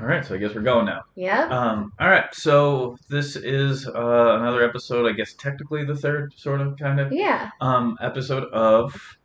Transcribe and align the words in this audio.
All 0.00 0.06
right, 0.06 0.24
so 0.24 0.34
I 0.34 0.38
guess 0.38 0.54
we're 0.54 0.62
going 0.62 0.86
now. 0.86 1.02
Yeah. 1.14 1.48
Um, 1.48 1.92
all 2.00 2.08
right, 2.08 2.34
so 2.34 2.96
this 3.10 3.36
is 3.36 3.86
uh, 3.86 4.36
another 4.40 4.64
episode. 4.64 5.08
I 5.08 5.12
guess 5.12 5.34
technically 5.34 5.84
the 5.84 5.94
third, 5.94 6.32
sort 6.36 6.60
of, 6.60 6.78
kind 6.78 6.98
of, 6.98 7.12
yeah. 7.12 7.50
um, 7.60 7.98
episode 8.00 8.44
of 8.52 9.18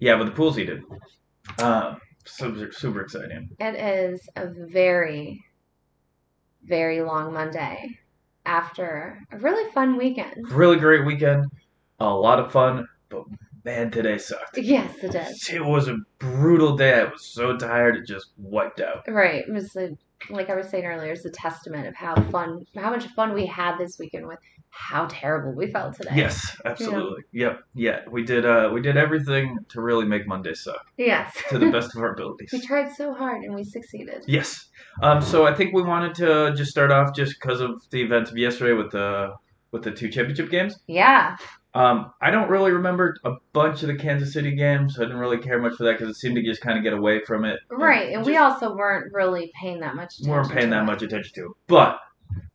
yeah, 0.00 0.14
with 0.16 0.26
the 0.26 0.32
pools 0.32 0.56
he 0.56 0.64
did. 0.64 0.82
Um, 1.58 2.00
super, 2.24 2.72
super 2.72 3.02
exciting. 3.02 3.50
It 3.60 3.74
is 3.74 4.28
a 4.34 4.46
very, 4.46 5.44
very 6.64 7.02
long 7.02 7.32
Monday 7.32 7.98
after 8.46 9.26
a 9.30 9.38
really 9.38 9.70
fun 9.72 9.96
weekend. 9.96 10.50
Really 10.50 10.76
great 10.76 11.04
weekend, 11.04 11.46
a 11.98 12.08
lot 12.08 12.40
of 12.40 12.50
fun, 12.50 12.88
but 13.10 13.24
man, 13.64 13.90
today 13.90 14.16
sucked. 14.16 14.56
Yes, 14.58 14.96
it 15.02 15.12
did. 15.12 15.54
It 15.54 15.64
was 15.64 15.88
a 15.88 15.98
brutal 16.18 16.76
day. 16.76 17.00
I 17.00 17.04
was 17.04 17.24
so 17.26 17.56
tired, 17.56 17.96
it 17.96 18.06
just 18.06 18.28
wiped 18.38 18.80
out. 18.80 19.04
Right. 19.06 19.44
It 19.46 19.52
was 19.52 19.76
a, 19.76 19.96
like 20.28 20.50
I 20.50 20.54
was 20.54 20.68
saying 20.68 20.84
earlier, 20.84 21.12
is 21.12 21.24
a 21.24 21.30
testament 21.30 21.86
of 21.86 21.94
how 21.94 22.14
fun, 22.30 22.66
how 22.76 22.90
much 22.90 23.06
fun 23.08 23.32
we 23.32 23.46
had 23.46 23.78
this 23.78 23.98
weekend 23.98 24.26
with 24.26 24.38
how 24.72 25.06
terrible 25.10 25.52
we 25.52 25.66
felt 25.70 25.94
today. 25.96 26.12
Yes, 26.14 26.56
absolutely. 26.64 27.22
Yep, 27.32 27.60
yeah. 27.74 28.00
We 28.10 28.22
did. 28.22 28.44
Uh, 28.46 28.70
we 28.72 28.80
did 28.80 28.96
everything 28.96 29.58
to 29.70 29.80
really 29.80 30.04
make 30.06 30.26
Monday 30.28 30.54
suck 30.54 30.86
Yes. 30.96 31.36
to 31.48 31.58
the 31.58 31.70
best 31.70 31.94
of 31.96 32.02
our 32.02 32.12
abilities. 32.12 32.50
we 32.52 32.60
tried 32.60 32.92
so 32.92 33.12
hard 33.14 33.42
and 33.42 33.54
we 33.54 33.64
succeeded. 33.64 34.22
Yes. 34.28 34.68
Um, 35.02 35.20
so 35.22 35.46
I 35.46 35.54
think 35.54 35.74
we 35.74 35.82
wanted 35.82 36.14
to 36.16 36.52
just 36.56 36.70
start 36.70 36.90
off 36.92 37.14
just 37.16 37.34
because 37.40 37.60
of 37.60 37.82
the 37.90 38.02
events 38.02 38.30
of 38.30 38.36
yesterday 38.36 38.72
with 38.74 38.90
the 38.92 39.34
with 39.72 39.82
the 39.82 39.90
two 39.92 40.08
championship 40.08 40.50
games. 40.50 40.76
Yeah. 40.86 41.36
Um, 41.72 42.12
I 42.20 42.30
don't 42.30 42.50
really 42.50 42.72
remember 42.72 43.16
a 43.24 43.32
bunch 43.52 43.82
of 43.82 43.88
the 43.88 43.94
Kansas 43.94 44.32
City 44.32 44.56
games. 44.56 44.98
I 44.98 45.02
didn't 45.02 45.18
really 45.18 45.38
care 45.38 45.60
much 45.60 45.74
for 45.74 45.84
that 45.84 45.92
because 45.98 46.08
it 46.08 46.18
seemed 46.18 46.36
to 46.36 46.42
just 46.42 46.60
kind 46.60 46.76
of 46.76 46.82
get 46.84 46.92
away 46.92 47.20
from 47.24 47.44
it. 47.44 47.60
Right. 47.70 48.12
And 48.12 48.26
we 48.26 48.36
also 48.36 48.74
weren't 48.74 49.12
really 49.12 49.52
paying 49.60 49.80
that 49.80 49.94
much 49.94 50.14
attention. 50.14 50.30
We 50.30 50.36
weren't 50.36 50.50
paying 50.50 50.70
to 50.70 50.70
that 50.70 50.82
it. 50.82 50.86
much 50.86 51.02
attention 51.02 51.32
to 51.34 51.44
it. 51.46 51.52
But 51.68 51.98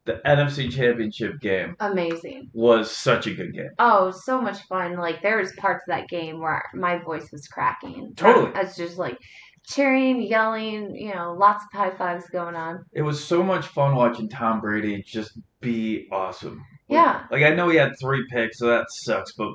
the 0.05 0.21
NFC 0.25 0.71
Championship 0.71 1.39
game 1.41 1.75
Amazing. 1.79 2.49
was 2.53 2.91
such 2.91 3.25
a 3.27 3.33
good 3.33 3.53
game. 3.53 3.69
Oh, 3.79 4.11
so 4.11 4.39
much 4.39 4.59
fun. 4.63 4.97
Like 4.97 5.21
there 5.21 5.37
was 5.37 5.51
parts 5.53 5.83
of 5.87 5.95
that 5.95 6.07
game 6.09 6.39
where 6.39 6.63
my 6.73 6.97
voice 6.97 7.31
was 7.31 7.47
cracking. 7.47 8.13
Totally. 8.15 8.53
I 8.53 8.63
was 8.63 8.75
just 8.75 8.97
like 8.97 9.17
cheering, 9.65 10.21
yelling, 10.21 10.95
you 10.95 11.13
know, 11.13 11.35
lots 11.37 11.63
of 11.63 11.77
high 11.77 11.95
fives 11.95 12.27
going 12.29 12.55
on. 12.55 12.85
It 12.93 13.01
was 13.01 13.23
so 13.23 13.41
much 13.41 13.65
fun 13.67 13.95
watching 13.95 14.29
Tom 14.29 14.61
Brady 14.61 15.01
just 15.03 15.39
be 15.59 16.07
awesome. 16.11 16.63
Yeah. 16.87 17.23
Like 17.31 17.43
I 17.43 17.49
know 17.55 17.69
he 17.69 17.77
had 17.77 17.93
three 17.99 18.25
picks, 18.29 18.59
so 18.59 18.67
that 18.67 18.91
sucks, 18.91 19.33
but 19.33 19.51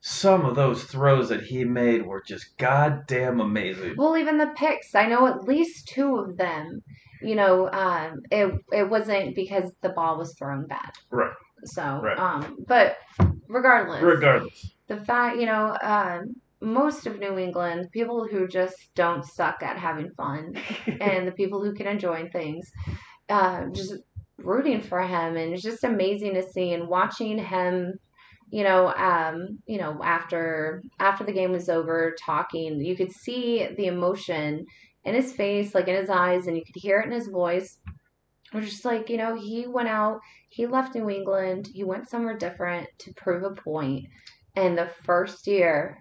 some 0.00 0.44
of 0.44 0.54
those 0.54 0.84
throws 0.84 1.30
that 1.30 1.42
he 1.42 1.64
made 1.64 2.04
were 2.04 2.22
just 2.26 2.56
goddamn 2.58 3.40
amazing. 3.40 3.94
Well, 3.96 4.16
even 4.18 4.36
the 4.38 4.52
picks, 4.54 4.94
I 4.94 5.06
know 5.06 5.26
at 5.26 5.44
least 5.44 5.88
two 5.88 6.16
of 6.18 6.36
them, 6.36 6.82
you 7.22 7.34
know, 7.34 7.70
um, 7.72 8.20
it 8.30 8.52
it 8.72 8.88
wasn't 8.90 9.34
because 9.34 9.72
the 9.80 9.88
ball 9.88 10.18
was 10.18 10.34
thrown 10.38 10.66
bad. 10.66 10.92
Right. 11.10 11.32
So, 11.64 11.82
Right. 12.02 12.18
um, 12.18 12.58
but 12.68 12.98
regardless, 13.48 14.02
Regardless. 14.02 14.74
the 14.88 14.98
fact, 14.98 15.38
you 15.38 15.46
know, 15.46 15.74
um, 15.80 16.34
most 16.60 17.06
of 17.06 17.18
New 17.18 17.38
England, 17.38 17.88
people 17.90 18.26
who 18.30 18.46
just 18.46 18.76
don't 18.94 19.24
suck 19.24 19.62
at 19.62 19.78
having 19.78 20.10
fun, 20.10 20.54
and 21.00 21.26
the 21.26 21.32
people 21.32 21.64
who 21.64 21.72
can 21.72 21.86
enjoy 21.86 22.28
things, 22.28 22.70
uh, 23.30 23.64
just 23.72 23.94
rooting 24.38 24.80
for 24.80 25.02
him, 25.02 25.36
and 25.36 25.52
it's 25.52 25.62
just 25.62 25.84
amazing 25.84 26.34
to 26.34 26.42
see 26.42 26.72
and 26.72 26.88
watching 26.88 27.38
him. 27.38 27.94
You 28.50 28.62
know, 28.62 28.92
um, 28.94 29.58
you 29.66 29.78
know, 29.78 30.00
after 30.02 30.82
after 31.00 31.24
the 31.24 31.32
game 31.32 31.52
was 31.52 31.68
over, 31.68 32.14
talking, 32.20 32.80
you 32.80 32.96
could 32.96 33.12
see 33.12 33.66
the 33.76 33.86
emotion 33.86 34.64
in 35.04 35.14
his 35.14 35.32
face, 35.32 35.74
like 35.74 35.88
in 35.88 35.96
his 35.96 36.10
eyes, 36.10 36.46
and 36.46 36.56
you 36.56 36.64
could 36.64 36.80
hear 36.80 37.00
it 37.00 37.06
in 37.06 37.12
his 37.12 37.28
voice. 37.28 37.78
Was 38.52 38.66
just 38.66 38.84
like, 38.84 39.10
you 39.10 39.16
know, 39.16 39.34
he 39.34 39.66
went 39.66 39.88
out, 39.88 40.20
he 40.48 40.66
left 40.66 40.94
New 40.94 41.10
England, 41.10 41.68
he 41.72 41.82
went 41.82 42.08
somewhere 42.08 42.36
different 42.36 42.86
to 42.98 43.12
prove 43.14 43.42
a 43.42 43.50
point, 43.50 44.06
and 44.54 44.78
the 44.78 44.88
first 45.04 45.46
year 45.46 45.98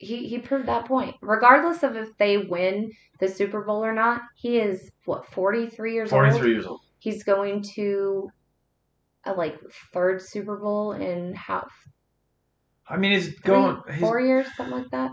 he 0.00 0.26
he 0.26 0.38
proved 0.38 0.66
that 0.66 0.86
point. 0.86 1.14
Regardless 1.20 1.82
of 1.82 1.96
if 1.96 2.16
they 2.18 2.38
win 2.38 2.90
the 3.20 3.28
Super 3.28 3.62
Bowl 3.62 3.84
or 3.84 3.92
not, 3.92 4.22
he 4.34 4.58
is 4.58 4.90
what 5.04 5.26
forty 5.26 5.68
three 5.68 5.94
years 5.94 6.12
old. 6.12 6.22
43 6.22 6.52
years 6.52 6.66
old. 6.66 6.80
He's 7.00 7.24
going 7.24 7.64
to 7.74 8.30
a 9.24 9.32
like 9.32 9.58
third 9.92 10.22
Super 10.22 10.56
Bowl 10.56 10.92
in 10.92 11.34
half. 11.34 11.72
I 12.86 12.96
mean, 12.96 13.12
he's 13.12 13.28
three, 13.28 13.40
going. 13.42 13.82
He's, 13.90 14.00
four 14.00 14.20
years, 14.20 14.46
something 14.56 14.78
like 14.78 14.90
that. 14.92 15.10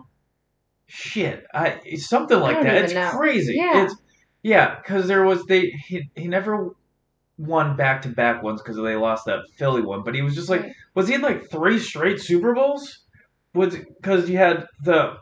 shit, 0.86 1.44
I 1.54 1.80
it's 1.86 2.08
something 2.08 2.40
like 2.40 2.58
don't 2.58 2.66
that. 2.66 2.84
It's 2.84 2.94
know. 2.94 3.10
crazy. 3.12 3.56
Yeah. 3.56 3.86
It's 3.86 3.96
yeah, 4.44 4.76
because 4.76 5.08
there 5.08 5.24
was 5.24 5.44
they 5.46 5.72
he 5.88 6.10
he 6.16 6.28
never 6.28 6.76
won 7.38 7.76
back 7.76 8.02
to 8.04 8.10
back 8.10 8.44
ones 8.44 8.62
because 8.62 8.78
they 8.78 8.96
lost 8.96 9.26
that 9.26 9.40
Philly 9.58 9.82
one, 9.82 10.04
but 10.04 10.16
he 10.16 10.22
was 10.22 10.36
just 10.36 10.50
like 10.50 10.66
was 10.94 11.08
he 11.08 11.16
in 11.16 11.22
like 11.22 11.50
three 11.50 11.80
straight 11.80 12.20
Super 12.20 12.54
Bowls? 12.54 13.06
Was 13.54 13.76
because 13.76 14.30
you 14.30 14.38
had 14.38 14.66
the 14.84 15.16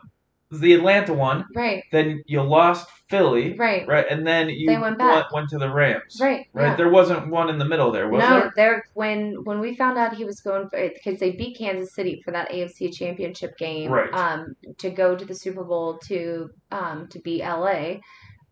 the 0.50 0.74
Atlanta 0.74 1.12
one, 1.12 1.44
Right, 1.54 1.82
then 1.92 2.22
you 2.26 2.42
lost 2.42 2.88
Philly, 3.08 3.54
right, 3.56 3.86
right, 3.86 4.06
and 4.10 4.26
then 4.26 4.48
you 4.48 4.66
They 4.68 4.78
went 4.78 4.98
back. 4.98 5.32
went 5.32 5.48
to 5.50 5.58
the 5.58 5.70
Rams, 5.70 6.18
right, 6.20 6.46
right. 6.52 6.68
yeah. 6.70 6.76
There 6.76 6.88
wasn't 6.90 7.28
one 7.30 7.48
in 7.50 7.58
the 7.58 7.64
middle 7.64 7.90
there, 7.92 8.08
was 8.08 8.20
no, 8.22 8.40
there? 8.40 8.52
there 8.56 8.84
when 8.94 9.42
when 9.44 9.60
we 9.60 9.74
found 9.76 9.96
out 9.98 10.14
he 10.14 10.24
was 10.24 10.40
going 10.40 10.68
for 10.68 10.88
because 10.88 11.18
they 11.20 11.32
beat 11.32 11.56
Kansas 11.58 11.94
City 11.94 12.20
for 12.24 12.30
that 12.32 12.50
AFC 12.50 12.92
Championship 12.92 13.56
game, 13.58 13.90
Right. 13.90 14.12
Um, 14.12 14.56
to 14.78 14.90
go 14.90 15.16
to 15.16 15.24
the 15.24 15.34
Super 15.34 15.64
Bowl 15.64 15.98
to 16.08 16.50
um 16.70 17.08
to 17.08 17.18
beat 17.20 17.42
LA. 17.42 17.96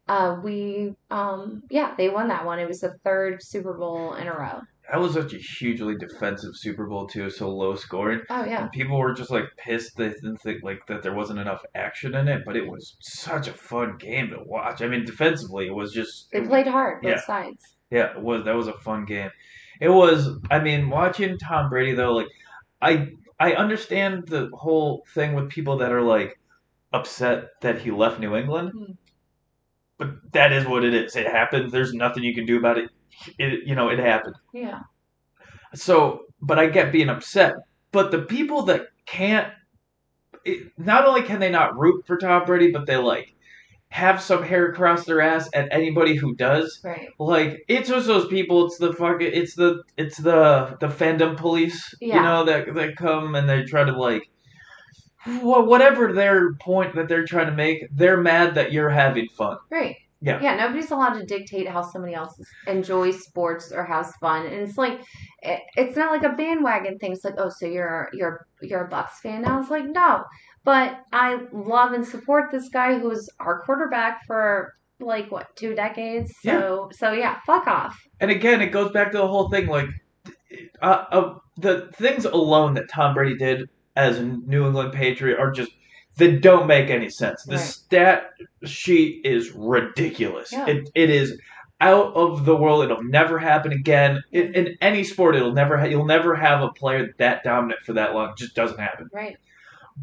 Uh, 0.06 0.36
we 0.44 0.94
um 1.10 1.62
yeah 1.70 1.94
they 1.96 2.08
won 2.10 2.28
that 2.28 2.44
one. 2.44 2.58
It 2.58 2.68
was 2.68 2.80
the 2.80 2.94
third 3.04 3.42
Super 3.42 3.72
Bowl 3.74 4.14
in 4.14 4.26
a 4.28 4.32
row. 4.34 4.60
That 4.90 5.00
was 5.00 5.14
such 5.14 5.32
a 5.32 5.38
hugely 5.38 5.96
defensive 5.96 6.54
Super 6.56 6.86
Bowl 6.86 7.06
too, 7.06 7.30
so 7.30 7.48
low 7.48 7.74
scoring. 7.74 8.20
Oh 8.28 8.44
yeah, 8.44 8.62
And 8.62 8.70
people 8.70 8.98
were 8.98 9.14
just 9.14 9.30
like 9.30 9.44
pissed 9.56 9.96
they 9.96 10.10
didn't 10.10 10.36
think 10.42 10.62
like 10.62 10.86
that 10.88 11.02
there 11.02 11.14
wasn't 11.14 11.38
enough 11.38 11.62
action 11.74 12.14
in 12.14 12.28
it, 12.28 12.42
but 12.44 12.54
it 12.56 12.66
was 12.68 12.96
such 13.00 13.48
a 13.48 13.52
fun 13.54 13.96
game 13.98 14.28
to 14.30 14.38
watch. 14.44 14.82
I 14.82 14.86
mean, 14.88 15.04
defensively, 15.06 15.66
it 15.66 15.74
was 15.74 15.92
just 15.92 16.30
they 16.32 16.42
played 16.42 16.66
hard 16.66 17.00
both 17.02 17.10
Yeah. 17.12 17.20
sides. 17.22 17.76
yeah, 17.90 18.10
it 18.16 18.20
was 18.20 18.44
that 18.44 18.54
was 18.54 18.68
a 18.68 18.74
fun 18.74 19.04
game. 19.06 19.30
It 19.80 19.88
was. 19.88 20.28
I 20.50 20.60
mean, 20.60 20.90
watching 20.90 21.38
Tom 21.38 21.70
Brady 21.70 21.94
though, 21.94 22.12
like 22.12 22.28
I 22.82 23.08
I 23.40 23.54
understand 23.54 24.28
the 24.28 24.50
whole 24.52 25.04
thing 25.14 25.32
with 25.34 25.48
people 25.48 25.78
that 25.78 25.92
are 25.92 26.02
like 26.02 26.38
upset 26.92 27.48
that 27.62 27.80
he 27.80 27.90
left 27.90 28.20
New 28.20 28.36
England, 28.36 28.70
Hmm. 28.72 28.92
but 29.98 30.10
that 30.32 30.52
is 30.52 30.66
what 30.66 30.84
it 30.84 30.94
is. 30.94 31.16
It 31.16 31.26
happens. 31.26 31.72
There's 31.72 31.94
nothing 31.94 32.22
you 32.22 32.34
can 32.34 32.46
do 32.46 32.58
about 32.58 32.78
it. 32.78 32.90
It 33.38 33.66
you 33.66 33.74
know 33.74 33.88
it 33.88 33.98
happened. 33.98 34.36
Yeah, 34.52 34.80
So, 35.74 36.26
but 36.40 36.58
I 36.58 36.66
get 36.66 36.92
being 36.92 37.08
upset. 37.08 37.54
But 37.92 38.10
the 38.10 38.22
people 38.22 38.62
that 38.62 38.86
can't, 39.06 39.52
it, 40.44 40.72
not 40.78 41.06
only 41.06 41.22
can 41.22 41.38
they 41.40 41.50
not 41.50 41.78
root 41.78 42.04
for 42.06 42.16
Tom 42.16 42.44
Brady, 42.44 42.70
but 42.72 42.86
they 42.86 42.96
like 42.96 43.34
have 43.88 44.20
some 44.20 44.42
hair 44.42 44.66
across 44.66 45.04
their 45.04 45.20
ass 45.20 45.48
at 45.54 45.68
anybody 45.70 46.16
who 46.16 46.34
does. 46.34 46.80
right. 46.82 47.08
Like 47.18 47.64
it's 47.68 47.88
just 47.88 48.06
those 48.08 48.26
people. 48.26 48.66
It's 48.66 48.78
the 48.78 48.92
fucking. 48.92 49.30
It's 49.32 49.54
the. 49.54 49.82
It's 49.96 50.16
the 50.18 50.76
the 50.80 50.88
fandom 50.88 51.36
police. 51.36 51.94
Yeah. 52.00 52.16
You 52.16 52.22
know 52.22 52.44
that 52.44 52.74
that 52.74 52.96
come 52.96 53.34
and 53.36 53.48
they 53.48 53.62
try 53.64 53.84
to 53.84 53.96
like. 53.96 54.28
wha- 55.26 55.62
Whatever 55.64 56.12
their 56.12 56.54
point 56.54 56.94
that 56.96 57.08
they're 57.08 57.24
trying 57.24 57.46
to 57.46 57.52
make, 57.52 57.86
they're 57.92 58.20
mad 58.20 58.56
that 58.56 58.72
you're 58.72 58.90
having 58.90 59.28
fun. 59.28 59.56
Right. 59.70 59.96
Yeah. 60.24 60.40
Yeah, 60.40 60.56
nobody's 60.56 60.90
allowed 60.90 61.18
to 61.18 61.26
dictate 61.26 61.68
how 61.68 61.82
somebody 61.82 62.14
else 62.14 62.34
enjoys 62.66 63.22
sports 63.22 63.72
or 63.72 63.84
has 63.84 64.10
fun. 64.22 64.46
And 64.46 64.54
it's 64.54 64.78
like 64.78 65.00
it, 65.42 65.60
it's 65.76 65.98
not 65.98 66.12
like 66.12 66.22
a 66.22 66.34
bandwagon 66.34 66.98
thing. 66.98 67.12
It's 67.12 67.24
like, 67.24 67.34
"Oh, 67.36 67.50
so 67.50 67.66
you're 67.66 68.08
you're 68.14 68.46
you're 68.62 68.86
a 68.86 68.88
Bucks 68.88 69.20
fan 69.20 69.42
now?" 69.42 69.60
It's 69.60 69.70
like, 69.70 69.84
"No." 69.84 70.24
But 70.64 70.98
I 71.12 71.40
love 71.52 71.92
and 71.92 72.06
support 72.06 72.50
this 72.50 72.70
guy 72.70 72.98
who's 72.98 73.28
our 73.38 73.60
quarterback 73.60 74.24
for 74.26 74.72
like 74.98 75.30
what, 75.30 75.54
two 75.56 75.74
decades. 75.74 76.32
So 76.42 76.88
so 76.92 77.12
yeah, 77.12 77.40
fuck 77.46 77.66
off. 77.66 77.94
And 78.18 78.30
again, 78.30 78.62
it 78.62 78.68
goes 78.68 78.92
back 78.92 79.12
to 79.12 79.18
the 79.18 79.28
whole 79.28 79.50
thing. 79.50 79.66
Like, 79.66 79.88
uh, 80.80 81.04
uh, 81.10 81.34
the 81.58 81.90
things 81.96 82.24
alone 82.24 82.72
that 82.74 82.88
Tom 82.88 83.12
Brady 83.12 83.36
did 83.36 83.68
as 83.94 84.18
a 84.18 84.24
New 84.24 84.66
England 84.66 84.94
Patriot 84.94 85.38
are 85.38 85.50
just 85.50 85.72
that 86.16 86.40
don't 86.40 86.66
make 86.66 86.90
any 86.90 87.08
sense. 87.08 87.42
The 87.44 87.56
Right. 87.56 87.60
stat 87.64 88.30
sheet 88.64 89.24
is 89.24 89.52
ridiculous. 89.52 90.52
Yeah. 90.52 90.66
It 90.66 90.90
it 90.94 91.10
is 91.10 91.38
out 91.80 92.14
of 92.14 92.44
the 92.44 92.54
world. 92.56 92.84
It'll 92.84 93.02
never 93.02 93.38
happen 93.38 93.72
again 93.72 94.22
in, 94.32 94.54
in 94.54 94.76
any 94.80 95.04
sport. 95.04 95.34
It'll 95.36 95.52
never. 95.52 95.76
Ha- 95.76 95.86
you'll 95.86 96.06
never 96.06 96.34
have 96.34 96.62
a 96.62 96.68
player 96.70 97.12
that 97.18 97.42
dominant 97.44 97.80
for 97.84 97.94
that 97.94 98.14
long. 98.14 98.30
It 98.30 98.36
just 98.38 98.54
doesn't 98.54 98.78
happen. 98.78 99.08
Right. 99.12 99.36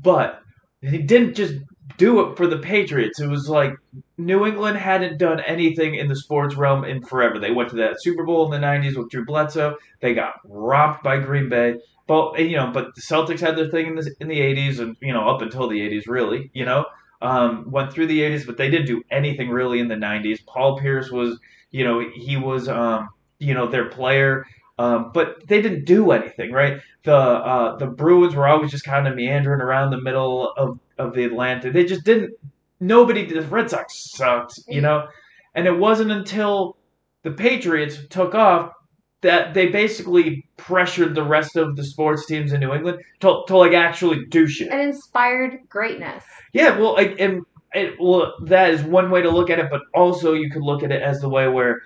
But 0.01 0.41
he 0.81 0.97
didn't 0.99 1.35
just 1.35 1.55
do 1.97 2.21
it 2.21 2.37
for 2.37 2.47
the 2.47 2.57
Patriots. 2.57 3.19
It 3.19 3.27
was 3.27 3.49
like 3.49 3.73
New 4.17 4.45
England 4.45 4.77
hadn't 4.77 5.17
done 5.17 5.39
anything 5.41 5.95
in 5.95 6.07
the 6.07 6.15
sports 6.15 6.55
realm 6.55 6.83
in 6.83 7.01
forever. 7.03 7.39
They 7.39 7.51
went 7.51 7.69
to 7.69 7.75
that 7.77 8.01
Super 8.01 8.23
Bowl 8.25 8.45
in 8.51 8.61
the 8.61 8.65
'90s 8.65 8.97
with 8.97 9.09
Drew 9.09 9.25
Bledsoe. 9.25 9.75
They 10.01 10.13
got 10.13 10.33
romped 10.45 11.03
by 11.03 11.17
Green 11.19 11.49
Bay. 11.49 11.75
But 12.11 12.39
you 12.39 12.57
know, 12.57 12.71
but 12.73 12.93
the 12.93 13.01
Celtics 13.01 13.39
had 13.39 13.55
their 13.55 13.69
thing 13.69 13.87
in 13.87 13.95
the 13.95 14.13
in 14.19 14.27
the 14.27 14.41
'80s, 14.41 14.79
and 14.79 14.97
you 14.99 15.13
know, 15.13 15.29
up 15.29 15.41
until 15.41 15.69
the 15.69 15.79
'80s, 15.79 16.07
really, 16.07 16.51
you 16.53 16.65
know. 16.65 16.85
Um, 17.21 17.69
went 17.69 17.93
through 17.93 18.07
the 18.07 18.21
80s, 18.21 18.47
but 18.47 18.57
they 18.57 18.71
didn't 18.71 18.87
do 18.87 19.03
anything 19.11 19.51
really 19.51 19.79
in 19.79 19.87
the 19.87 19.95
90s. 19.95 20.43
Paul 20.43 20.79
Pierce 20.79 21.11
was, 21.11 21.39
you 21.69 21.83
know, 21.83 22.03
he 22.15 22.35
was, 22.35 22.67
um, 22.67 23.09
you 23.37 23.53
know, 23.53 23.67
their 23.67 23.89
player, 23.89 24.43
um, 24.79 25.11
but 25.13 25.47
they 25.47 25.61
didn't 25.61 25.85
do 25.85 26.09
anything, 26.09 26.51
right? 26.51 26.81
The 27.03 27.15
uh, 27.15 27.75
the 27.77 27.85
Bruins 27.85 28.35
were 28.35 28.47
always 28.47 28.71
just 28.71 28.85
kind 28.85 29.07
of 29.07 29.15
meandering 29.15 29.61
around 29.61 29.91
the 29.91 30.01
middle 30.01 30.51
of, 30.57 30.79
of 30.97 31.13
the 31.13 31.23
Atlantic. 31.23 31.73
They 31.73 31.85
just 31.85 32.03
didn't. 32.03 32.33
Nobody. 32.79 33.25
The 33.25 33.43
Red 33.43 33.69
Sox 33.69 34.11
sucked, 34.11 34.59
you 34.67 34.81
know, 34.81 35.07
and 35.53 35.67
it 35.67 35.77
wasn't 35.77 36.11
until 36.11 36.75
the 37.21 37.31
Patriots 37.31 37.99
took 38.09 38.33
off 38.33 38.73
that 39.21 39.53
they 39.53 39.67
basically 39.67 40.45
pressured 40.57 41.15
the 41.15 41.23
rest 41.23 41.55
of 41.55 41.75
the 41.75 41.83
sports 41.83 42.25
teams 42.25 42.53
in 42.53 42.59
New 42.59 42.73
England 42.73 42.99
to, 43.19 43.43
to 43.47 43.57
like 43.57 43.73
actually 43.73 44.25
do 44.25 44.47
shit. 44.47 44.69
And 44.69 44.81
inspired 44.81 45.59
greatness. 45.69 46.23
Yeah, 46.53 46.77
well, 46.77 46.93
like, 46.93 47.19
and 47.19 47.45
it, 47.73 47.95
well, 47.99 48.33
that 48.45 48.71
is 48.71 48.81
one 48.83 49.11
way 49.11 49.21
to 49.21 49.29
look 49.29 49.49
at 49.49 49.59
it, 49.59 49.67
but 49.69 49.81
also 49.93 50.33
you 50.33 50.49
could 50.49 50.63
look 50.63 50.83
at 50.83 50.91
it 50.91 51.01
as 51.01 51.21
the 51.21 51.29
way 51.29 51.47
where 51.47 51.81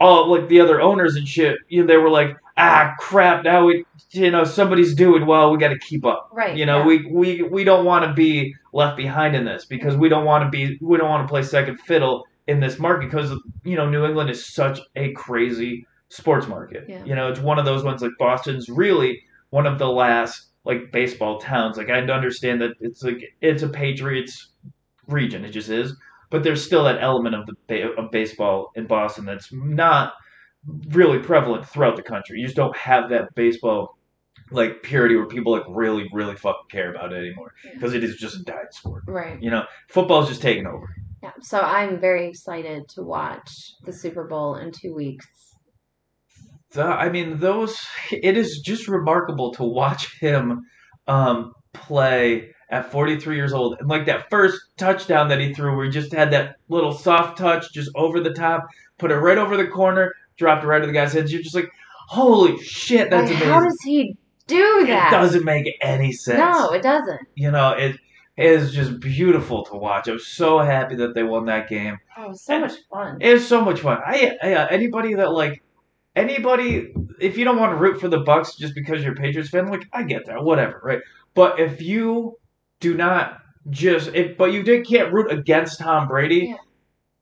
all 0.00 0.30
like 0.30 0.48
the 0.48 0.60
other 0.60 0.80
owners 0.80 1.16
and 1.16 1.26
shit, 1.26 1.58
you 1.68 1.80
know, 1.80 1.86
they 1.86 1.96
were 1.96 2.10
like, 2.10 2.36
ah, 2.56 2.94
crap, 2.98 3.44
now 3.44 3.64
we, 3.64 3.84
you 4.10 4.30
know, 4.30 4.44
somebody's 4.44 4.94
doing 4.94 5.26
well, 5.26 5.50
we 5.50 5.58
got 5.58 5.68
to 5.68 5.78
keep 5.78 6.04
up. 6.04 6.28
Right. 6.32 6.56
You 6.56 6.66
know, 6.66 6.78
yeah. 6.78 6.86
we 6.86 7.06
we 7.06 7.42
we 7.42 7.64
don't 7.64 7.84
want 7.84 8.04
to 8.04 8.12
be 8.12 8.54
left 8.72 8.96
behind 8.96 9.34
in 9.34 9.44
this 9.44 9.64
because 9.64 9.96
we 9.96 10.08
don't 10.08 10.24
want 10.24 10.44
to 10.44 10.50
be 10.50 10.78
we 10.80 10.98
don't 10.98 11.08
want 11.08 11.26
to 11.26 11.30
play 11.30 11.42
second 11.42 11.78
fiddle 11.80 12.26
in 12.46 12.60
this 12.60 12.78
market 12.78 13.10
because 13.10 13.30
you 13.64 13.76
know 13.76 13.88
New 13.88 14.04
England 14.04 14.30
is 14.30 14.46
such 14.46 14.80
a 14.94 15.12
crazy 15.12 15.86
sports 16.08 16.46
market. 16.46 16.84
Yeah. 16.88 17.04
You 17.04 17.14
know, 17.14 17.28
it's 17.28 17.40
one 17.40 17.58
of 17.58 17.64
those 17.64 17.84
ones 17.84 18.02
like 18.02 18.12
Boston's 18.18 18.68
really 18.68 19.22
one 19.50 19.66
of 19.66 19.78
the 19.78 19.88
last 19.88 20.46
like 20.64 20.90
baseball 20.92 21.38
towns. 21.38 21.76
Like 21.76 21.90
I 21.90 22.00
understand 22.00 22.60
that 22.62 22.72
it's 22.80 23.02
like 23.02 23.22
it's 23.40 23.62
a 23.62 23.68
Patriots 23.68 24.48
region, 25.06 25.44
it 25.44 25.50
just 25.50 25.68
is, 25.70 25.94
but 26.30 26.42
there's 26.42 26.64
still 26.64 26.84
that 26.84 27.02
element 27.02 27.34
of 27.34 27.48
the 27.68 27.92
of 27.96 28.10
baseball 28.10 28.70
in 28.74 28.86
Boston 28.86 29.24
that's 29.24 29.52
not 29.52 30.12
really 30.90 31.18
prevalent 31.18 31.66
throughout 31.66 31.96
the 31.96 32.02
country. 32.02 32.38
You 32.40 32.46
just 32.46 32.56
don't 32.56 32.76
have 32.76 33.08
that 33.10 33.34
baseball 33.34 33.96
like 34.50 34.82
purity 34.82 35.14
where 35.14 35.26
people 35.26 35.52
like 35.52 35.64
really 35.68 36.08
really 36.12 36.34
fucking 36.34 36.68
care 36.70 36.90
about 36.94 37.12
it 37.12 37.16
anymore 37.16 37.52
Yeah. 37.64 37.72
because 37.74 37.92
it 37.94 38.02
is 38.02 38.16
just 38.16 38.36
a 38.36 38.42
dying 38.44 38.66
sport. 38.70 39.02
Right. 39.06 39.40
You 39.42 39.50
know, 39.50 39.64
football's 39.88 40.28
just 40.28 40.40
taking 40.42 40.66
over. 40.66 40.88
Yeah. 41.22 41.32
So 41.40 41.60
I'm 41.60 42.00
very 42.00 42.28
excited 42.28 42.88
to 42.90 43.02
watch 43.02 43.74
the 43.84 43.92
Super 43.92 44.24
Bowl 44.24 44.56
in 44.56 44.72
two 44.72 44.94
weeks. 44.94 45.26
The, 46.72 46.84
I 46.84 47.08
mean, 47.08 47.38
those. 47.38 47.78
It 48.10 48.36
is 48.36 48.60
just 48.64 48.88
remarkable 48.88 49.52
to 49.54 49.64
watch 49.64 50.18
him 50.20 50.62
um, 51.06 51.52
play 51.72 52.50
at 52.70 52.92
43 52.92 53.36
years 53.36 53.52
old, 53.54 53.76
and 53.80 53.88
like 53.88 54.04
that 54.06 54.28
first 54.28 54.60
touchdown 54.76 55.28
that 55.28 55.40
he 55.40 55.54
threw, 55.54 55.74
where 55.74 55.86
he 55.86 55.90
just 55.90 56.12
had 56.12 56.30
that 56.32 56.56
little 56.68 56.92
soft 56.92 57.38
touch, 57.38 57.72
just 57.72 57.90
over 57.94 58.20
the 58.20 58.32
top, 58.34 58.66
put 58.98 59.10
it 59.10 59.16
right 59.16 59.38
over 59.38 59.56
the 59.56 59.66
corner, 59.66 60.12
dropped 60.36 60.64
it 60.64 60.66
right 60.66 60.80
to 60.80 60.86
the 60.86 60.92
guy's 60.92 61.14
head. 61.14 61.30
You're 61.30 61.40
just 61.42 61.54
like, 61.54 61.70
holy 62.08 62.58
shit, 62.62 63.08
that's 63.10 63.30
Like, 63.30 63.36
amazing. 63.36 63.48
how 63.54 63.60
does 63.64 63.78
he 63.84 64.16
do 64.46 64.84
that? 64.86 65.10
It 65.12 65.16
doesn't 65.16 65.44
make 65.44 65.66
any 65.80 66.12
sense. 66.12 66.38
No, 66.38 66.70
it 66.72 66.82
doesn't. 66.82 67.20
You 67.34 67.50
know, 67.50 67.70
it, 67.70 67.96
it 68.36 68.46
is 68.52 68.74
just 68.74 69.00
beautiful 69.00 69.64
to 69.64 69.76
watch. 69.76 70.06
I'm 70.06 70.18
so 70.18 70.58
happy 70.58 70.96
that 70.96 71.14
they 71.14 71.22
won 71.22 71.46
that 71.46 71.68
game. 71.70 71.96
Oh, 72.18 72.24
it 72.24 72.28
was 72.28 72.42
so 72.44 72.60
much 72.60 72.72
fun. 72.92 73.16
It 73.22 73.32
was 73.32 73.48
so 73.48 73.64
much 73.64 73.80
fun. 73.80 73.98
I, 74.06 74.36
I 74.42 74.52
uh, 74.52 74.66
anybody 74.70 75.14
that 75.14 75.32
like 75.32 75.62
anybody 76.18 76.92
if 77.20 77.36
you 77.38 77.44
don't 77.44 77.58
want 77.58 77.72
to 77.72 77.76
root 77.76 78.00
for 78.00 78.08
the 78.08 78.20
Bucks 78.20 78.54
just 78.56 78.74
because 78.74 79.02
you're 79.02 79.12
a 79.12 79.16
Patriots 79.16 79.50
fan, 79.50 79.68
like 79.68 79.82
I 79.92 80.02
get 80.02 80.26
that, 80.26 80.42
whatever, 80.44 80.80
right? 80.84 81.00
But 81.34 81.58
if 81.58 81.80
you 81.82 82.38
do 82.80 82.94
not 82.94 83.40
just 83.70 84.08
if 84.14 84.36
but 84.36 84.52
you 84.52 84.62
did 84.62 84.86
can't 84.86 85.12
root 85.12 85.30
against 85.30 85.78
Tom 85.80 86.08
Brady. 86.08 86.48
Yeah. 86.48 86.56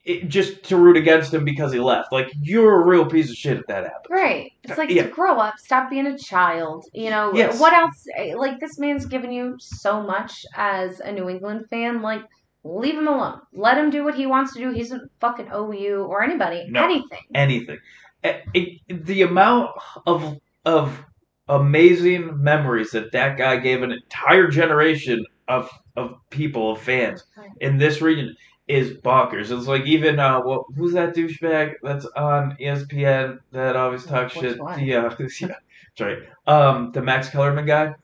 It, 0.08 0.28
just 0.28 0.62
to 0.66 0.76
root 0.76 0.96
against 0.96 1.34
him 1.34 1.44
because 1.44 1.72
he 1.72 1.80
left, 1.80 2.12
like 2.12 2.28
you're 2.40 2.80
a 2.80 2.86
real 2.86 3.06
piece 3.06 3.28
of 3.28 3.34
shit 3.34 3.56
if 3.58 3.66
that 3.66 3.82
happens. 3.82 4.06
Right. 4.08 4.52
It's 4.62 4.78
like 4.78 4.88
Yeah. 4.88 5.02
to 5.02 5.08
grow 5.08 5.40
up, 5.40 5.58
stop 5.58 5.90
being 5.90 6.06
a 6.06 6.16
child. 6.16 6.84
You 6.94 7.10
know, 7.10 7.32
Yes. 7.34 7.58
what 7.58 7.72
else? 7.72 8.06
Eh, 8.16 8.36
like, 8.36 8.60
this 8.60 8.78
man's 8.78 9.04
given 9.06 9.32
you 9.32 9.56
so 9.58 10.00
much 10.00 10.46
as 10.54 11.00
a 11.00 11.10
New 11.10 11.28
England 11.28 11.64
fan. 11.70 12.02
Like, 12.02 12.22
leave 12.62 12.94
him 12.96 13.08
alone. 13.08 13.40
Let 13.52 13.78
him 13.78 13.90
do 13.90 14.04
what 14.04 14.14
he 14.14 14.26
wants 14.26 14.52
to 14.54 14.60
do. 14.60 14.70
He 14.70 14.78
doesn't 14.78 15.10
fucking 15.18 15.48
owe 15.50 15.72
you 15.72 16.04
or 16.04 16.22
anybody 16.22 16.68
No. 16.70 16.84
anything. 16.84 17.24
anything. 17.34 17.78
Eh, 18.24 18.40
it- 18.54 19.04
the 19.06 19.22
amount 19.22 19.70
of 20.06 20.38
of 20.64 21.04
amazing 21.48 22.42
memories 22.42 22.90
that 22.90 23.12
that 23.12 23.36
guy 23.38 23.56
gave 23.56 23.82
an 23.82 23.92
entire 23.92 24.48
generation 24.48 25.24
of 25.48 25.70
of 25.96 26.16
people 26.30 26.72
of 26.72 26.80
fans 26.80 27.24
in 27.60 27.78
this 27.78 28.00
region 28.02 28.34
is 28.66 28.96
bonkers. 28.98 29.56
It's 29.56 29.68
like 29.68 29.86
even 29.86 30.18
uh, 30.18 30.40
what 30.40 30.64
who's 30.76 30.92
that 30.94 31.14
douchebag 31.14 31.74
that's 31.82 32.04
on 32.16 32.56
ESPN 32.60 33.38
that 33.52 33.76
always 33.76 34.04
talks 34.04 34.34
Which 34.34 34.44
shit? 34.52 34.60
one? 34.60 34.80
The 34.80 34.94
uh, 34.96 35.14
yeah, 35.40 35.54
right. 36.00 36.18
Um, 36.46 36.90
the 36.92 37.02
Max 37.02 37.28
Kellerman 37.28 37.66
guy. 37.66 37.94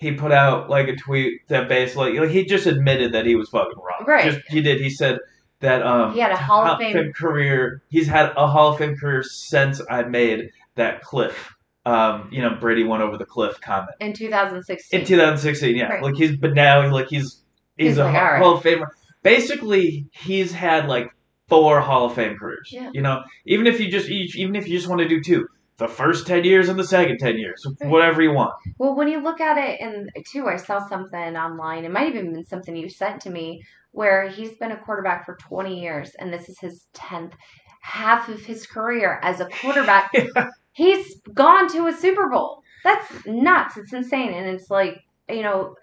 He 0.00 0.12
put 0.12 0.30
out 0.30 0.70
like 0.70 0.86
a 0.86 0.94
tweet 0.94 1.48
that 1.48 1.68
basically 1.68 2.16
like 2.20 2.30
he 2.30 2.44
just 2.44 2.66
admitted 2.66 3.12
that 3.14 3.26
he 3.26 3.34
was 3.34 3.48
fucking 3.48 3.76
wrong. 3.76 4.04
Right. 4.06 4.30
Just 4.30 4.46
he 4.48 4.60
did. 4.60 4.80
He 4.80 4.90
said 4.90 5.18
that 5.60 5.82
um 5.82 6.12
He 6.14 6.20
had 6.20 6.30
a 6.32 6.36
Hall 6.36 6.64
of 6.64 6.78
Fame- 6.78 7.12
career. 7.12 7.82
He's 7.88 8.06
had 8.06 8.32
a 8.36 8.46
Hall 8.46 8.72
of 8.72 8.78
Fame 8.78 8.96
career 8.96 9.22
since 9.22 9.80
I 9.90 10.02
made 10.02 10.50
that 10.76 11.02
cliff. 11.02 11.54
Um, 11.86 12.28
you 12.30 12.42
know, 12.42 12.50
Brady 12.60 12.84
went 12.84 13.02
over 13.02 13.16
the 13.16 13.24
cliff 13.24 13.60
comment 13.60 13.92
In 14.00 14.12
2016. 14.12 15.00
in 15.00 15.06
2016. 15.06 15.74
Yeah, 15.76 15.86
Right. 15.88 16.02
like 16.02 16.16
he's 16.16 16.36
but 16.36 16.54
now 16.54 16.82
he's 16.82 16.92
like 16.92 17.08
he's 17.08 17.42
he's, 17.76 17.88
He's 17.88 17.98
a 17.98 18.04
like, 18.04 18.14
Hall, 18.14 18.20
all 18.24 18.30
right. 18.32 18.42
Hall 18.42 18.56
of 18.56 18.62
Famer. 18.62 18.86
Basically, 19.22 20.06
he's 20.12 20.52
had 20.52 20.88
like 20.88 21.10
four 21.48 21.80
Hall 21.80 22.06
of 22.06 22.14
Fame 22.14 22.36
careers. 22.38 22.70
Yeah. 22.72 22.90
You 22.92 23.02
know, 23.02 23.22
even 23.46 23.66
if 23.66 23.80
you 23.80 23.90
just 23.90 24.08
each, 24.08 24.36
even 24.36 24.54
if 24.56 24.68
you 24.68 24.76
just 24.76 24.88
want 24.88 25.00
to 25.00 25.08
do 25.08 25.22
two, 25.22 25.46
the 25.78 25.88
first 25.88 26.26
ten 26.26 26.44
years 26.44 26.68
and 26.68 26.78
the 26.78 26.84
second 26.84 27.18
ten 27.18 27.38
years, 27.38 27.64
Right. 27.80 27.90
whatever 27.90 28.22
you 28.22 28.32
want. 28.32 28.52
Well, 28.78 28.94
when 28.94 29.08
you 29.08 29.20
look 29.20 29.40
at 29.40 29.56
it, 29.58 29.80
and 29.80 30.10
too, 30.30 30.46
I 30.46 30.56
saw 30.56 30.86
something 30.88 31.36
online. 31.36 31.84
It 31.84 31.90
might 31.90 32.06
have 32.06 32.16
even 32.16 32.32
been 32.34 32.44
something 32.46 32.74
you 32.76 32.88
sent 32.88 33.20
to 33.22 33.30
me, 33.30 33.62
where 33.98 34.28
he's 34.28 34.52
been 34.58 34.70
a 34.70 34.76
quarterback 34.76 35.26
for 35.26 35.34
20 35.34 35.80
years, 35.80 36.12
and 36.20 36.32
this 36.32 36.48
is 36.48 36.56
his 36.60 36.86
10th 36.94 37.32
half 37.80 38.28
of 38.28 38.40
his 38.44 38.64
career 38.64 39.18
as 39.24 39.40
a 39.40 39.46
quarterback. 39.46 40.12
He's 40.72 41.20
gone 41.34 41.68
to 41.72 41.88
a 41.88 41.92
Super 41.92 42.28
Bowl. 42.28 42.62
That's 42.84 43.26
nuts. 43.26 43.76
It's 43.76 43.92
insane, 43.92 44.34
and 44.34 44.46
it's 44.46 44.70
like 44.70 45.02
you 45.28 45.42
know, 45.42 45.74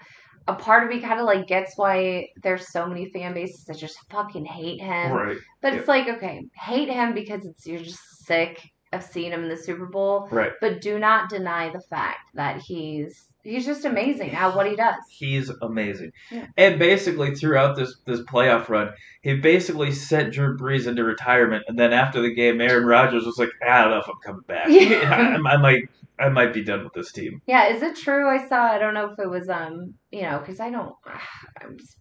a 0.48 0.54
part 0.54 0.84
of 0.84 0.90
me 0.90 1.02
kind 1.02 1.20
of 1.20 1.26
like 1.26 1.46
gets 1.46 1.78
why 1.78 2.30
there's 2.42 2.72
so 2.72 2.88
many 2.88 3.10
fan 3.10 3.34
bases 3.34 3.66
that 3.66 3.78
just 3.78 3.98
fucking 4.10 4.46
hate 4.46 4.80
him. 4.80 5.12
Right. 5.12 5.38
But 5.62 5.74
it's 5.74 5.90
like, 5.90 6.08
okay, 6.08 6.46
hate 6.54 6.90
him 6.90 7.14
because 7.14 7.46
it's 7.46 7.68
you're 7.68 7.82
just 7.82 8.26
sick 8.26 8.62
of 8.94 9.04
seeing 9.04 9.32
him 9.32 9.44
in 9.44 9.50
the 9.50 9.58
Super 9.58 9.86
Bowl 9.86 10.28
Right. 10.32 10.52
but 10.62 10.82
do 10.82 11.00
not 11.00 11.30
deny 11.30 11.70
the 11.70 11.82
fact 11.82 12.20
that 12.36 12.62
he's 12.62 13.28
he's 13.44 13.66
just 13.66 13.86
amazing 13.86 14.32
at 14.32 14.56
what 14.56 14.68
he 14.68 14.76
does. 14.76 14.96
He's 15.10 15.50
amazing. 15.62 16.12
Yeah. 16.32 16.48
And 16.58 16.80
basically 16.80 17.36
throughout 17.36 17.76
this 17.76 17.96
this 18.06 18.22
playoff 18.22 18.70
run, 18.70 18.92
he 19.22 19.36
basically 19.36 19.92
sent 19.92 20.34
Drew 20.34 20.58
Brees 20.58 20.88
into 20.88 21.04
retirement 21.04 21.64
and 21.68 21.78
then 21.78 21.94
after 21.94 22.22
the 22.22 22.34
game 22.34 22.62
Aaron 22.62 22.86
Rodgers 22.86 23.26
was 23.26 23.38
like, 23.38 23.50
I 23.68 23.82
don't 23.82 23.92
know 23.92 24.00
if 24.00 24.08
I'm 24.08 24.16
coming 24.24 24.44
back. 24.48 24.68
Yeah. 24.70 25.38
I, 25.46 25.54
I 25.54 25.58
might 25.58 25.90
I 26.18 26.30
might 26.30 26.54
be 26.54 26.64
done 26.64 26.86
with 26.86 26.94
this 26.94 27.12
team. 27.12 27.42
Yeah, 27.46 27.68
is 27.74 27.82
it 27.84 27.98
true? 27.98 28.30
I 28.30 28.48
saw. 28.48 28.64
I 28.72 28.78
don't 28.78 28.94
know 28.94 29.12
if 29.12 29.20
it 29.20 29.30
was 29.30 29.50
um, 29.50 29.96
you 30.12 30.22
know, 30.22 30.40
because 30.40 30.62
I 30.62 30.70
don't. 30.70 30.96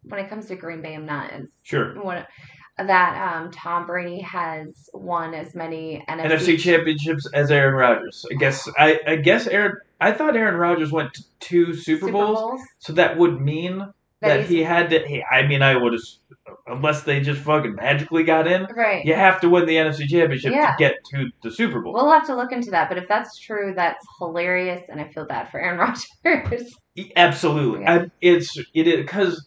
When 0.05 0.21
it 0.21 0.29
comes 0.29 0.47
to 0.47 0.57
Green 0.57 0.83
Bay, 0.83 0.95
I'm 0.95 1.07
not 1.07 1.33
as 1.33 1.47
Sure. 1.63 2.01
what 2.01 2.29
that 2.79 3.35
um 3.37 3.51
Tom 3.53 3.87
Brady 3.87 4.21
has 4.21 4.91
won 4.93 5.33
as 5.35 5.55
many 5.55 6.05
NFC, 6.09 6.25
NFC 6.27 6.59
championships 6.59 7.29
as 7.33 7.51
Aaron 7.51 7.75
Rodgers. 7.75 8.25
I 8.31 8.35
guess 8.35 8.69
I, 8.79 9.01
I 9.07 9.17
guess 9.17 9.47
Aaron 9.47 9.77
I 10.01 10.13
thought 10.13 10.37
Aaron 10.37 10.57
Rodgers 10.57 10.91
went 10.91 11.15
to 11.15 11.23
two 11.41 11.75
Super, 11.75 12.11
Bowls, 12.11 12.61
so 12.81 12.93
that 12.95 13.17
would 13.17 13.41
mean 13.41 13.87
that, 14.21 14.39
he's- 14.41 14.49
he 14.49 14.63
had 14.65 14.91
to 14.91 15.07
he, 15.07 15.23
I 15.23 15.47
mean 15.47 15.63
I 15.63 15.77
would 15.77 15.93
have 15.93 16.03
unless 16.67 17.03
they 17.05 17.21
just 17.21 17.41
fucking 17.43 17.75
magically 17.75 18.23
got 18.25 18.47
in, 18.49 18.67
right. 18.75 19.05
you 19.05 19.15
have 19.15 19.41
to 19.41 19.49
win 19.49 19.67
the 19.67 19.77
NFC 19.77 20.07
championship 20.09 20.53
Yeah. 20.53 20.71
to 20.73 20.75
get 20.79 20.97
to 21.11 21.31
the 21.43 21.51
Super 21.51 21.81
Bowl. 21.81 21.93
We'll 21.93 22.11
have 22.11 22.27
to 22.27 22.35
look 22.35 22.53
into 22.53 22.71
that, 22.71 22.89
but 22.89 22.99
if 22.99 23.07
that's 23.09 23.39
true, 23.39 23.73
that's 23.77 24.05
hilarious, 24.19 24.83
and 24.89 25.01
I 25.01 25.09
feel 25.09 25.27
bad 25.27 25.51
for 25.51 25.61
Aaron 25.61 25.79
Rodgers. 26.45 26.75
Absolutely, 27.17 27.83
Yeah. 27.83 27.95
I, 27.95 28.11
it's 28.21 28.57
it 28.75 28.87
is 28.89 28.97
because 29.01 29.45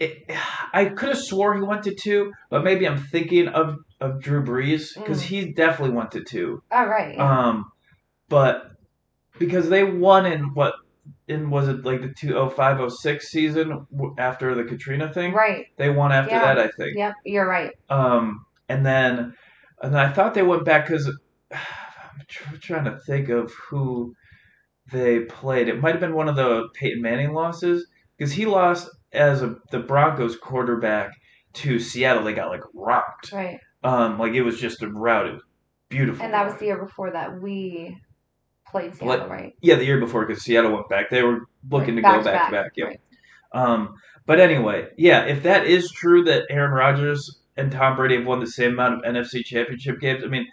it, 0.00 0.24
I 0.72 0.86
could 0.86 1.10
have 1.10 1.18
swore 1.18 1.54
he 1.54 1.60
went 1.60 1.84
to 1.84 1.94
two, 1.94 2.32
but 2.48 2.64
maybe 2.64 2.88
I'm 2.88 2.98
thinking 2.98 3.46
of 3.48 3.76
of 4.00 4.20
Drew 4.20 4.42
Brees 4.42 4.94
because 4.96 5.20
Mm. 5.22 5.26
he 5.26 5.52
definitely 5.52 5.94
went 5.94 6.10
to 6.12 6.24
two. 6.24 6.62
All 6.72 6.86
right. 6.86 7.14
yeah. 7.14 7.48
Um, 7.48 7.70
but 8.30 8.70
because 9.38 9.68
they 9.68 9.84
won 9.84 10.24
in 10.26 10.54
what 10.54 10.74
in 11.28 11.50
was 11.50 11.68
it 11.68 11.84
like 11.84 12.00
the 12.00 12.08
2005-06 12.08 13.22
season 13.22 13.86
after 14.18 14.54
the 14.54 14.64
Katrina 14.64 15.12
thing? 15.12 15.32
right. 15.34 15.66
They 15.76 15.90
won 15.90 16.12
after 16.12 16.34
Yeah. 16.34 16.54
that, 16.54 16.58
I 16.58 16.68
think. 16.78 16.96
Yep. 16.96 17.14
You're 17.26 17.48
right. 17.48 17.72
Um, 17.90 18.44
and 18.68 18.84
then 18.86 19.34
and 19.82 19.94
then 19.94 20.00
I 20.00 20.10
thought 20.12 20.34
they 20.34 20.42
went 20.42 20.64
back 20.64 20.86
because 20.86 21.06
I'm 21.52 21.58
tr- 22.26 22.56
trying 22.56 22.84
to 22.84 22.98
think 23.06 23.28
of 23.28 23.52
who 23.68 24.14
they 24.92 25.20
played. 25.20 25.68
It 25.68 25.80
might 25.80 25.92
have 25.92 26.00
been 26.00 26.14
one 26.14 26.28
of 26.28 26.36
the 26.36 26.68
Peyton 26.74 27.02
Manning 27.02 27.32
losses 27.34 27.86
because 28.16 28.32
he 28.32 28.46
lost 28.46 28.88
as 29.12 29.42
a 29.42 29.56
the 29.70 29.80
Broncos 29.80 30.36
quarterback 30.36 31.10
to 31.54 31.78
Seattle, 31.78 32.24
they 32.24 32.32
got 32.32 32.50
like 32.50 32.62
rocked. 32.74 33.32
Right. 33.32 33.58
Um, 33.82 34.18
like 34.18 34.32
it 34.32 34.42
was 34.42 34.58
just 34.58 34.82
a 34.82 34.88
rout. 34.88 35.26
It 35.26 35.32
was 35.32 35.42
beautiful. 35.88 36.24
And 36.24 36.34
that 36.34 36.46
was 36.46 36.56
the 36.56 36.66
year 36.66 36.78
before 36.78 37.10
that 37.12 37.40
we 37.40 37.96
played 38.66 38.94
Seattle, 38.94 39.28
right? 39.28 39.54
yeah, 39.60 39.76
the 39.76 39.84
year 39.84 40.00
before 40.00 40.26
because 40.26 40.42
Seattle 40.42 40.72
went 40.72 40.88
back. 40.88 41.10
They 41.10 41.22
were 41.22 41.40
looking 41.68 41.96
to 41.96 42.02
go 42.02 42.22
back 42.22 42.46
to 42.46 42.52
back. 42.52 42.72
Yeah. 42.76 42.84
Right. 42.84 43.00
Um, 43.52 43.94
but 44.26 44.38
anyway, 44.38 44.88
yeah, 44.96 45.24
if 45.24 45.42
that 45.42 45.66
is 45.66 45.90
true 45.90 46.24
that 46.24 46.44
Aaron 46.50 46.72
Rodgers 46.72 47.40
and 47.56 47.72
Tom 47.72 47.96
Brady 47.96 48.16
have 48.16 48.26
won 48.26 48.40
the 48.40 48.46
same 48.46 48.72
amount 48.72 48.94
of 48.94 49.00
NFC 49.02 49.44
Championship 49.44 49.98
games, 50.00 50.22
I 50.24 50.28
mean, 50.28 50.46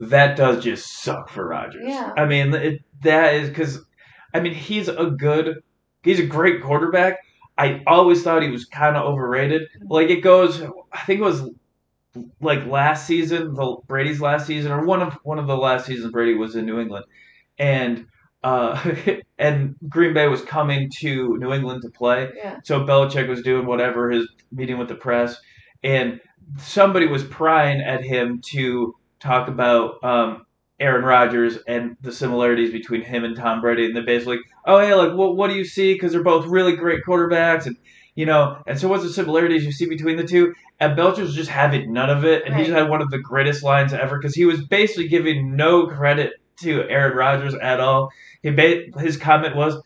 that 0.00 0.36
does 0.36 0.64
just 0.64 1.02
suck 1.02 1.28
for 1.28 1.46
Rodgers. 1.46 1.84
Yeah. 1.84 2.12
I 2.16 2.24
mean, 2.24 2.54
it, 2.54 2.82
that 3.02 3.34
is 3.34 3.48
because, 3.48 3.84
I 4.32 4.40
mean, 4.40 4.54
he's 4.54 4.88
a 4.88 5.10
good, 5.10 5.62
he's 6.02 6.20
a 6.20 6.26
great 6.26 6.62
quarterback. 6.62 7.18
I 7.58 7.82
always 7.86 8.22
thought 8.22 8.42
he 8.42 8.50
was 8.50 8.64
kind 8.64 8.96
of 8.96 9.04
overrated. 9.04 9.62
Like 9.82 10.10
it 10.10 10.20
goes, 10.20 10.62
I 10.92 11.00
think 11.04 11.20
it 11.20 11.24
was 11.24 11.42
like 12.40 12.66
last 12.66 13.06
season, 13.06 13.54
the 13.54 13.76
Brady's 13.86 14.20
last 14.20 14.46
season, 14.46 14.72
or 14.72 14.84
one 14.84 15.02
of 15.02 15.14
one 15.24 15.38
of 15.38 15.46
the 15.46 15.56
last 15.56 15.86
seasons 15.86 16.12
Brady 16.12 16.34
was 16.34 16.54
in 16.56 16.66
New 16.66 16.80
England, 16.80 17.04
and 17.58 18.06
uh, 18.44 18.94
and 19.38 19.74
Green 19.88 20.14
Bay 20.14 20.28
was 20.28 20.42
coming 20.42 20.90
to 20.98 21.36
New 21.38 21.52
England 21.52 21.82
to 21.82 21.90
play. 21.90 22.30
Yeah. 22.36 22.60
So 22.64 22.84
Belichick 22.84 23.28
was 23.28 23.42
doing 23.42 23.66
whatever 23.66 24.10
his 24.10 24.28
meeting 24.52 24.78
with 24.78 24.88
the 24.88 24.94
press, 24.94 25.36
and 25.82 26.20
somebody 26.58 27.06
was 27.06 27.24
prying 27.24 27.80
at 27.80 28.04
him 28.04 28.40
to 28.52 28.94
talk 29.20 29.48
about 29.48 30.02
um, 30.04 30.46
Aaron 30.80 31.04
Rodgers 31.04 31.58
and 31.66 31.96
the 32.00 32.12
similarities 32.12 32.70
between 32.70 33.02
him 33.02 33.24
and 33.24 33.36
Tom 33.36 33.60
Brady, 33.60 33.86
and 33.86 33.96
they're 33.96 34.04
basically, 34.04 34.38
oh 34.64 34.78
hey, 34.78 34.94
like 34.94 35.12
what 35.14 35.36
what 35.36 35.48
do 35.48 35.54
you 35.56 35.64
see? 35.64 35.92
Because 35.92 36.12
they're 36.12 36.22
both 36.22 36.46
really 36.46 36.76
great 36.76 37.02
quarterbacks, 37.06 37.66
and 37.66 37.76
you 38.14 38.26
know, 38.26 38.62
and 38.66 38.78
so 38.78 38.88
what's 38.88 39.02
the 39.02 39.12
similarities 39.12 39.64
you 39.64 39.72
see 39.72 39.86
between 39.86 40.16
the 40.16 40.24
two? 40.24 40.54
And 40.80 40.96
Belichick's 40.96 41.34
just 41.34 41.50
having 41.50 41.92
none 41.92 42.10
of 42.10 42.24
it, 42.24 42.44
and 42.46 42.54
he 42.54 42.62
just 42.62 42.76
had 42.76 42.88
one 42.88 43.02
of 43.02 43.10
the 43.10 43.18
greatest 43.18 43.62
lines 43.62 43.92
ever 43.92 44.18
because 44.18 44.34
he 44.34 44.44
was 44.44 44.64
basically 44.64 45.08
giving 45.08 45.56
no 45.56 45.86
credit 45.86 46.34
to 46.60 46.88
Aaron 46.88 47.16
Rodgers 47.16 47.54
at 47.54 47.80
all. 47.80 48.10
He 48.42 48.50
ba- 48.50 48.84
his 48.98 49.16
comment 49.16 49.56
was, 49.56 49.80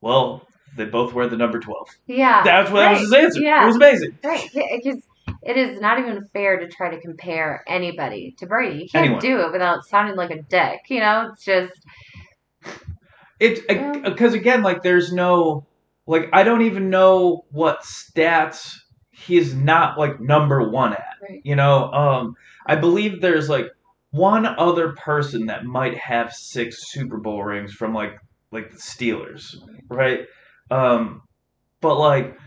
"Well, 0.00 0.46
they 0.76 0.84
both 0.84 1.12
wear 1.12 1.28
the 1.28 1.36
number 1.36 1.58
12. 1.58 1.88
Yeah. 2.06 2.42
That's 2.44 2.70
what 2.70 2.80
that 2.80 2.92
was 2.92 3.00
his 3.00 3.12
answer. 3.12 3.40
Yeah. 3.40 3.64
It 3.64 3.66
was 3.66 3.76
amazing. 3.76 4.18
Right, 4.22 4.48
because 4.52 5.02
it 5.46 5.56
is 5.56 5.80
not 5.80 5.98
even 5.98 6.24
fair 6.32 6.58
to 6.58 6.68
try 6.68 6.90
to 6.90 7.00
compare 7.00 7.62
anybody 7.68 8.34
to 8.38 8.46
Brady. 8.46 8.82
You 8.82 8.88
can't 8.88 9.04
Anyone. 9.06 9.22
do 9.22 9.40
it 9.40 9.52
without 9.52 9.84
sounding 9.86 10.16
like 10.16 10.30
a 10.30 10.42
dick. 10.42 10.80
You 10.88 11.00
know, 11.00 11.30
it's 11.32 11.44
just 11.44 11.72
It's 13.38 13.60
Yeah. 13.68 14.00
because 14.04 14.34
again, 14.34 14.62
like 14.62 14.82
there's 14.82 15.12
no 15.12 15.66
like 16.06 16.28
I 16.32 16.42
don't 16.42 16.62
even 16.62 16.90
know 16.90 17.44
what 17.50 17.82
stats 17.82 18.74
he's 19.10 19.54
not 19.54 19.98
like 19.98 20.20
number 20.20 20.68
one 20.68 20.92
at. 20.92 21.04
Right. 21.22 21.40
You 21.44 21.56
know, 21.56 21.90
um, 21.92 22.34
I 22.66 22.76
believe 22.76 23.20
there's 23.20 23.48
like 23.48 23.66
one 24.10 24.46
other 24.46 24.92
person 24.94 25.46
that 25.46 25.64
might 25.64 25.96
have 25.96 26.32
six 26.32 26.90
Super 26.90 27.18
Bowl 27.18 27.42
rings 27.44 27.72
from 27.72 27.92
like 27.94 28.18
like 28.50 28.70
the 28.70 28.78
Steelers, 28.78 29.54
right? 29.88 30.20
Um, 30.70 31.22
but 31.80 31.98
like, 31.98 32.38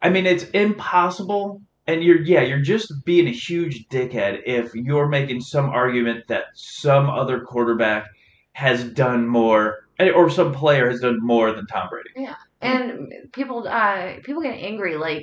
I 0.00 0.10
mean, 0.10 0.26
it's 0.26 0.44
impossible. 0.44 1.62
And 1.88 2.02
you're 2.02 2.20
yeah, 2.22 2.42
you're 2.42 2.60
just 2.60 2.92
being 3.04 3.28
a 3.28 3.32
huge 3.32 3.86
dickhead 3.88 4.42
if 4.44 4.74
you're 4.74 5.08
making 5.08 5.40
some 5.40 5.70
argument 5.70 6.26
that 6.28 6.46
some 6.54 7.08
other 7.08 7.40
quarterback 7.40 8.06
has 8.52 8.84
done 8.84 9.28
more, 9.28 9.86
or 10.00 10.28
some 10.30 10.52
player 10.52 10.90
has 10.90 11.00
done 11.00 11.18
more 11.20 11.52
than 11.52 11.66
Tom 11.66 11.88
Brady. 11.90 12.08
Yeah, 12.16 12.34
and 12.60 13.12
people 13.32 13.68
uh 13.68 14.14
people 14.24 14.42
get 14.42 14.54
angry 14.58 14.96
like 14.96 15.22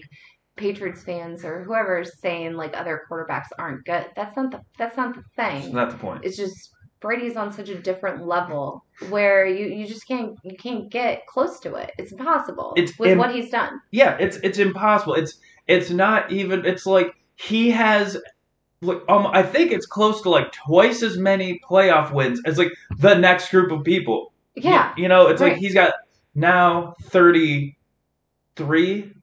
Patriots 0.56 1.04
fans 1.04 1.44
or 1.44 1.64
whoever's 1.64 2.18
saying 2.22 2.54
like 2.54 2.78
other 2.78 3.02
quarterbacks 3.10 3.48
aren't 3.58 3.84
good. 3.86 4.06
That's 4.16 4.38
not 4.38 4.52
the 4.52 4.62
that's 4.78 4.96
not 4.96 5.16
the 5.16 5.24
That's 5.36 5.64
thing. 5.66 5.74
not 5.74 5.92
the 5.92 5.98
point. 5.98 6.24
It's 6.24 6.38
just 6.38 6.70
Brady's 7.02 7.36
on 7.36 7.52
such 7.52 7.68
a 7.70 7.78
different 7.78 8.26
level 8.26 8.86
where 9.10 9.46
you, 9.46 9.66
you 9.66 9.86
just 9.86 10.08
can't 10.08 10.38
you 10.44 10.56
can't 10.56 10.90
get 10.90 11.26
close 11.28 11.60
to 11.62 11.76
it. 11.76 11.92
It's 11.98 12.12
impossible 12.14 12.74
It's 12.78 12.98
with 12.98 13.10
im- 13.12 13.18
what 13.18 13.34
he's 13.36 13.50
done. 13.50 13.82
Yeah, 13.92 14.16
it's 14.20 14.38
it's 14.38 14.60
impossible. 14.60 15.16
It's 15.16 15.40
it's 15.68 15.90
not 15.90 16.32
even. 16.32 16.66
It's 16.66 16.86
like 16.86 17.16
he 17.36 17.72
has. 17.72 18.18
Like, 18.82 19.02
um, 19.08 19.28
I 19.28 19.44
think 19.44 19.72
it's 19.72 19.86
close 19.86 20.22
to 20.24 20.30
like 20.30 20.52
twice 20.52 21.04
as 21.04 21.18
many 21.18 21.62
playoff 21.70 22.12
wins 22.12 22.42
as 22.46 22.58
like 22.58 22.72
the 22.98 23.14
next 23.14 23.50
group 23.50 23.72
of 23.72 23.86
people. 23.86 24.34
Yeah. 24.56 24.94
You, 24.98 25.04
you 25.04 25.10
know, 25.10 25.28
it's 25.28 25.40
like 25.40 25.56
he's 25.56 25.74
got 25.74 25.94
now 26.36 26.96
thirty 27.04 27.78
three 28.58 29.14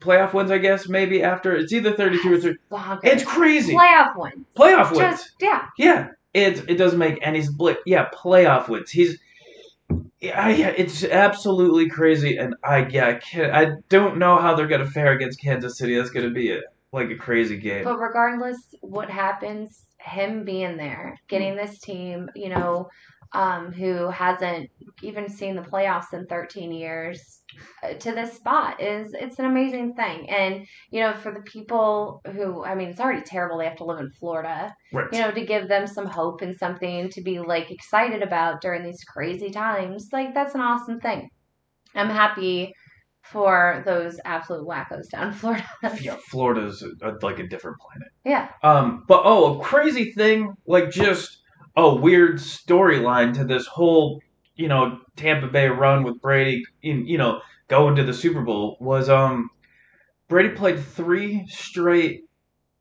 playoff 0.00 0.32
wins. 0.32 0.50
I 0.50 0.58
guess 0.58 0.88
maybe 0.88 1.22
after 1.22 1.56
it's 1.56 1.72
either 1.72 1.92
thirty 1.92 2.20
two 2.22 2.34
or 2.34 2.38
three. 2.38 2.56
Bonkers. 2.70 3.00
It's 3.02 3.24
crazy. 3.24 3.74
playoff 3.74 4.16
wins. 4.16 4.46
playoff 4.56 4.90
wins. 4.90 5.00
Just 5.00 5.30
yeah. 5.40 5.66
Yeah, 5.76 6.08
it 6.32 6.68
it 6.68 6.76
doesn't 6.76 6.98
make 6.98 7.18
any 7.22 7.42
split. 7.42 7.78
Yeah, 7.84 8.08
playoff 8.10 8.68
wins. 8.68 8.90
He's 8.90 9.18
yeah, 10.20 10.48
it's 10.48 11.04
absolutely 11.04 11.88
crazy, 11.88 12.36
and 12.36 12.54
I 12.64 12.86
yeah, 12.88 13.18
I. 13.34 13.62
I 13.62 13.72
don't 13.88 14.18
know 14.18 14.38
how 14.38 14.54
they're 14.54 14.66
gonna 14.66 14.90
fare 14.90 15.12
against 15.12 15.40
Kansas 15.40 15.78
City. 15.78 15.96
That's 15.96 16.10
gonna 16.10 16.30
be 16.30 16.52
a, 16.52 16.60
like 16.92 17.10
a 17.10 17.16
crazy 17.16 17.56
game. 17.56 17.84
But 17.84 17.98
regardless 17.98 18.74
what 18.80 19.10
happens, 19.10 19.86
him 19.98 20.44
being 20.44 20.76
there, 20.76 21.18
getting 21.28 21.56
this 21.56 21.78
team, 21.78 22.28
you 22.34 22.48
know, 22.48 22.88
um, 23.34 23.72
who 23.72 24.08
hasn't 24.08 24.70
even 25.02 25.28
seen 25.28 25.56
the 25.56 25.62
playoffs 25.62 26.12
in 26.12 26.26
13 26.26 26.72
years 26.72 27.42
uh, 27.82 27.94
to 27.94 28.12
this 28.12 28.34
spot 28.34 28.80
is 28.80 29.14
it's 29.14 29.38
an 29.38 29.46
amazing 29.46 29.94
thing. 29.94 30.28
And 30.30 30.66
you 30.90 31.00
know, 31.00 31.14
for 31.14 31.32
the 31.32 31.40
people 31.40 32.22
who 32.32 32.64
I 32.64 32.74
mean, 32.74 32.88
it's 32.88 33.00
already 33.00 33.22
terrible 33.22 33.58
they 33.58 33.66
have 33.66 33.76
to 33.76 33.84
live 33.84 34.00
in 34.00 34.10
Florida. 34.10 34.74
Right. 34.92 35.06
You 35.12 35.20
know, 35.20 35.30
to 35.30 35.44
give 35.44 35.68
them 35.68 35.86
some 35.86 36.06
hope 36.06 36.42
and 36.42 36.56
something 36.56 37.10
to 37.10 37.22
be 37.22 37.38
like 37.38 37.70
excited 37.70 38.22
about 38.22 38.60
during 38.60 38.84
these 38.84 39.02
crazy 39.04 39.50
times, 39.50 40.08
like 40.12 40.34
that's 40.34 40.54
an 40.54 40.60
awesome 40.60 41.00
thing. 41.00 41.30
I'm 41.94 42.10
happy 42.10 42.74
for 43.22 43.82
those 43.86 44.18
absolute 44.24 44.66
wackos 44.66 45.08
down 45.10 45.28
in 45.28 45.32
Florida. 45.32 45.64
yeah, 46.00 46.16
Florida's 46.28 46.82
a, 47.02 47.12
like 47.22 47.38
a 47.38 47.46
different 47.46 47.78
planet. 47.78 48.08
yeah. 48.24 48.48
Um, 48.62 49.04
but 49.06 49.22
oh, 49.24 49.60
a 49.60 49.62
crazy 49.62 50.12
thing, 50.12 50.54
like 50.66 50.90
just 50.90 51.41
a 51.76 51.94
weird 51.94 52.36
storyline 52.36 53.34
to 53.34 53.44
this 53.44 53.66
whole, 53.66 54.20
you 54.56 54.68
know, 54.68 54.98
Tampa 55.16 55.48
Bay 55.48 55.68
run 55.68 56.04
with 56.04 56.20
Brady, 56.20 56.64
in 56.82 57.06
you 57.06 57.18
know, 57.18 57.40
going 57.68 57.96
to 57.96 58.04
the 58.04 58.14
Super 58.14 58.42
Bowl 58.42 58.76
was 58.80 59.08
um, 59.08 59.50
Brady 60.28 60.50
played 60.50 60.78
three 60.78 61.46
straight 61.48 62.24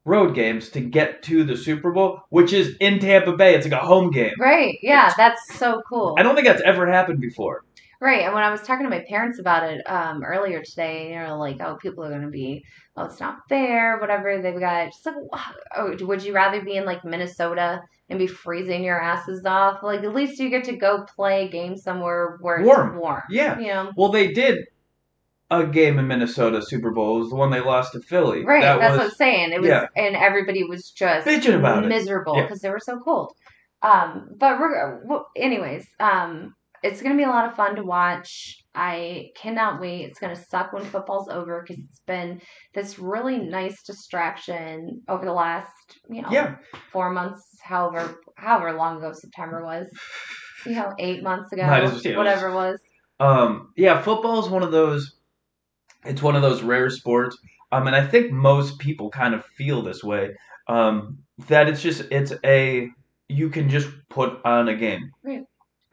road 0.04 0.34
games 0.34 0.70
to 0.70 0.82
get 0.82 1.22
to 1.24 1.44
the 1.44 1.56
Super 1.56 1.92
Bowl, 1.92 2.22
which 2.30 2.54
is 2.54 2.76
in 2.80 3.00
Tampa 3.00 3.34
Bay. 3.34 3.56
It's 3.56 3.66
like 3.66 3.80
a 3.80 3.86
home 3.86 4.12
game. 4.12 4.34
Right. 4.40 4.78
Yeah, 4.82 5.14
that's 5.16 5.58
so 5.58 5.82
cool. 5.88 6.16
I 6.18 6.24
don't 6.24 6.36
think 6.36 6.48
that's 6.48 6.64
ever 6.64 6.92
happened 6.92 7.22
before. 7.22 7.64
Right. 8.02 8.22
And 8.22 8.34
when 8.34 8.44
I 8.44 8.50
was 8.50 8.64
talking 8.64 8.84
to 8.84 8.90
my 8.90 9.06
parents 9.08 9.38
about 9.38 9.62
it 9.72 9.88
um, 9.88 10.24
earlier 10.24 10.64
today, 10.64 11.12
you 11.14 11.20
know, 11.20 11.38
like, 11.38 11.62
oh, 11.62 11.76
people 11.76 12.04
are 12.04 12.10
going 12.10 12.24
to 12.24 12.30
be, 12.30 12.66
oh, 12.98 13.06
it's 13.06 13.20
not 13.20 13.48
fair, 13.48 14.00
whatever. 14.00 14.42
They've 14.42 14.60
got, 14.60 14.88
just 14.88 15.06
like, 15.06 15.16
oh, 15.78 15.96
would 16.02 16.24
you 16.24 16.34
rather 16.34 16.64
be 16.64 16.78
in 16.78 16.86
like 16.86 17.06
Minnesota 17.06 17.82
and 18.12 18.20
be 18.20 18.28
freezing 18.28 18.84
your 18.84 19.02
asses 19.02 19.44
off? 19.46 19.82
Like, 19.82 20.04
at 20.04 20.14
least 20.14 20.40
you 20.40 20.50
get 20.52 20.66
to 20.66 20.76
go 20.76 21.04
play 21.16 21.48
a 21.48 21.50
game 21.50 21.76
somewhere 21.78 22.38
where 22.42 22.58
it's 22.58 22.68
Warm. 22.68 23.00
warm. 23.00 23.24
Yeah. 23.30 23.58
You 23.60 23.68
know? 23.68 23.92
Well, 23.96 24.10
they 24.12 24.32
did 24.32 24.66
a 25.50 25.66
game 25.66 25.98
in 25.98 26.08
Minnesota 26.08 26.62
Super 26.62 26.92
Bowl. 26.92 27.18
It 27.18 27.20
was 27.22 27.30
the 27.30 27.36
one 27.36 27.50
they 27.52 27.60
lost 27.62 27.94
to 27.94 28.02
Philly. 28.02 28.46
Right. 28.46 28.62
That 28.62 28.80
that's 28.80 28.92
what 28.98 29.04
was 29.06 29.14
I'm 29.14 29.16
saying. 29.16 29.52
It 29.54 29.62
was, 29.62 29.70
yeah. 29.70 29.88
and 29.96 30.16
everybody 30.16 30.64
was 30.64 30.92
just 30.92 31.26
Bitching 31.26 31.58
about 31.58 31.88
miserable 31.88 32.36
Yeah. 32.38 32.44
because 32.44 32.60
they 32.60 32.70
were 32.70 32.80
so 32.80 33.00
cold. 33.00 33.34
Um, 33.82 34.28
but 34.38 34.60
we're, 34.60 35.04
well, 35.06 35.28
anyways, 35.36 35.88
um, 36.00 36.54
it's 36.84 37.02
gonna 37.02 37.18
be 37.18 37.24
a 37.24 37.30
lot 37.30 37.48
of 37.50 37.56
fun 37.56 37.76
to 37.78 37.84
watch. 37.84 38.61
I 38.74 39.32
cannot 39.36 39.82
wait. 39.82 40.06
It's 40.06 40.20
gonna 40.20 40.36
suck 40.36 40.72
when 40.74 40.86
football's 40.86 41.28
over 41.30 41.62
because 41.62 41.84
it's 41.84 42.02
been 42.08 42.42
this 42.74 42.98
really 43.00 43.38
nice 43.38 43.84
distraction 43.84 45.02
over 45.10 45.26
the 45.26 45.34
last, 45.34 46.00
you 46.10 46.22
know, 46.22 46.30
yeah. 46.32 46.56
four 46.92 47.10
months, 47.12 47.44
however, 47.62 48.16
however 48.36 48.74
long 48.74 48.98
ago 48.98 49.12
September 49.14 49.64
was. 49.64 49.88
You 50.66 50.76
know, 50.76 50.94
eight 51.00 51.24
months 51.24 51.52
ago, 51.52 51.66
Might 51.66 51.84
as 51.84 51.92
well- 51.92 52.02
yeah, 52.04 52.12
it 52.12 52.18
was- 52.18 52.18
whatever 52.18 52.48
it 52.50 52.54
was. 52.54 52.80
Um, 53.20 53.74
yeah, 53.76 54.02
football 54.02 54.40
is 54.44 54.50
one 54.50 54.64
of 54.64 54.72
those. 54.72 55.16
It's 56.06 56.22
one 56.22 56.36
of 56.36 56.42
those 56.42 56.64
rare 56.64 56.90
sports. 56.90 57.38
Um, 57.72 57.88
and 57.88 57.96
I 57.96 58.06
think 58.06 58.32
most 58.32 58.80
people 58.80 59.10
kind 59.10 59.34
of 59.34 59.46
feel 59.46 59.82
this 59.82 60.04
way. 60.04 60.36
Um, 60.68 61.20
that 61.48 61.68
it's 61.68 61.82
just 61.82 62.04
it's 62.12 62.34
a 62.46 62.90
you 63.28 63.50
can 63.50 63.70
just 63.70 63.90
put 64.10 64.40
on 64.46 64.68
a 64.68 64.76
game. 64.76 65.12
Right. 65.24 65.42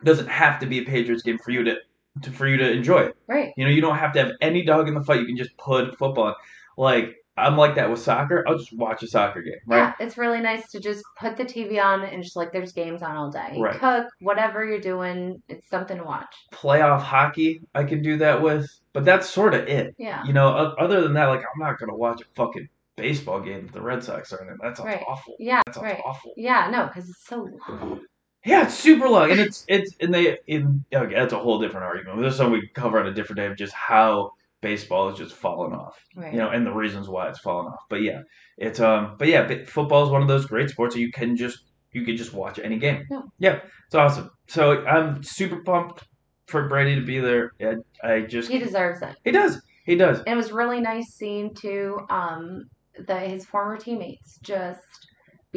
It 0.00 0.04
doesn't 0.04 0.28
have 0.28 0.60
to 0.60 0.66
be 0.66 0.78
a 0.78 0.84
Patriots 0.84 1.22
game 1.22 1.38
for 1.38 1.50
you 1.50 1.64
to, 1.64 1.76
to 2.22 2.30
for 2.30 2.46
you 2.46 2.56
to 2.58 2.70
enjoy. 2.70 3.10
Right. 3.26 3.52
You 3.56 3.64
know, 3.64 3.70
you 3.70 3.80
don't 3.80 3.96
have 3.98 4.12
to 4.14 4.18
have 4.22 4.32
any 4.40 4.64
dog 4.64 4.88
in 4.88 4.94
the 4.94 5.02
fight. 5.04 5.20
You 5.20 5.26
can 5.26 5.36
just 5.36 5.56
put 5.56 5.96
football. 5.98 6.34
Like 6.76 7.16
I'm 7.36 7.56
like 7.56 7.76
that 7.76 7.88
with 7.88 8.00
soccer. 8.00 8.44
I'll 8.48 8.58
just 8.58 8.72
watch 8.76 9.02
a 9.04 9.06
soccer 9.06 9.42
game, 9.42 9.54
right? 9.66 9.78
Yeah, 9.78 9.92
it's 10.00 10.18
really 10.18 10.40
nice 10.40 10.68
to 10.72 10.80
just 10.80 11.04
put 11.20 11.36
the 11.36 11.44
TV 11.44 11.80
on 11.82 12.02
and 12.02 12.22
just 12.22 12.34
like 12.34 12.52
there's 12.52 12.72
games 12.72 13.00
on 13.02 13.14
all 13.16 13.30
day. 13.30 13.56
Right. 13.58 13.78
Cook, 13.78 14.06
whatever 14.20 14.64
you're 14.64 14.80
doing, 14.80 15.40
it's 15.48 15.68
something 15.68 15.98
to 15.98 16.02
watch. 16.04 16.34
Playoff 16.52 17.00
hockey, 17.00 17.60
I 17.76 17.84
can 17.84 18.02
do 18.02 18.16
that 18.18 18.42
with, 18.42 18.68
but 18.92 19.04
that's 19.04 19.30
sort 19.30 19.54
of 19.54 19.68
it. 19.68 19.94
Yeah. 19.98 20.24
You 20.24 20.32
know, 20.32 20.48
other 20.48 21.00
than 21.00 21.12
that, 21.14 21.26
like 21.26 21.40
I'm 21.40 21.60
not 21.60 21.78
gonna 21.78 21.94
watch 21.96 22.20
a 22.20 22.24
fucking 22.34 22.68
baseball 22.96 23.40
game 23.40 23.66
if 23.66 23.72
the 23.72 23.80
Red 23.82 24.02
Sox 24.02 24.32
are 24.32 24.42
in 24.42 24.48
it. 24.48 24.56
That 24.60 24.76
sounds 24.76 24.86
Right. 24.88 25.04
awful. 25.06 25.36
Yeah, 25.38 25.60
That 25.66 25.74
sounds 25.76 25.84
right. 25.84 26.00
awful. 26.04 26.32
Yeah, 26.36 26.68
no, 26.72 26.86
because 26.88 27.08
it's 27.08 27.24
so 27.24 27.48
long. 27.68 28.00
Yeah, 28.48 28.64
it's 28.64 28.74
super 28.74 29.08
long, 29.08 29.30
and 29.30 29.38
it's 29.40 29.64
it's 29.68 29.94
and 30.00 30.12
they 30.14 30.38
in 30.46 30.84
okay, 30.94 31.14
that's 31.14 31.34
a 31.34 31.38
whole 31.38 31.58
different 31.60 31.84
argument. 31.84 32.22
This 32.22 32.32
is 32.32 32.38
something 32.38 32.54
we 32.60 32.66
cover 32.68 32.98
on 32.98 33.06
a 33.06 33.12
different 33.12 33.36
day 33.38 33.46
of 33.46 33.56
just 33.58 33.74
how 33.74 34.32
baseball 34.62 35.10
is 35.10 35.18
just 35.18 35.34
falling 35.34 35.72
off, 35.72 35.96
Right. 36.16 36.32
you 36.32 36.38
know, 36.38 36.48
and 36.48 36.66
the 36.66 36.72
reasons 36.72 37.08
why 37.08 37.28
it's 37.28 37.38
falling 37.38 37.68
off. 37.68 37.84
But 37.90 38.00
yeah, 38.02 38.22
it's 38.56 38.80
um, 38.80 39.16
but 39.18 39.28
yeah, 39.28 39.42
ba- 39.46 39.66
football 39.66 40.04
is 40.04 40.10
one 40.10 40.22
of 40.22 40.28
those 40.28 40.46
great 40.46 40.70
sports 40.70 40.94
that 40.94 41.00
you 41.00 41.12
can 41.12 41.36
just 41.36 41.58
you 41.92 42.04
can 42.06 42.16
just 42.16 42.32
watch 42.32 42.58
any 42.58 42.78
game. 42.78 43.06
Yeah. 43.10 43.20
yeah, 43.38 43.60
it's 43.86 43.94
awesome. 43.94 44.30
So 44.46 44.84
I'm 44.86 45.22
super 45.22 45.62
pumped 45.62 46.04
for 46.46 46.68
Brady 46.68 46.94
to 46.94 47.02
be 47.04 47.18
there. 47.20 47.52
I, 47.60 47.74
I 48.02 48.20
just 48.22 48.50
he 48.50 48.58
deserves 48.58 49.02
it. 49.02 49.14
he 49.24 49.30
does 49.30 49.60
he 49.84 49.94
does. 49.94 50.20
And 50.20 50.28
it 50.28 50.36
was 50.36 50.52
really 50.52 50.80
nice 50.80 51.08
seeing 51.14 51.54
too 51.54 51.98
um 52.08 52.64
the 53.06 53.16
his 53.20 53.44
former 53.44 53.76
teammates 53.76 54.38
just 54.42 54.80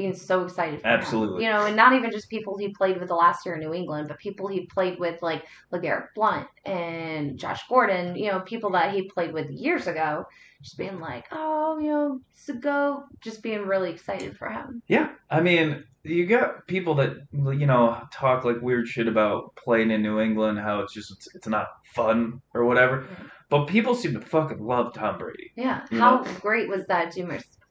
being 0.02 0.16
so 0.16 0.44
excited 0.44 0.82
for 0.82 0.88
him. 0.88 1.00
Absolutely. 1.00 1.44
You 1.44 1.52
know, 1.52 1.66
and 1.66 1.76
not 1.76 1.94
even 1.94 2.10
just 2.12 2.30
people 2.30 2.58
he 2.58 2.70
played 2.70 3.00
with 3.00 3.10
the 3.10 3.16
last 3.16 3.46
year 3.46 3.56
in 3.56 3.62
New 3.62 3.74
England, 3.74 4.08
but 4.08 4.18
people 4.18 4.48
he 4.48 4.66
played 4.66 5.00
with 5.00 5.22
like 5.22 5.46
LeGarrette 5.72 6.08
Blunt 6.16 6.48
and 6.66 7.38
Josh 7.38 7.62
Gordon, 7.70 8.16
you 8.16 8.32
know, 8.32 8.40
people 8.40 8.72
that 8.72 8.96
he 8.96 9.04
played 9.04 9.32
with 9.32 9.50
years 9.52 9.86
ago, 9.86 10.26
just 10.64 10.78
being 10.78 11.00
like, 11.00 11.26
Oh, 11.32 11.78
you 11.78 11.90
know, 11.90 12.22
so 12.34 12.56
go 12.56 13.04
just 13.22 13.44
being 13.44 13.68
really 13.68 13.92
excited 13.92 14.36
for 14.36 14.50
him. 14.50 14.82
Yeah, 14.88 15.10
I 15.30 15.42
mean, 15.42 15.84
you 16.04 16.26
got 16.26 16.66
people 16.66 16.96
that 16.96 17.18
you 17.32 17.68
know 17.68 18.02
talk 18.12 18.44
like 18.44 18.60
weird 18.60 18.88
shit 18.88 19.08
about 19.08 19.56
playing 19.56 19.92
in 19.92 20.02
New 20.02 20.20
England, 20.20 20.58
how 20.58 20.80
it's 20.80 20.94
just 20.94 21.12
it's, 21.12 21.36
it's 21.36 21.48
not 21.48 21.68
fun 21.94 22.42
or 22.56 22.66
whatever. 22.66 23.02
Right. 23.02 23.30
But 23.50 23.68
people 23.68 23.94
seem 23.94 24.14
to 24.14 24.22
fucking 24.22 24.66
love 24.66 24.96
Tom 24.96 25.20
Brady. 25.20 25.52
Yeah. 25.56 25.86
How 25.92 26.22
know? 26.22 26.28
great 26.40 26.70
was 26.70 26.88
that 26.88 27.14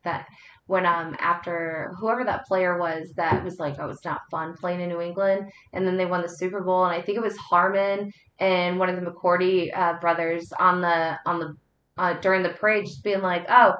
that 0.04 0.26
when 0.70 0.86
um 0.86 1.16
after 1.18 1.92
whoever 1.98 2.22
that 2.24 2.46
player 2.46 2.78
was 2.78 3.12
that 3.16 3.42
was 3.42 3.58
like, 3.58 3.74
Oh, 3.80 3.88
it's 3.90 4.04
not 4.04 4.20
fun 4.30 4.54
playing 4.56 4.80
in 4.80 4.88
New 4.88 5.00
England 5.00 5.50
and 5.72 5.84
then 5.84 5.96
they 5.96 6.06
won 6.06 6.22
the 6.22 6.28
Super 6.28 6.60
Bowl 6.60 6.84
and 6.84 6.94
I 6.94 7.02
think 7.02 7.18
it 7.18 7.22
was 7.22 7.36
Harmon 7.36 8.12
and 8.38 8.78
one 8.78 8.88
of 8.88 8.94
the 8.94 9.02
McCourty 9.10 9.76
uh, 9.76 9.94
brothers 10.00 10.52
on 10.60 10.80
the 10.80 11.18
on 11.26 11.40
the 11.40 11.56
uh, 11.98 12.12
during 12.20 12.42
the 12.44 12.50
parade 12.50 12.86
just 12.86 13.02
being 13.02 13.20
like, 13.20 13.44
Oh, 13.48 13.74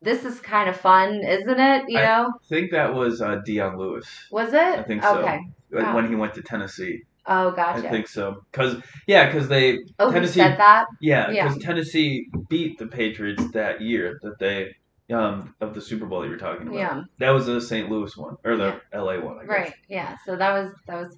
this 0.00 0.24
is 0.24 0.40
kind 0.40 0.70
of 0.70 0.76
fun, 0.78 1.20
isn't 1.22 1.60
it? 1.60 1.84
You 1.88 1.98
I- 1.98 2.02
know? 2.06 2.32
I 2.34 2.48
think 2.48 2.70
that 2.70 2.94
was 2.94 3.20
uh, 3.20 3.36
Dion 3.44 3.76
Lewis 3.76 4.06
Was 4.30 4.54
it? 4.54 4.56
I 4.78 4.82
think 4.82 5.02
so. 5.02 5.18
Okay. 5.18 5.40
when 5.68 5.84
Oh. 5.84 5.94
when 5.94 6.08
he 6.08 6.14
went 6.14 6.32
to 6.34 6.42
Tennessee. 6.42 7.02
Oh 7.26 7.50
gotcha. 7.50 7.86
I 7.86 7.90
think 7.90 8.08
so. 8.08 8.42
Cause 8.50 8.76
yeah, 9.06 9.30
cause 9.30 9.46
they 9.46 9.78
oh, 9.98 10.10
Tennessee- 10.10 10.40
said 10.40 10.56
that? 10.58 10.86
yeah, 11.02 11.30
Yeah. 11.30 11.48
because 11.48 11.62
Tennessee 11.62 12.28
beat 12.48 12.78
the 12.78 12.86
Patriots 12.86 13.44
that 13.52 13.82
year 13.82 14.18
that 14.22 14.38
they 14.38 14.74
um 15.12 15.54
of 15.60 15.74
the 15.74 15.80
Super 15.80 16.06
Bowl 16.06 16.20
that 16.20 16.26
you 16.26 16.32
were 16.32 16.38
talking 16.38 16.68
about. 16.68 16.76
Yeah. 16.76 17.02
That 17.18 17.30
was 17.30 17.46
the 17.46 17.60
St. 17.60 17.90
Louis 17.90 18.16
one 18.16 18.36
or 18.44 18.56
the 18.56 18.80
L.A. 18.92 19.20
one. 19.20 19.38
I 19.38 19.40
guess. 19.42 19.48
Right. 19.48 19.74
Yeah. 19.88 20.16
So 20.26 20.36
that 20.36 20.52
was 20.52 20.72
that 20.86 20.96
was 20.96 21.16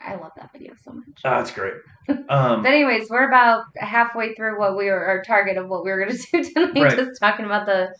I 0.00 0.14
love 0.16 0.32
that 0.36 0.50
video 0.52 0.74
so 0.84 0.92
much. 0.92 1.06
Oh, 1.24 1.30
that's 1.30 1.50
great. 1.50 1.74
Um, 2.28 2.62
But 2.62 2.72
anyways, 2.72 3.08
we're 3.08 3.26
about 3.28 3.64
halfway 3.76 4.34
through 4.34 4.58
what 4.58 4.76
we 4.76 4.86
were 4.86 5.04
our 5.04 5.22
target 5.22 5.56
of 5.56 5.68
what 5.68 5.84
we 5.84 5.90
were 5.90 6.04
going 6.04 6.16
to 6.16 6.26
do 6.32 6.44
tonight. 6.52 6.80
Right. 6.82 6.96
Just 6.96 7.20
talking 7.20 7.46
about 7.46 7.66
the, 7.66 7.94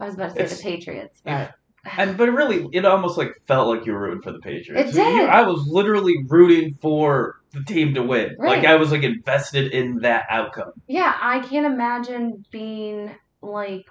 I 0.00 0.06
was 0.06 0.14
about 0.14 0.30
to 0.30 0.34
say 0.34 0.40
It's- 0.44 0.56
the 0.56 0.62
Patriots, 0.62 1.20
but 1.24 1.52
And 1.98 2.16
but 2.16 2.30
really, 2.30 2.68
it 2.72 2.84
almost 2.84 3.18
like 3.18 3.32
felt 3.48 3.66
like 3.68 3.84
you 3.86 3.92
were 3.92 4.00
rooting 4.02 4.22
for 4.22 4.30
the 4.32 4.38
Patriots. 4.38 4.90
It 4.90 4.94
did. 4.94 5.16
You- 5.16 5.24
I 5.26 5.42
was 5.42 5.66
literally 5.66 6.14
rooting 6.28 6.78
for 6.80 7.40
the 7.52 7.62
team 7.64 7.94
to 7.94 8.02
win. 8.02 8.36
Right. 8.38 8.56
Like 8.58 8.64
I 8.66 8.76
was 8.76 8.90
like 8.92 9.02
invested 9.02 9.72
in 9.72 9.98
that 10.02 10.24
outcome. 10.30 10.72
yeah, 10.86 11.14
I 11.20 11.40
can't 11.40 11.66
imagine 11.66 12.44
being 12.50 13.14
like, 13.42 13.84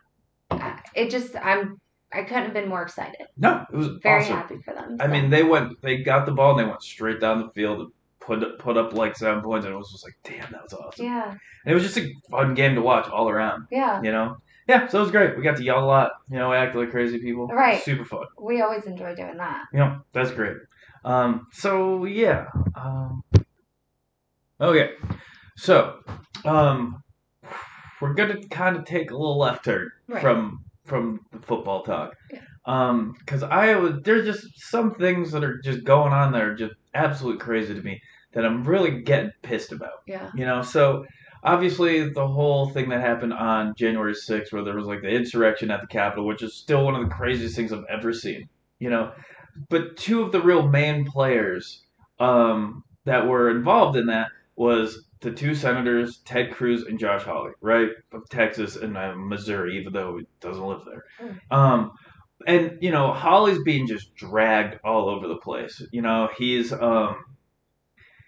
it 0.96 1.10
just 1.10 1.36
I'm 1.36 1.80
I 2.14 2.24
couldn't 2.24 2.44
have 2.46 2.54
been 2.54 2.68
more 2.70 2.82
excited. 2.84 3.26
No, 3.38 3.66
it 3.72 3.76
was 3.76 3.88
Very 4.04 4.22
awesome. 4.24 4.36
happy 4.36 4.58
for 4.66 4.74
them. 4.74 4.98
I 5.00 5.08
mean, 5.08 5.30
they 5.30 5.44
went, 5.44 5.82
they 5.82 6.04
got 6.04 6.26
the 6.26 6.34
ball 6.34 6.52
and 6.52 6.60
they 6.60 6.66
went 6.70 6.84
straight 6.84 7.22
down 7.22 7.42
the 7.42 7.50
field, 7.52 7.80
and 7.80 7.92
put 8.20 8.60
put 8.60 8.76
up 8.78 8.92
like 8.94 9.16
seven 9.16 9.42
points, 9.42 9.66
and 9.66 9.74
it 9.74 9.78
was 9.78 9.92
just 9.92 10.04
like, 10.06 10.16
damn, 10.24 10.52
that 10.52 10.62
was 10.64 10.74
awesome. 10.74 11.06
yeah, 11.06 11.30
And 11.32 11.72
it 11.72 11.74
was 11.74 11.84
just 11.84 11.98
a 11.98 12.12
fun 12.30 12.54
game 12.54 12.76
to 12.76 12.82
watch 12.82 13.08
all 13.10 13.30
around. 13.30 13.68
yeah, 13.72 14.02
You 14.04 14.12
know. 14.12 14.38
Yeah, 14.68 14.88
so 14.88 15.00
it 15.00 15.02
was 15.02 15.12
great. 15.12 15.36
We 15.36 15.44
got 15.44 15.58
to 15.58 15.64
yell 15.64 15.84
a 15.84 15.86
lot. 15.86 16.12
You 16.30 16.38
know, 16.38 16.50
we 16.52 16.56
act 16.56 16.76
like 16.76 16.92
crazy 16.92 17.18
people. 17.20 17.48
Right. 17.48 17.82
Super 17.82 18.06
fun. 18.06 18.26
we 18.40 18.62
always 18.62 18.86
enjoy 18.86 19.16
doing 19.16 19.38
that. 19.38 19.66
You 19.74 19.80
know, 19.80 20.02
that's 20.14 20.32
great. 20.32 20.58
Um, 21.04 21.48
so 21.52 22.06
yeah. 22.06 22.46
Um, 22.76 23.24
okay. 24.62 24.92
So, 25.58 26.00
um, 26.46 27.02
we're 28.02 28.14
gonna 28.14 28.42
kind 28.50 28.76
of 28.76 28.86
take 28.86 29.12
a 29.12 29.16
little 29.18 29.38
left 29.38 29.66
turn 29.66 29.90
Right. 30.08 30.22
from 30.22 30.64
from 30.86 31.20
the 31.32 31.40
football 31.40 31.84
talk. 31.84 32.14
Yeah. 32.32 32.40
Um, 32.66 33.14
because 33.20 33.44
I 33.44 33.76
was 33.76 34.00
there's 34.04 34.26
just 34.26 34.46
some 34.70 34.94
things 34.96 35.32
that 35.32 35.44
are 35.44 35.60
just 35.64 35.84
going 35.84 36.12
on 36.14 36.32
that 36.34 36.42
are 36.42 36.56
just 36.56 36.74
absolutely 36.94 37.40
crazy 37.40 37.74
to 37.74 37.82
me 37.82 38.02
that 38.34 38.46
I'm 38.46 38.64
really 38.64 39.02
getting 39.02 39.32
pissed 39.42 39.72
about. 39.72 40.02
Yeah, 40.08 40.30
You 40.36 40.46
know, 40.46 40.62
so 40.62 41.06
obviously 41.44 42.10
the 42.10 42.28
whole 42.28 42.70
thing 42.70 42.90
that 42.90 43.02
happened 43.02 43.34
on 43.34 43.74
January 43.76 44.14
6th, 44.14 44.52
where 44.54 44.64
there 44.64 44.76
was 44.76 44.86
like 44.86 45.02
the 45.02 45.10
insurrection 45.10 45.70
at 45.72 45.82
the 45.82 45.88
Capitol, 45.88 46.26
which 46.26 46.42
is 46.44 46.54
still 46.56 46.86
one 46.86 46.96
of 46.96 47.04
the 47.04 47.14
craziest 47.14 47.56
things 47.56 47.74
I've 47.74 47.84
ever 47.90 48.14
seen. 48.14 48.48
You 48.80 48.90
know, 48.90 49.12
but 49.70 49.98
two 49.98 50.22
of 50.22 50.32
the 50.32 50.42
real 50.42 50.68
main 50.68 51.06
players 51.06 51.84
um, 52.20 52.84
that 53.06 53.28
were 53.28 53.50
involved 53.50 53.98
in 53.98 54.06
that 54.08 54.28
was 54.56 55.04
the 55.22 55.32
two 55.32 55.56
senators, 55.56 56.20
Ted 56.26 56.52
Cruz 56.52 56.84
and 56.84 57.00
Josh 57.00 57.24
Hawley, 57.24 57.52
right, 57.62 57.90
of 58.12 58.28
Texas 58.30 58.76
and 58.76 58.98
uh, 58.98 59.14
Missouri, 59.16 59.78
even 59.80 59.94
though 59.94 60.18
he 60.18 60.26
doesn't 60.40 60.64
live 60.64 60.82
there. 60.86 61.06
Mm. 61.22 61.56
Um, 61.56 61.92
and 62.48 62.78
you 62.82 62.92
know, 62.92 63.14
Hawley's 63.14 63.62
being 63.64 63.88
just 63.88 64.16
dragged 64.16 64.80
all 64.84 65.10
over 65.10 65.28
the 65.28 65.38
place. 65.38 65.82
You 65.92 66.02
know, 66.02 66.30
he's 66.38 66.74
um, 66.74 67.24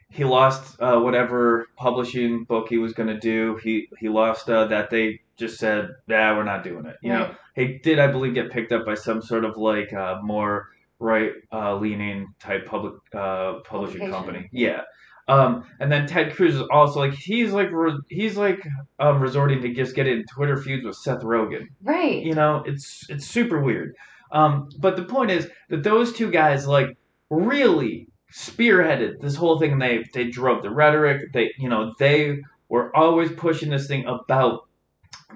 he 0.10 0.24
lost 0.24 0.80
uh, 0.80 1.00
whatever 1.00 1.68
publishing 1.76 2.44
book 2.44 2.70
he 2.70 2.78
was 2.78 2.94
going 2.94 3.10
to 3.10 3.20
do. 3.20 3.60
He 3.64 3.90
he 4.00 4.10
lost 4.10 4.48
uh, 4.50 4.66
that 4.66 4.92
they 4.92 5.22
just 5.36 5.60
said, 5.60 5.90
"Yeah, 6.08 6.38
we're 6.38 6.44
not 6.44 6.64
doing 6.64 6.86
it." 6.86 6.98
You 7.02 7.10
know, 7.10 7.36
he 7.56 7.80
did, 7.80 7.98
I 7.98 8.08
believe, 8.08 8.36
get 8.36 8.52
picked 8.52 8.72
up 8.72 8.86
by 8.86 8.94
some 8.94 9.22
sort 9.24 9.46
of 9.46 9.58
like 9.58 9.92
uh, 9.94 10.20
more 10.22 10.70
right 11.00 11.32
uh, 11.52 11.76
leaning 11.76 12.34
type 12.40 12.68
public 12.68 12.94
uh, 13.14 13.60
publishing 13.66 14.12
company. 14.12 14.48
Yeah. 14.52 14.82
Um, 15.28 15.64
and 15.80 15.92
then 15.92 16.06
Ted 16.06 16.36
Cruz 16.36 16.56
is 16.56 16.64
also 16.72 17.00
like 17.00 17.14
he's 17.14 17.52
like 17.52 17.72
re- 17.72 18.00
he's 18.10 18.36
like 18.36 18.68
um, 19.00 19.22
resorting 19.22 19.62
to 19.62 19.74
just 19.74 19.96
getting 19.96 20.24
Twitter 20.26 20.58
feuds 20.58 20.84
with 20.84 20.98
Seth 20.98 21.22
Rogen. 21.22 21.68
right. 21.82 22.22
You 22.22 22.34
know, 22.34 22.64
it's 22.66 23.06
it's 23.10 23.26
super 23.26 23.62
weird. 23.62 23.96
Um, 24.32 24.70
but 24.80 24.98
the 24.98 25.04
point 25.04 25.32
is 25.32 25.48
that 25.70 25.84
those 25.84 26.12
two 26.12 26.30
guys 26.30 26.68
like 26.68 26.98
really 27.30 28.08
spearheaded 28.34 29.22
this 29.22 29.36
whole 29.36 29.60
thing. 29.60 29.74
And 29.74 29.82
they 29.82 30.04
they 30.14 30.26
drove 30.26 30.64
the 30.64 30.72
rhetoric. 30.72 31.32
They 31.32 31.54
you 31.58 31.70
know 31.70 31.94
they 32.00 32.42
were 32.68 32.96
always 32.96 33.32
pushing 33.32 33.70
this 33.70 33.88
thing 33.88 34.06
about 34.06 34.68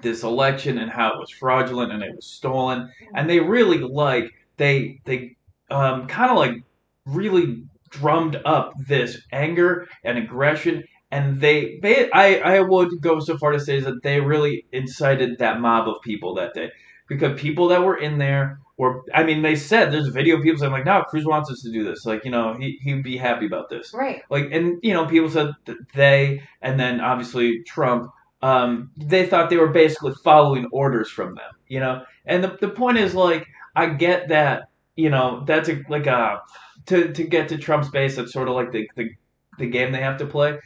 this 0.02 0.22
election 0.22 0.78
and 0.78 0.90
how 0.90 1.12
it 1.12 1.18
was 1.18 1.30
fraudulent 1.30 1.92
and 1.92 2.02
it 2.02 2.14
was 2.14 2.26
stolen. 2.26 2.90
And 3.14 3.28
they 3.28 3.40
really 3.40 3.78
like 3.78 4.32
they 4.56 5.00
they 5.04 5.36
um, 5.70 6.06
kind 6.06 6.30
of 6.30 6.36
like 6.36 6.62
really 7.06 7.62
drummed 7.90 8.40
up 8.44 8.72
this 8.86 9.20
anger 9.32 9.88
and 10.04 10.18
aggression 10.18 10.84
and 11.10 11.40
they 11.40 11.78
they 11.82 12.10
I, 12.10 12.38
I 12.38 12.60
would 12.60 13.00
go 13.00 13.20
so 13.20 13.38
far 13.38 13.52
to 13.52 13.60
say 13.60 13.80
that 13.80 14.02
they 14.02 14.20
really 14.20 14.66
incited 14.72 15.38
that 15.38 15.60
mob 15.60 15.88
of 15.88 16.02
people 16.02 16.34
that 16.34 16.54
day. 16.54 16.70
Because 17.08 17.40
people 17.40 17.68
that 17.68 17.82
were 17.82 17.96
in 17.96 18.18
there 18.18 18.60
were 18.76 19.02
I 19.14 19.24
mean 19.24 19.40
they 19.40 19.56
said 19.56 19.90
there's 19.90 20.08
a 20.08 20.12
video 20.12 20.42
people 20.42 20.58
saying 20.58 20.72
like 20.72 20.84
no 20.84 21.02
Cruz 21.04 21.24
wants 21.24 21.50
us 21.50 21.62
to 21.62 21.72
do 21.72 21.82
this. 21.82 22.04
Like 22.04 22.24
you 22.24 22.30
know 22.30 22.54
he 22.58 22.78
he'd 22.82 23.02
be 23.02 23.16
happy 23.16 23.46
about 23.46 23.70
this. 23.70 23.94
Right. 23.94 24.22
like 24.28 24.50
and 24.52 24.78
you 24.82 24.92
know 24.92 25.06
people 25.06 25.30
said 25.30 25.52
that 25.64 25.76
they 25.94 26.42
and 26.60 26.78
then 26.78 27.00
obviously 27.00 27.62
Trump 27.62 28.10
um 28.42 28.90
they 28.98 29.26
thought 29.26 29.48
they 29.50 29.56
were 29.56 29.68
basically 29.68 30.12
following 30.22 30.68
orders 30.70 31.10
from 31.10 31.34
them 31.34 31.50
you 31.68 31.80
know? 31.80 32.02
And 32.26 32.42
the, 32.42 32.56
the 32.60 32.68
point 32.68 32.98
is 32.98 33.14
like 33.14 33.46
I 33.76 33.86
get 33.86 34.28
that 34.28 34.68
you 34.96 35.10
know 35.10 35.44
that's 35.46 35.68
a 35.68 35.82
like 35.88 36.06
a 36.06 36.40
to 36.88 37.12
to 37.12 37.24
get 37.24 37.48
to 37.48 37.58
Trump's 37.58 37.88
base 37.90 38.16
that's 38.16 38.32
sort 38.32 38.48
of 38.48 38.54
like 38.54 38.72
the 38.72 38.90
the, 38.96 39.10
the 39.58 39.66
game 39.66 39.92
they 39.92 40.00
have 40.00 40.18
to 40.18 40.26
play 40.26 40.58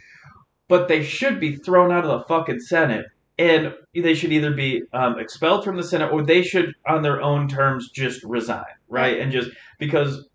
but 0.69 0.89
they 0.89 1.03
should 1.03 1.39
be 1.39 1.57
thrown 1.57 1.93
out 1.93 2.05
of 2.05 2.11
the 2.11 2.25
fucking 2.27 2.61
Senate 2.61 3.07
and 3.39 3.75
they 3.95 4.15
should 4.15 4.33
either 4.33 4.53
be 4.53 4.83
um, 4.93 5.19
expelled 5.19 5.65
from 5.65 5.77
the 5.77 5.83
Senate 5.83 6.11
or 6.13 6.23
they 6.23 6.43
should 6.43 6.75
on 6.87 7.03
their 7.03 7.21
own 7.21 7.49
terms 7.49 7.91
just 7.91 8.23
resign 8.25 8.65
right 8.89 9.19
and 9.21 9.33
just 9.33 9.51
because 9.79 10.29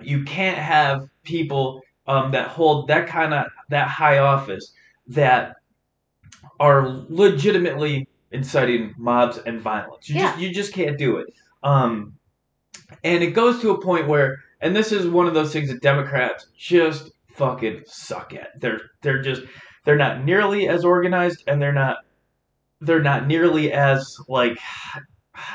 you 0.00 0.24
can't 0.24 0.58
have 0.58 1.08
people 1.22 1.80
um, 2.06 2.32
that 2.32 2.48
hold 2.48 2.88
that 2.88 3.06
kind 3.06 3.32
of 3.32 3.46
that 3.70 3.88
high 3.88 4.18
office 4.18 4.72
that 5.06 5.56
are 6.60 7.04
legitimately 7.08 8.08
inciting 8.32 8.94
mobs 8.98 9.38
and 9.38 9.60
violence. 9.60 10.08
You 10.08 10.16
Yeah. 10.16 10.26
just 10.30 10.38
you 10.40 10.52
just 10.52 10.72
can't 10.72 10.98
do 10.98 11.18
it. 11.18 11.32
Um, 11.62 12.14
and 13.02 13.22
it 13.22 13.30
goes 13.30 13.60
to 13.62 13.70
a 13.70 13.80
point 13.80 14.06
where, 14.08 14.38
and 14.60 14.74
this 14.74 14.92
is 14.92 15.06
one 15.06 15.26
of 15.26 15.34
those 15.34 15.52
things 15.52 15.68
that 15.68 15.82
Democrats 15.82 16.46
just 16.56 17.10
fucking 17.34 17.82
suck 17.86 18.34
at. 18.34 18.60
They're 18.60 18.80
they're 19.02 19.22
just 19.22 19.42
they're 19.84 19.96
not 19.96 20.24
nearly 20.24 20.68
as 20.68 20.84
organized, 20.84 21.44
and 21.46 21.60
they're 21.60 21.72
not 21.72 21.98
they're 22.80 23.02
not 23.02 23.26
nearly 23.26 23.72
as 23.72 24.16
like 24.28 24.58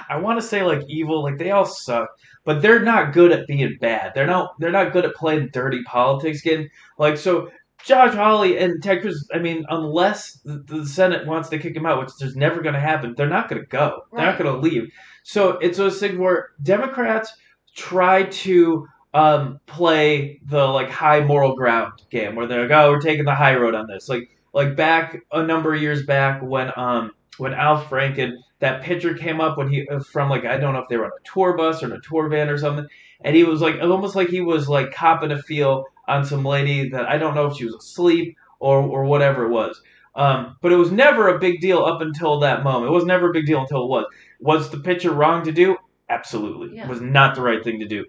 I 0.09 0.17
want 0.17 0.39
to 0.39 0.45
say 0.45 0.63
like 0.63 0.81
evil. 0.87 1.23
Like 1.23 1.37
they 1.37 1.51
all 1.51 1.65
suck, 1.65 2.09
but 2.45 2.61
they're 2.61 2.83
not 2.83 3.13
good 3.13 3.31
at 3.31 3.47
being 3.47 3.77
bad. 3.79 4.13
They're 4.13 4.27
not 4.27 4.51
they're 4.59 4.71
not 4.71 4.93
good 4.93 5.05
at 5.05 5.15
playing 5.15 5.49
dirty 5.53 5.83
politics. 5.83 6.41
Getting 6.41 6.69
like 6.97 7.17
so. 7.17 7.49
Josh 7.85 8.13
Hawley 8.13 8.57
and 8.57 8.83
Ted 8.83 8.99
Cruz. 8.99 9.25
I 9.33 9.39
mean, 9.39 9.63
unless 9.69 10.33
the, 10.43 10.61
the 10.67 10.85
Senate 10.85 11.25
wants 11.25 11.47
to 11.47 11.57
kick 11.57 11.77
him 11.77 11.85
out, 11.85 12.01
which 12.01 12.09
is 12.19 12.35
never 12.35 12.61
going 12.61 12.73
to 12.73 12.79
happen, 12.81 13.13
they're 13.15 13.25
not 13.25 13.47
going 13.47 13.61
to 13.61 13.67
go. 13.69 14.01
They're 14.11 14.25
not 14.25 14.37
going 14.37 14.53
to 14.53 14.59
leave. 14.59 14.91
So 15.23 15.51
it's 15.59 15.79
a 15.79 15.89
things 15.89 16.17
where 16.17 16.49
Democrats 16.61 17.33
try 17.79 18.23
to 18.23 18.87
um, 19.13 19.59
play 19.65 20.39
the 20.45 20.65
like 20.65 20.89
high 20.89 21.21
moral 21.21 21.55
ground 21.55 21.93
game, 22.09 22.35
where 22.35 22.47
they're 22.47 22.63
like, 22.63 22.71
"Oh, 22.71 22.91
we're 22.91 22.99
taking 22.99 23.25
the 23.25 23.35
high 23.35 23.55
road 23.55 23.73
on 23.75 23.87
this." 23.87 24.09
Like 24.09 24.29
like 24.53 24.75
back 24.75 25.21
a 25.31 25.43
number 25.43 25.73
of 25.73 25.81
years 25.81 26.05
back 26.05 26.41
when 26.41 26.71
um 26.75 27.11
when 27.37 27.53
Al 27.53 27.83
Franken 27.83 28.33
that 28.59 28.81
picture 28.83 29.13
came 29.13 29.39
up 29.39 29.57
when 29.57 29.69
he 29.69 29.87
uh, 29.87 29.99
from 30.01 30.29
like 30.29 30.45
I 30.45 30.57
don't 30.57 30.73
know 30.73 30.81
if 30.81 30.89
they 30.89 30.97
were 30.97 31.05
on 31.05 31.11
a 31.11 31.23
tour 31.29 31.55
bus 31.57 31.81
or 31.81 31.87
in 31.87 31.93
a 31.93 32.01
tour 32.01 32.27
van 32.29 32.49
or 32.49 32.57
something, 32.57 32.85
and 33.21 33.35
he 33.35 33.43
was 33.43 33.61
like 33.61 33.81
almost 33.81 34.15
like 34.15 34.29
he 34.29 34.41
was 34.41 34.67
like 34.69 34.91
copping 34.91 35.31
a 35.31 35.41
feel 35.41 35.85
on 36.07 36.25
some 36.25 36.43
lady 36.43 36.89
that 36.89 37.07
I 37.07 37.17
don't 37.17 37.35
know 37.35 37.47
if 37.47 37.57
she 37.57 37.65
was 37.65 37.75
asleep 37.75 38.35
or 38.59 38.79
or 38.81 39.05
whatever 39.05 39.45
it 39.45 39.49
was. 39.49 39.81
Um, 40.15 40.57
but 40.61 40.73
it 40.73 40.75
was 40.75 40.91
never 40.91 41.29
a 41.29 41.39
big 41.39 41.61
deal 41.61 41.85
up 41.85 42.01
until 42.01 42.39
that 42.41 42.63
moment. 42.63 42.91
It 42.91 42.93
was 42.93 43.05
never 43.05 43.29
a 43.29 43.33
big 43.33 43.45
deal 43.45 43.61
until 43.61 43.83
it 43.83 43.89
was. 43.89 44.05
Was 44.41 44.69
the 44.69 44.79
picture 44.79 45.11
wrong 45.11 45.45
to 45.45 45.51
do? 45.51 45.77
Absolutely. 46.09 46.75
Yeah. 46.75 46.85
It 46.85 46.89
was 46.89 47.01
not 47.01 47.35
the 47.35 47.41
right 47.41 47.63
thing 47.63 47.79
to 47.79 47.87
do. 47.87 48.05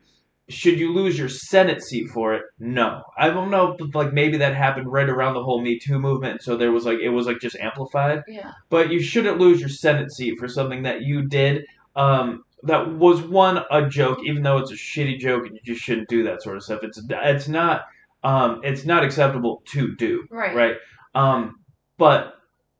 Should 0.48 0.80
you 0.80 0.92
lose 0.92 1.16
your 1.18 1.28
Senate 1.28 1.80
seat 1.82 2.08
for 2.08 2.34
it? 2.34 2.42
No. 2.58 3.02
I 3.16 3.28
don't 3.30 3.50
know 3.52 3.76
if 3.78 3.94
like 3.94 4.12
maybe 4.12 4.38
that 4.38 4.54
happened 4.56 4.90
right 4.90 5.08
around 5.08 5.34
the 5.34 5.44
whole 5.44 5.60
Me 5.60 5.78
Too 5.78 5.98
movement, 6.00 6.42
so 6.42 6.56
there 6.56 6.72
was 6.72 6.84
like 6.84 6.98
it 6.98 7.10
was 7.10 7.26
like 7.26 7.38
just 7.40 7.56
amplified. 7.56 8.22
Yeah. 8.26 8.50
But 8.68 8.90
you 8.90 9.00
shouldn't 9.00 9.38
lose 9.38 9.60
your 9.60 9.68
Senate 9.68 10.10
seat 10.12 10.38
for 10.40 10.48
something 10.48 10.82
that 10.82 11.02
you 11.02 11.22
did. 11.28 11.66
Um, 11.94 12.42
that 12.64 12.94
was 12.96 13.22
one 13.22 13.62
a 13.70 13.88
joke, 13.88 14.18
even 14.24 14.42
though 14.42 14.58
it's 14.58 14.72
a 14.72 14.74
shitty 14.74 15.18
joke, 15.18 15.46
and 15.46 15.54
you 15.54 15.60
just 15.64 15.80
shouldn't 15.82 16.08
do 16.08 16.24
that 16.24 16.42
sort 16.42 16.56
of 16.56 16.62
stuff. 16.64 16.80
It's 16.82 17.00
it's 17.08 17.46
not 17.48 17.82
um, 18.24 18.60
it's 18.64 18.84
not 18.84 19.04
acceptable 19.04 19.62
to 19.66 19.94
do 19.96 20.24
Right. 20.30 20.54
right? 20.54 20.74
Um, 21.14 21.60
but 21.96 22.34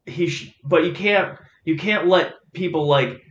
he, 0.06 0.26
sh- 0.28 0.54
but 0.64 0.84
you 0.84 0.92
can't, 0.92 1.38
you 1.64 1.76
can't 1.76 2.06
let 2.08 2.34
people 2.52 2.86
like 2.86 3.22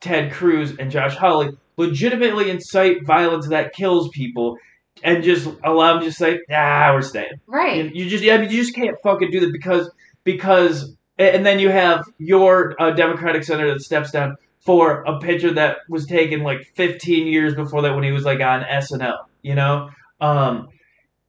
Ted 0.00 0.32
Cruz 0.32 0.76
and 0.78 0.90
Josh 0.90 1.16
Hawley 1.16 1.50
legitimately 1.76 2.50
incite 2.50 3.04
violence 3.04 3.48
that 3.48 3.74
kills 3.74 4.08
people, 4.10 4.58
and 5.02 5.22
just 5.22 5.48
allow 5.64 5.92
them 5.92 6.00
to 6.00 6.06
just 6.06 6.18
say, 6.18 6.40
"Ah, 6.50 6.90
we're 6.92 7.02
staying." 7.02 7.40
Right. 7.46 7.84
You, 7.94 8.04
you 8.04 8.10
just, 8.10 8.24
yeah, 8.24 8.34
I 8.34 8.38
mean, 8.38 8.50
you 8.50 8.62
just 8.62 8.74
can't 8.74 8.96
fucking 9.02 9.30
do 9.30 9.40
that 9.40 9.52
because, 9.52 9.90
because, 10.24 10.96
and 11.18 11.44
then 11.44 11.58
you 11.58 11.68
have 11.68 12.04
your 12.18 12.74
uh, 12.80 12.90
Democratic 12.92 13.44
senator 13.44 13.72
that 13.72 13.80
steps 13.80 14.10
down 14.10 14.36
for 14.60 15.02
a 15.02 15.18
picture 15.20 15.52
that 15.52 15.78
was 15.88 16.06
taken 16.06 16.42
like 16.42 16.62
15 16.74 17.26
years 17.26 17.54
before 17.54 17.82
that 17.82 17.94
when 17.94 18.04
he 18.04 18.10
was 18.10 18.24
like 18.24 18.40
on 18.40 18.62
SNL. 18.62 19.18
You 19.42 19.54
know, 19.54 19.90
um, 20.20 20.68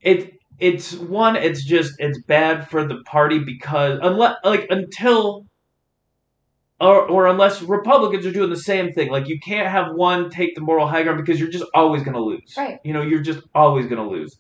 it 0.02 0.34
it's 0.60 0.94
one 0.94 1.36
it's 1.36 1.64
just 1.64 1.94
it's 2.00 2.20
bad 2.24 2.68
for 2.68 2.88
the 2.88 3.04
party 3.06 3.40
because 3.40 4.00
unless 4.02 4.38
like 4.44 4.66
until 4.72 5.46
or, 6.80 7.10
or 7.10 7.28
unless 7.28 7.62
republicans 7.62 8.26
are 8.26 8.32
doing 8.32 8.50
the 8.50 8.58
same 8.58 8.94
thing. 8.94 9.10
Like 9.10 9.28
you 9.28 9.40
can't 9.40 9.68
have 9.68 9.94
one 9.96 10.30
take 10.30 10.56
the 10.56 10.62
moral 10.62 10.88
high 10.88 11.04
ground 11.04 11.24
because 11.24 11.40
you're 11.40 11.50
just 11.50 11.66
always 11.74 12.04
going 12.04 12.16
to 12.16 12.22
lose. 12.22 12.54
Right. 12.58 12.80
you 12.84 12.94
know 12.94 13.02
you're 13.02 13.22
just 13.22 13.40
always 13.56 13.88
going 13.88 14.02
to 14.04 14.10
lose. 14.10 14.36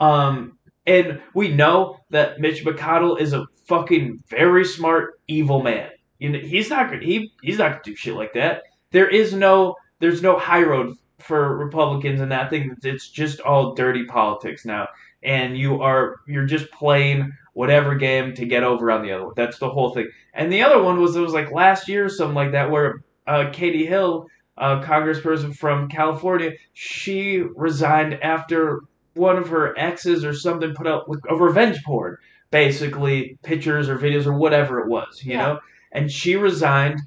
Um 0.00 0.58
and 0.86 1.20
we 1.34 1.48
know 1.48 1.98
that 2.10 2.40
mitch 2.40 2.64
mcconnell 2.64 3.20
is 3.20 3.32
a 3.32 3.46
fucking 3.66 4.22
very 4.28 4.64
smart 4.64 5.20
evil 5.28 5.62
man. 5.62 5.90
You 6.18 6.30
know 6.30 6.38
he's 6.38 6.70
not 6.70 6.90
gonna 6.90 7.04
he, 7.04 7.32
he's 7.42 7.58
not 7.58 7.72
gonna 7.72 7.82
do 7.84 7.96
shit 7.96 8.14
like 8.14 8.32
that. 8.34 8.62
There 8.90 9.08
is 9.08 9.32
no 9.32 9.76
there's 10.00 10.22
no 10.22 10.38
high 10.38 10.62
road 10.62 10.96
for 11.18 11.56
republicans 11.56 12.20
in 12.20 12.30
that 12.30 12.50
thing. 12.50 12.74
It's 12.82 13.08
just 13.08 13.40
all 13.40 13.74
dirty 13.74 14.04
politics 14.06 14.64
now 14.64 14.88
and 15.22 15.56
you 15.56 15.82
are 15.82 16.16
you're 16.26 16.46
just 16.46 16.70
playing 16.70 17.32
whatever 17.54 17.94
game 17.94 18.34
to 18.34 18.46
get 18.46 18.62
over 18.64 18.90
on 18.90 19.02
the 19.02 19.12
other 19.12 19.24
one. 19.26 19.34
That's 19.36 19.58
the 19.58 19.68
whole 19.70 19.90
thing. 19.90 20.08
And 20.34 20.52
the 20.52 20.62
other 20.62 20.82
one 20.82 21.00
was 21.00 21.14
it 21.16 21.20
was 21.20 21.34
like 21.34 21.52
last 21.52 21.88
year 21.88 22.06
or 22.06 22.08
something 22.08 22.34
like 22.34 22.52
that 22.52 22.70
where 22.70 23.02
uh, 23.26 23.50
Katie 23.52 23.86
Hill, 23.86 24.26
a 24.56 24.80
congressperson 24.80 25.54
from 25.54 25.88
California, 25.88 26.52
she 26.72 27.38
resigned 27.54 28.14
after 28.22 28.80
one 29.14 29.36
of 29.36 29.48
her 29.48 29.78
exes 29.78 30.24
or 30.24 30.32
something 30.32 30.74
put 30.74 30.86
out 30.86 31.08
like, 31.08 31.18
a 31.28 31.36
revenge 31.36 31.82
porn, 31.84 32.16
basically 32.50 33.38
pictures 33.42 33.88
or 33.90 33.98
videos 33.98 34.26
or 34.26 34.32
whatever 34.32 34.80
it 34.80 34.88
was, 34.88 35.22
you 35.22 35.32
Yeah. 35.32 35.42
know. 35.46 35.58
And 35.92 36.10
she 36.10 36.36
resigned 36.36 37.00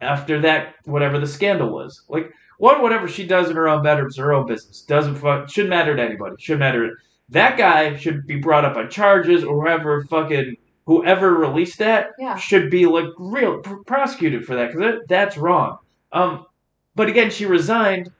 after 0.00 0.40
that, 0.42 0.76
whatever 0.84 1.18
the 1.18 1.26
scandal 1.26 1.70
was. 1.72 2.02
Like 2.08 2.32
one, 2.58 2.82
whatever 2.82 3.08
she 3.08 3.26
does 3.26 3.50
in 3.50 3.56
her 3.56 3.68
own 3.68 3.82
bedroom 3.82 4.08
is 4.08 4.16
her 4.16 4.32
own 4.32 4.46
business. 4.46 4.82
Doesn't 4.82 5.16
fuck, 5.16 5.48
shouldn't 5.50 5.70
matter 5.70 5.96
to 5.96 6.02
anybody. 6.02 6.36
Shouldn't 6.38 6.60
matter. 6.60 6.98
That 7.30 7.58
guy 7.58 7.96
should 7.96 8.26
be 8.26 8.36
brought 8.36 8.64
up 8.64 8.76
on 8.76 8.88
charges, 8.90 9.44
or 9.44 9.60
whoever 9.62 10.04
fucking 10.04 10.56
whoever 10.86 11.34
released 11.34 11.78
that 11.78 12.12
Yeah. 12.18 12.36
should 12.36 12.70
be 12.70 12.86
like 12.86 13.08
real 13.18 13.58
pr- 13.58 13.82
prosecuted 13.86 14.46
for 14.46 14.54
that 14.56 14.72
because 14.72 14.80
that, 14.80 15.08
that's 15.08 15.36
wrong. 15.36 15.78
Um, 16.12 16.46
but 16.94 17.08
again, 17.08 17.30
she 17.30 17.44
resigned 17.44 18.10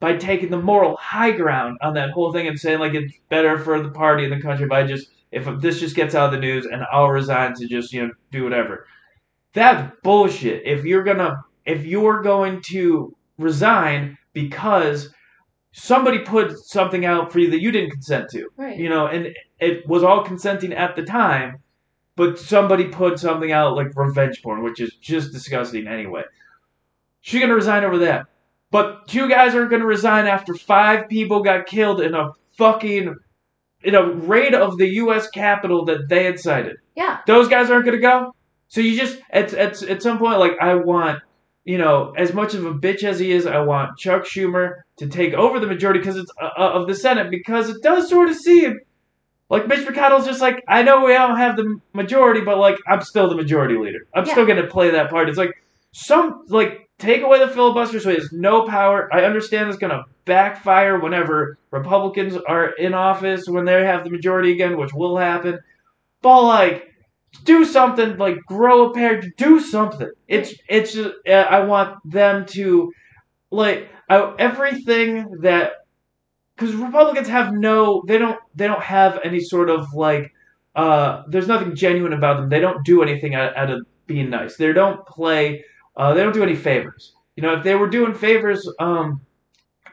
by 0.00 0.16
taking 0.16 0.50
the 0.50 0.58
moral 0.60 0.96
high 0.96 1.30
ground 1.32 1.78
on 1.80 1.94
that 1.94 2.10
whole 2.10 2.32
thing 2.32 2.46
and 2.46 2.58
saying 2.60 2.78
like 2.78 2.94
it's 2.94 3.14
better 3.30 3.58
for 3.58 3.82
the 3.82 3.88
party 3.90 4.24
and 4.24 4.32
the 4.32 4.40
country 4.40 4.66
by 4.66 4.84
just 4.84 5.08
if 5.32 5.46
this 5.60 5.80
just 5.80 5.96
gets 5.96 6.14
out 6.14 6.26
of 6.26 6.32
the 6.32 6.38
news 6.38 6.66
and 6.66 6.84
I'll 6.92 7.08
resign 7.08 7.54
to 7.54 7.66
just 7.66 7.92
you 7.92 8.06
know 8.06 8.12
do 8.30 8.44
whatever. 8.44 8.86
That's 9.54 9.90
bullshit. 10.02 10.62
If 10.66 10.84
you're 10.84 11.02
gonna 11.02 11.42
if 11.64 11.84
you're 11.86 12.22
going 12.22 12.60
to 12.66 13.14
resign 13.38 14.18
because 14.34 15.12
somebody 15.78 16.18
put 16.20 16.58
something 16.58 17.04
out 17.04 17.32
for 17.32 17.38
you 17.38 17.50
that 17.50 17.60
you 17.60 17.70
didn't 17.70 17.90
consent 17.90 18.28
to, 18.30 18.48
Right. 18.56 18.76
you 18.76 18.88
know, 18.88 19.06
and 19.06 19.34
it 19.60 19.86
was 19.88 20.02
all 20.02 20.24
consenting 20.24 20.72
at 20.72 20.96
the 20.96 21.02
time, 21.02 21.58
but 22.16 22.38
somebody 22.38 22.86
put 22.86 23.18
something 23.18 23.52
out 23.52 23.76
like 23.76 23.88
revenge 23.96 24.42
porn, 24.42 24.62
which 24.62 24.80
is 24.80 24.92
just 25.00 25.32
disgusting 25.32 25.86
anyway. 25.86 26.22
She's 27.20 27.40
gonna 27.40 27.54
resign 27.54 27.84
over 27.84 27.98
that. 27.98 28.26
But 28.70 29.06
two 29.08 29.28
guys 29.28 29.54
aren't 29.54 29.70
gonna 29.70 29.86
resign 29.86 30.26
after 30.26 30.54
five 30.54 31.08
people 31.08 31.42
got 31.42 31.66
killed 31.66 32.00
in 32.00 32.14
a 32.14 32.32
fucking 32.56 33.14
in 33.84 33.94
a 33.94 34.02
raid 34.12 34.54
of 34.54 34.76
the 34.76 34.88
U.S. 34.94 35.30
Capitol 35.30 35.84
that 35.84 36.08
they 36.08 36.26
incited. 36.26 36.76
Yeah. 36.96 37.18
Those 37.26 37.46
guys 37.48 37.70
aren't 37.70 37.84
gonna 37.84 37.98
go. 37.98 38.34
So 38.66 38.80
you 38.80 38.98
just 38.98 39.20
at 39.30 39.54
at 39.54 39.80
at 39.82 40.02
some 40.02 40.18
point, 40.18 40.38
like 40.40 40.52
I 40.60 40.74
want, 40.74 41.22
you 41.64 41.78
know, 41.78 42.12
as 42.16 42.32
much 42.32 42.54
of 42.54 42.64
a 42.64 42.72
bitch 42.74 43.04
as 43.04 43.18
he 43.18 43.32
is, 43.32 43.46
I 43.46 43.58
want 43.60 43.98
Chuck 43.98 44.24
Schumer 44.24 44.76
to 44.98 45.06
take 45.06 45.34
over 45.34 45.60
the 45.60 45.66
majority 45.66 46.00
because 46.00 46.16
it's 46.16 46.30
uh, 46.40 46.48
uh, 46.58 46.70
of 46.72 46.88
the 46.88 46.94
Senate 46.94 47.30
because 47.30 47.68
it 47.68 47.82
does 47.82 48.08
sort 48.08 48.28
of 48.28 48.36
seem 48.36 48.78
like 49.50 49.66
Mitch 49.66 49.86
McConnell's 49.86 50.26
just 50.26 50.40
like 50.40 50.62
I 50.68 50.82
know 50.82 51.04
we 51.04 51.12
don't 51.12 51.36
have 51.36 51.56
the 51.56 51.80
majority, 51.92 52.40
but 52.40 52.58
like 52.58 52.76
I'm 52.86 53.00
still 53.02 53.28
the 53.28 53.36
majority 53.36 53.76
leader. 53.76 54.00
I'm 54.14 54.24
Yeah. 54.26 54.32
still 54.32 54.46
gonna 54.46 54.66
play 54.66 54.90
that 54.90 55.10
part. 55.10 55.28
It's 55.28 55.38
like 55.38 55.52
some 55.92 56.44
like 56.48 56.88
take 56.98 57.22
away 57.22 57.38
the 57.38 57.48
filibuster 57.48 58.00
so 58.00 58.10
he 58.10 58.16
has 58.16 58.32
no 58.32 58.66
power. 58.66 59.08
I 59.12 59.24
understand 59.24 59.68
it's 59.68 59.78
gonna 59.78 60.04
backfire 60.24 60.98
whenever 60.98 61.58
Republicans 61.70 62.36
are 62.36 62.70
in 62.70 62.92
office 62.94 63.46
when 63.46 63.64
they 63.64 63.84
have 63.84 64.04
the 64.04 64.10
majority 64.10 64.52
again, 64.52 64.76
which 64.76 64.92
will 64.92 65.16
happen. 65.16 65.58
But 66.22 66.42
like 66.42 66.94
do 67.44 67.64
something 67.64 68.16
like 68.16 68.36
grow 68.46 68.90
a 68.90 68.94
pair 68.94 69.20
do 69.36 69.60
something. 69.60 70.10
It's 70.26 70.54
it's 70.68 70.92
just 70.92 71.14
uh, 71.26 71.30
i 71.32 71.60
want 71.60 71.98
them 72.10 72.46
to 72.46 72.92
like 73.50 73.88
I, 74.10 74.34
everything 74.38 75.38
that 75.42 75.72
because 76.56 76.74
republicans 76.74 77.28
have 77.28 77.52
no 77.52 78.02
they 78.06 78.18
don't 78.18 78.38
they 78.54 78.66
don't 78.66 78.82
have 78.82 79.20
any 79.24 79.40
sort 79.40 79.70
of 79.70 79.86
like 79.94 80.32
uh 80.76 81.22
there's 81.28 81.48
nothing 81.48 81.74
genuine 81.74 82.12
about 82.12 82.38
them. 82.38 82.48
They 82.48 82.60
don't 82.60 82.84
do 82.84 83.02
anything 83.02 83.34
out, 83.34 83.56
out 83.56 83.70
of 83.70 83.86
being 84.06 84.30
nice. 84.30 84.56
They 84.56 84.72
don't 84.72 85.04
play 85.06 85.64
uh 85.96 86.14
they 86.14 86.22
don't 86.22 86.34
do 86.34 86.42
any 86.42 86.56
favors. 86.56 87.14
You 87.36 87.42
know 87.42 87.54
if 87.58 87.64
they 87.64 87.74
were 87.74 87.88
doing 87.88 88.14
favors 88.14 88.68
um 88.78 89.20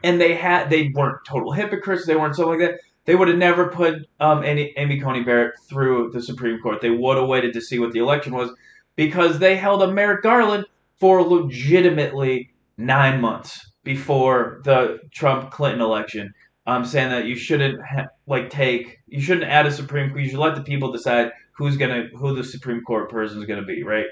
and 0.03 0.19
they 0.19 0.35
had 0.35 0.69
they 0.69 0.91
weren't 0.93 1.19
total 1.27 1.51
hypocrites 1.51 2.05
they 2.05 2.15
weren't 2.15 2.35
something 2.35 2.59
like 2.59 2.69
that 2.71 2.79
they 3.05 3.15
would 3.15 3.27
have 3.27 3.37
never 3.37 3.69
put 3.69 4.07
um, 4.19 4.43
Amy, 4.43 4.73
Amy 4.77 4.99
Coney 4.99 5.23
Barrett 5.23 5.53
through 5.67 6.11
the 6.11 6.21
Supreme 6.21 6.59
Court. 6.59 6.81
They 6.81 6.89
would 6.89 7.17
have 7.17 7.27
waited 7.27 7.53
to 7.53 7.61
see 7.61 7.79
what 7.79 7.93
the 7.93 7.99
election 7.99 8.33
was 8.33 8.51
because 8.95 9.39
they 9.39 9.55
held 9.55 9.83
a 9.83 9.91
Merrick 9.91 10.23
Garland 10.23 10.65
for 10.99 11.21
legitimately 11.21 12.53
nine 12.77 13.21
months 13.21 13.71
before 13.83 14.61
the 14.63 14.99
Trump 15.11 15.51
Clinton 15.51 15.81
election. 15.81 16.33
I'm 16.65 16.85
saying 16.85 17.09
that 17.09 17.25
you 17.25 17.35
shouldn't 17.35 17.79
ha- 17.85 18.07
like 18.25 18.49
take 18.49 18.99
you 19.07 19.21
shouldn't 19.21 19.49
add 19.49 19.67
a 19.67 19.71
Supreme 19.71 20.09
Court. 20.09 20.21
You 20.21 20.29
should 20.29 20.39
let 20.39 20.55
the 20.55 20.63
people 20.63 20.91
decide 20.91 21.31
who's 21.51 21.77
gonna 21.77 22.07
who 22.15 22.35
the 22.35 22.43
Supreme 22.43 22.81
Court 22.81 23.09
person 23.09 23.39
is 23.39 23.45
gonna 23.45 23.65
be, 23.65 23.83
right? 23.83 24.07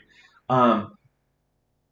Um, 0.50 0.98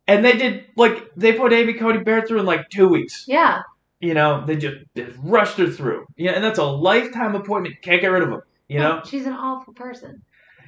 and 0.08 0.24
they 0.24 0.34
did 0.34 0.66
like 0.76 1.12
they 1.16 1.34
put 1.34 1.52
Amy 1.52 1.74
Coney 1.74 2.04
Barrett 2.04 2.28
through 2.28 2.40
in 2.40 2.46
like 2.46 2.70
two 2.70 2.88
weeks. 2.88 3.26
Yeah. 3.28 3.64
You 4.02 4.14
know, 4.16 4.44
they 4.46 4.56
just, 4.56 4.78
just 4.96 5.18
rushed 5.24 5.58
her 5.58 5.70
through. 5.70 6.06
Yeah, 6.18 6.32
and 6.32 6.44
that's 6.44 6.60
a 6.60 6.66
lifetime 6.66 7.36
appointment. 7.36 7.76
Can't 7.82 8.02
get 8.02 8.08
rid 8.08 8.24
of 8.24 8.30
them. 8.30 8.42
You 8.68 8.80
know. 8.80 9.02
She's 9.06 9.26
an 9.26 9.34
awful 9.34 9.74
person. 9.74 10.24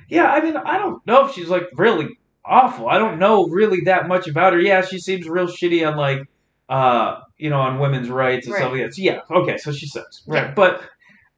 Yeah, 0.10 0.26
I 0.26 0.41
mean, 0.41 0.56
I 0.56 0.78
don't 0.78 1.06
know 1.08 1.26
if 1.26 1.34
she's 1.34 1.50
like 1.50 1.63
really 1.76 2.10
awful. 2.46 2.88
I 2.89 2.98
don't 2.98 3.19
know 3.19 3.48
really 3.48 3.82
that 3.82 4.08
much 4.08 4.28
about 4.28 4.54
her. 4.54 4.60
Yeah, 4.60 4.82
she 4.82 5.00
seems 5.00 5.28
real 5.28 5.48
shitty 5.48 5.88
on 5.88 5.98
like, 5.98 6.19
uh, 6.69 7.22
you 7.38 7.50
know, 7.50 7.60
on 7.60 7.80
women's 7.80 8.10
rights 8.10 8.46
and 8.46 8.56
stuff 8.56 8.72
like 8.72 8.82
that. 8.82 8.93
So, 8.93 9.02
yeah, 9.02 9.19
okay, 9.32 9.58
so 9.58 9.72
she 9.72 9.88
sucks, 9.88 10.24
right? 10.28 10.48
Yeah. 10.48 10.54
But 10.54 10.82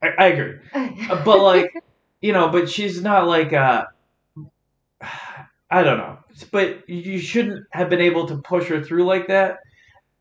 I, 0.01 0.07
I 0.17 0.25
agree. 0.27 0.59
But 1.23 1.39
like, 1.39 1.73
you 2.21 2.33
know, 2.33 2.49
but 2.49 2.69
she's 2.69 3.01
not 3.01 3.27
like, 3.27 3.53
uh, 3.53 3.85
I 5.69 5.83
don't 5.83 5.97
know. 5.97 6.19
But 6.51 6.89
you 6.89 7.19
shouldn't 7.19 7.65
have 7.71 7.89
been 7.89 8.01
able 8.01 8.27
to 8.27 8.37
push 8.37 8.67
her 8.67 8.83
through 8.83 9.05
like 9.05 9.27
that. 9.27 9.59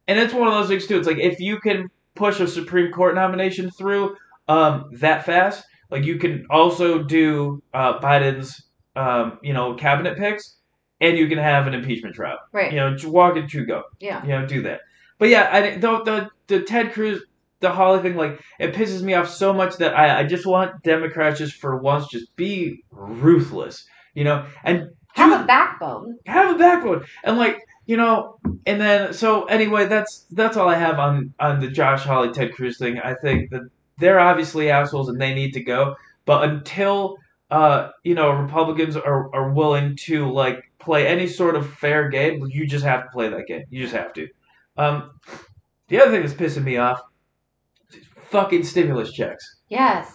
And 0.06 0.18
it's 0.18 0.34
one 0.34 0.48
of 0.48 0.54
those 0.54 0.68
things 0.68 0.86
too. 0.86 0.98
It's 0.98 1.06
like 1.06 1.18
if 1.18 1.40
you 1.40 1.58
can 1.60 1.90
push 2.14 2.40
a 2.40 2.46
Supreme 2.46 2.92
Court 2.92 3.14
nomination 3.14 3.70
through 3.70 4.16
um, 4.48 4.90
that 4.92 5.24
fast, 5.24 5.64
like 5.90 6.04
you 6.04 6.18
can 6.18 6.46
also 6.50 7.02
do 7.02 7.62
uh, 7.72 7.98
Biden's, 8.00 8.62
um, 8.96 9.38
you 9.42 9.52
know, 9.52 9.74
cabinet 9.74 10.16
picks, 10.18 10.56
and 11.00 11.16
you 11.18 11.26
can 11.28 11.38
have 11.38 11.66
an 11.66 11.74
impeachment 11.74 12.14
trial. 12.14 12.38
right. 12.52 12.72
You 12.72 12.78
know, 12.80 12.96
walk 13.06 13.36
and 13.36 13.48
chew 13.48 13.64
go. 13.66 13.82
Yeah. 14.00 14.22
You 14.22 14.28
know, 14.30 14.46
do 14.46 14.62
that. 14.62 14.80
But 15.18 15.28
yeah, 15.28 15.48
I 15.50 15.76
the 15.76 16.02
the, 16.04 16.28
the 16.48 16.60
Ted 16.62 16.92
Cruz, 16.92 17.22
the 17.60 17.70
Hawley 17.70 18.02
thing, 18.02 18.16
like 18.16 18.40
it 18.58 18.74
pisses 18.74 19.02
me 19.02 19.14
off 19.14 19.28
so 19.28 19.52
much 19.52 19.76
that 19.78 19.94
I 19.96 20.20
I 20.20 20.24
just 20.24 20.44
want 20.46 20.82
Democrats 20.82 21.38
just 21.38 21.54
for 21.54 21.76
once 21.78 22.08
just 22.08 22.34
be 22.36 22.82
ruthless. 22.90 23.86
You 24.14 24.24
know, 24.24 24.46
and 24.62 24.90
Have 25.14 25.40
a 25.40 25.44
backbone. 25.44 26.18
have 26.26 26.54
a 26.54 26.58
backbone 26.58 27.04
and 27.24 27.36
like 27.38 27.58
you 27.86 27.96
know 27.96 28.38
and 28.66 28.80
then 28.80 29.12
so 29.12 29.44
anyway 29.44 29.86
that's 29.86 30.26
that's 30.32 30.56
all 30.56 30.68
i 30.68 30.74
have 30.74 30.98
on 30.98 31.32
on 31.40 31.60
the 31.60 31.68
josh 31.68 32.02
hawley 32.04 32.32
ted 32.32 32.52
cruz 32.54 32.78
thing. 32.78 32.98
I 32.98 33.14
think 33.14 33.50
that 33.50 33.62
they're 33.98 34.20
obviously 34.20 34.70
assholes 34.70 35.08
and 35.08 35.20
they 35.20 35.34
need 35.34 35.52
to 35.52 35.60
go 35.62 35.96
but 36.24 36.48
until 36.48 37.18
uh 37.50 37.90
you 38.02 38.14
know 38.14 38.30
republicans 38.30 38.96
are 38.96 39.34
are 39.34 39.50
willing 39.52 39.96
to 39.96 40.30
like 40.30 40.70
play 40.78 41.06
any 41.06 41.26
sort 41.26 41.56
of 41.56 41.70
fair 41.74 42.08
game 42.08 42.46
you 42.50 42.66
just 42.66 42.84
have 42.84 43.04
to 43.04 43.10
play 43.10 43.28
that 43.28 43.46
game. 43.46 43.64
You 43.70 43.82
just 43.82 43.94
have 43.94 44.12
to. 44.14 44.28
Um 44.76 45.10
the 45.88 46.00
other 46.00 46.10
thing 46.10 46.22
that's 46.22 46.34
pissing 46.34 46.64
me 46.64 46.76
off 46.78 47.00
is 47.92 48.04
fucking 48.30 48.64
stimulus 48.64 49.12
checks. 49.12 49.60
Yes. 49.68 50.12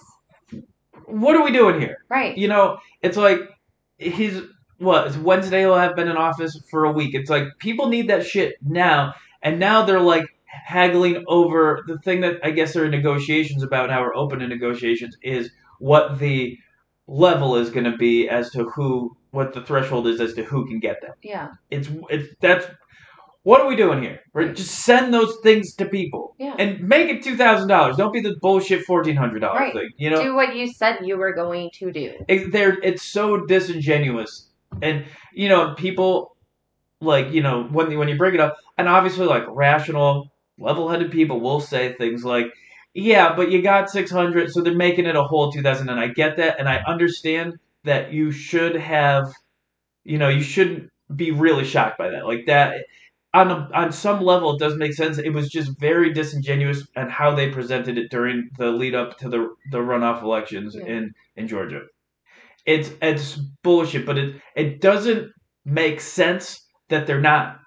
what 1.06 1.36
are 1.36 1.44
we 1.44 1.52
doing 1.52 1.80
here? 1.80 2.04
Right. 2.10 2.38
you 2.38 2.48
know, 2.48 2.78
it's 3.02 3.18
like 3.18 3.40
he's 3.98 4.42
what 4.80 5.08
it's 5.08 5.18
Wednesday 5.18 5.66
will 5.66 5.78
have 5.78 5.96
been 5.96 6.08
in 6.08 6.18
office 6.18 6.60
for 6.72 6.86
a 6.86 6.92
week. 6.92 7.14
It's 7.14 7.30
like 7.30 7.44
people 7.60 7.88
need 7.90 8.10
that 8.10 8.26
shit 8.26 8.56
now, 8.66 9.14
and 9.44 9.60
now 9.60 9.84
they're 9.84 10.00
like 10.00 10.26
haggling 10.46 11.24
over 11.28 11.84
the 11.88 11.98
thing 12.00 12.22
that 12.22 12.38
I 12.44 12.52
guess 12.52 12.74
there 12.74 12.84
are 12.86 12.90
negotiations 12.90 13.62
about 13.64 13.90
now 13.90 14.04
or 14.04 14.16
open 14.16 14.40
to 14.40 14.48
negotiations 14.48 15.16
is 15.22 15.52
what 15.80 16.20
the 16.20 16.58
level 17.08 17.56
is 17.56 17.70
going 17.70 17.86
to 17.90 17.98
be 17.98 18.28
as 18.30 18.50
to 18.52 18.64
who 18.66 19.16
what 19.32 19.54
the 19.54 19.62
threshold 19.62 20.08
is 20.08 20.20
as 20.20 20.34
to 20.34 20.44
who 20.44 20.68
can 20.68 20.80
get 20.80 21.02
them. 21.02 21.14
Yeah. 21.22 21.50
It's 21.70 21.90
it's 22.10 22.34
that's 22.42 22.66
what 23.44 23.62
are 23.62 23.68
we 23.68 23.76
doing 23.76 24.02
here? 24.04 24.20
Right? 24.34 24.54
Just 24.56 24.84
send 24.84 25.14
those 25.14 25.38
things 25.44 25.74
to 25.76 25.86
people 25.86 26.36
Yeah. 26.40 26.56
and 26.60 26.82
make 26.88 27.10
it 27.10 27.24
two 27.24 27.38
thousand 27.38 27.68
dollars. 27.68 27.96
Don't 27.96 28.12
be 28.12 28.22
the 28.22 28.36
bullshit 28.42 28.84
fourteen 28.86 29.16
hundred 29.16 29.40
dollars 29.40 29.60
Right. 29.62 29.74
thing. 29.74 29.90
You 29.98 30.10
know, 30.10 30.22
do 30.24 30.36
what 30.36 30.56
you 30.56 30.68
said 30.72 31.00
you 31.04 31.18
were 31.18 31.34
going 31.34 31.70
to 31.76 31.92
do. 31.92 32.14
it, 32.28 32.52
they're 32.52 32.78
it's 32.84 33.04
so 33.04 33.46
disingenuous 33.46 34.49
and 34.82 35.06
you 35.34 35.50
know 35.50 35.74
people 35.76 36.36
like 37.02 37.32
you 37.32 37.42
know 37.42 37.64
when 37.66 37.96
when 37.98 38.08
you 38.10 38.18
bring 38.18 38.34
it 38.34 38.40
up 38.40 38.58
and 38.78 38.88
obviously 38.90 39.26
like 39.26 39.44
rational 39.50 40.32
level-headed 40.60 41.12
people 41.12 41.40
will 41.40 41.60
say 41.62 41.94
things 41.94 42.26
like 42.26 42.48
yeah 42.94 43.36
but 43.36 43.52
you 43.52 43.62
got 43.62 43.90
600 43.90 44.52
so 44.52 44.62
they're 44.62 44.76
making 44.76 45.06
it 45.06 45.16
a 45.16 45.24
whole 45.24 45.52
2000 45.52 45.90
and 45.90 46.00
i 46.00 46.08
get 46.08 46.38
that 46.38 46.60
and 46.60 46.68
i 46.70 46.78
understand 46.88 47.54
that 47.86 48.12
you 48.14 48.32
should 48.32 48.76
have 48.76 49.32
you 50.04 50.18
know 50.18 50.30
you 50.30 50.42
shouldn't 50.44 50.90
be 51.16 51.32
really 51.32 51.66
shocked 51.66 51.98
by 51.98 52.10
that. 52.10 52.26
Like 52.28 52.46
that 52.46 52.86
on 53.34 53.52
a, 53.52 53.70
on 53.74 53.92
some 53.92 54.22
level 54.22 54.56
it 54.56 54.60
does 54.60 54.76
make 54.78 54.94
sense. 54.94 55.18
It 55.18 55.32
was 55.32 55.50
just 55.50 55.80
very 55.80 56.14
disingenuous 56.14 56.88
and 56.96 57.12
how 57.12 57.34
they 57.36 57.50
presented 57.50 57.98
it 57.98 58.10
during 58.12 58.50
the 58.58 58.68
lead 58.72 58.96
up 58.96 59.18
to 59.20 59.30
the 59.30 59.50
the 59.72 59.80
runoff 59.80 60.24
elections 60.24 60.76
Yeah. 60.76 60.86
in 60.86 61.14
in 61.36 61.48
georgia 61.48 61.84
it's 62.66 62.92
it's 63.02 63.36
bullshit, 63.64 64.06
but 64.06 64.18
it 64.18 64.36
it 64.56 64.82
doesn't 64.82 65.32
make 65.66 66.02
sense 66.02 66.66
that 66.90 67.06
they're 67.08 67.22
not 67.22 67.58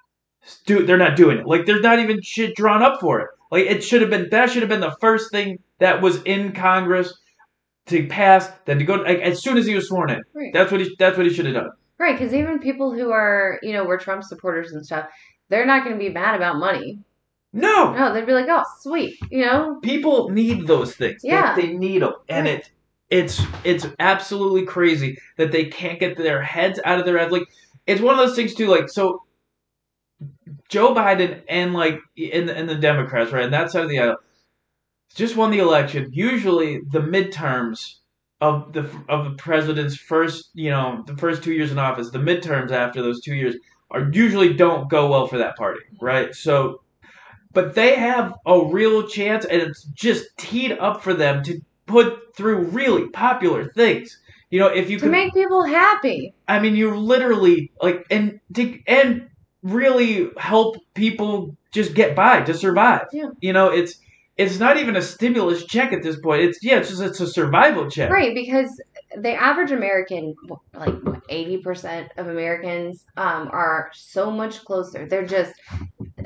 stu- 0.42 0.84
they're 0.84 0.96
not 0.98 1.16
doing 1.16 1.38
it. 1.38 1.46
Like 1.46 1.66
there's 1.66 1.82
not 1.82 1.98
even 1.98 2.20
shit 2.22 2.54
drawn 2.56 2.82
up 2.82 3.00
for 3.00 3.20
it. 3.20 3.28
Like 3.50 3.64
it 3.66 3.82
should 3.84 4.00
have 4.00 4.10
been 4.10 4.28
that 4.30 4.50
should 4.50 4.62
have 4.62 4.68
been 4.68 4.80
the 4.80 4.96
first 5.00 5.30
thing 5.30 5.58
that 5.78 6.00
was 6.02 6.22
in 6.22 6.52
Congress 6.52 7.12
to 7.86 8.06
pass. 8.06 8.50
Then 8.64 8.78
to 8.78 8.84
go 8.84 8.94
like 8.94 9.18
as 9.20 9.42
soon 9.42 9.58
as 9.58 9.66
he 9.66 9.74
was 9.74 9.88
sworn 9.88 10.10
in. 10.10 10.22
Right. 10.34 10.52
That's 10.52 10.70
what 10.72 10.80
he 10.80 10.94
that's 10.98 11.16
what 11.16 11.26
he 11.26 11.32
should 11.32 11.46
have 11.46 11.54
done. 11.54 11.70
Right, 11.98 12.18
because 12.18 12.34
even 12.34 12.58
people 12.58 12.92
who 12.92 13.12
are, 13.12 13.60
you 13.62 13.72
know, 13.72 13.84
were 13.84 13.96
Trump 13.96 14.24
supporters 14.24 14.72
and 14.72 14.84
stuff, 14.84 15.06
they're 15.50 15.66
not 15.66 15.84
going 15.84 15.96
to 15.96 16.04
be 16.04 16.08
mad 16.12 16.34
about 16.34 16.56
money. 16.56 16.98
No, 17.52 17.92
No, 17.92 18.12
they'd 18.12 18.26
be 18.26 18.32
like, 18.32 18.48
oh, 18.48 18.64
sweet, 18.80 19.14
you 19.30 19.44
know? 19.44 19.78
people 19.82 20.30
need 20.30 20.66
those 20.66 20.96
things. 20.96 21.22
They- 21.22 21.28
Yeah. 21.28 21.54
they, 21.54 21.74
need 21.74 22.02
them, 22.02 22.14
and 22.28 22.46
Right. 22.48 22.58
it 22.58 22.70
it's 23.12 23.42
it's 23.62 23.86
absolutely 23.98 24.64
crazy 24.64 25.18
that 25.36 25.52
they 25.52 25.66
can't 25.66 26.00
get 26.00 26.16
their 26.16 26.40
heads 26.40 26.80
out 26.82 26.98
of 26.98 27.04
their 27.04 27.18
head. 27.18 27.30
Like 27.30 27.46
it's 27.86 28.00
one 28.00 28.18
of 28.18 28.26
those 28.26 28.34
things 28.34 28.54
too. 28.54 28.68
Like 28.68 28.88
so, 28.88 29.22
Joe 30.70 30.94
Biden 30.94 31.42
and 31.46 31.74
like 31.74 32.00
in 32.16 32.46
the, 32.46 32.64
the 32.64 32.74
Democrats, 32.74 33.30
right, 33.30 33.44
and 33.44 33.52
that 33.52 33.70
side 33.70 33.82
of 33.84 33.90
the 33.90 34.00
aisle, 34.00 34.16
just 35.14 35.36
won 35.36 35.50
the 35.50 35.58
election. 35.58 36.08
Usually, 36.10 36.80
the 36.90 37.00
midterms 37.00 37.96
of 38.40 38.72
the 38.72 38.90
of 39.10 39.24
the 39.24 39.34
president's 39.36 39.94
first, 39.94 40.48
you 40.54 40.70
know, 40.70 41.04
the 41.06 41.16
first 41.18 41.42
two 41.42 41.52
years 41.52 41.70
in 41.70 41.78
office, 41.78 42.10
the 42.10 42.18
midterms 42.18 42.70
after 42.70 43.02
those 43.02 43.20
two 43.20 43.34
years 43.34 43.56
are 43.90 44.08
usually 44.10 44.54
don't 44.54 44.88
go 44.88 45.10
well 45.10 45.26
for 45.26 45.36
that 45.36 45.54
party, 45.56 45.80
right? 46.00 46.34
So 46.34 46.80
but 47.52 47.74
they 47.74 47.94
have 47.96 48.32
a 48.46 48.64
real 48.64 49.06
chance, 49.06 49.44
and 49.44 49.60
it's 49.60 49.84
just 49.92 50.34
teed 50.38 50.72
up 50.72 51.02
for 51.02 51.12
them 51.12 51.42
to 51.44 51.60
put 51.86 52.34
through 52.36 52.64
really 52.66 53.08
popular 53.08 53.72
things. 53.72 54.18
You 54.50 54.60
know, 54.60 54.66
if 54.66 54.90
you 54.90 54.98
To 54.98 55.04
can, 55.04 55.12
make 55.12 55.32
people 55.32 55.64
happy. 55.64 56.34
I 56.46 56.58
mean, 56.60 56.76
you 56.76 56.94
literally 56.94 57.72
like 57.80 58.06
and 58.10 58.40
to, 58.54 58.78
and 58.86 59.28
really 59.62 60.28
help 60.36 60.76
people 60.94 61.56
just 61.72 61.94
get 61.94 62.14
by 62.14 62.42
to 62.42 62.54
survive. 62.54 63.06
Yeah. 63.12 63.30
You 63.40 63.52
know, 63.52 63.70
it's 63.70 63.98
it's 64.36 64.58
not 64.58 64.76
even 64.76 64.96
a 64.96 65.02
stimulus 65.02 65.64
check 65.64 65.92
at 65.92 66.02
this 66.02 66.18
point. 66.18 66.42
It's 66.42 66.58
yeah, 66.62 66.78
it's 66.78 66.90
just 66.90 67.02
it's 67.02 67.20
a 67.20 67.26
survival 67.26 67.90
check. 67.90 68.10
Right, 68.10 68.34
because 68.34 68.80
the 69.16 69.34
average 69.34 69.70
American, 69.70 70.34
like 70.74 70.94
eighty 71.28 71.58
percent 71.58 72.10
of 72.16 72.28
Americans, 72.28 73.04
um, 73.16 73.48
are 73.52 73.90
so 73.94 74.30
much 74.30 74.64
closer. 74.64 75.06
They're 75.06 75.26
just 75.26 75.54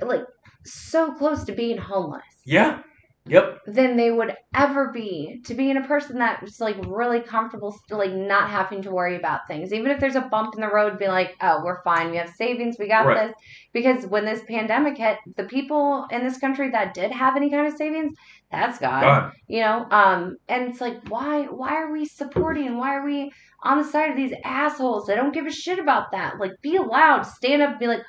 like 0.03 0.25
so 0.65 1.13
close 1.15 1.45
to 1.45 1.53
being 1.53 1.79
homeless 1.79 2.25
Yeah. 2.45 2.81
Yep. 3.29 3.59
than 3.67 3.97
they 3.97 4.11
would 4.11 4.35
ever 4.55 4.93
be 4.93 5.41
to 5.47 5.55
being 5.55 5.77
a 5.77 5.83
person 5.83 6.19
that's 6.19 6.61
like 6.61 6.77
really 6.87 7.21
comfortable, 7.21 7.73
still 7.73 7.99
like 7.99 8.13
not 8.13 8.49
having 8.51 8.83
to 8.83 8.91
worry 8.91 9.17
about 9.17 9.41
things. 9.49 9.73
Even 9.73 9.91
if 9.91 9.99
there's 9.99 10.15
a 10.15 10.21
bump 10.21 10.55
in 10.55 10.61
the 10.61 10.69
road, 10.69 10.99
be 10.99 11.09
like, 11.09 11.35
oh, 11.41 11.63
we're 11.65 11.83
fine. 11.83 12.11
We 12.13 12.19
have 12.19 12.31
savings. 12.31 12.77
We 12.79 12.87
got 12.89 13.07
Right. 13.07 13.27
this. 13.29 13.37
Because 13.73 14.07
when 14.07 14.25
this 14.25 14.43
pandemic 14.49 14.97
hit, 14.97 15.19
the 15.37 15.45
people 15.45 16.07
in 16.11 16.23
this 16.23 16.39
country 16.39 16.71
that 16.71 16.95
did 16.95 17.11
have 17.11 17.37
any 17.37 17.51
kind 17.51 17.67
of 17.67 17.75
savings, 17.75 18.15
that's 18.53 18.79
gone 18.79 19.01
Gone. 19.03 19.33
you 19.49 19.61
know 19.61 19.85
um 19.91 20.37
and 20.49 20.69
it's 20.69 20.81
like 20.81 20.97
why 21.09 21.43
why 21.47 21.75
are 21.75 21.91
we 21.91 22.05
supporting 22.07 22.77
why 22.79 22.95
are 22.95 23.05
we 23.05 23.33
on 23.65 23.79
the 23.79 23.85
side 23.85 24.09
of 24.11 24.17
these 24.17 24.33
assholes 24.45 25.07
that 25.07 25.17
don't 25.17 25.35
give 25.35 25.47
a 25.47 25.51
shit 25.51 25.81
about 25.81 26.13
that 26.13 26.39
like 26.39 26.53
be 26.63 26.77
allowed 26.77 27.23
stand 27.23 27.61
up 27.61 27.81
be 27.81 27.89
like 27.89 28.03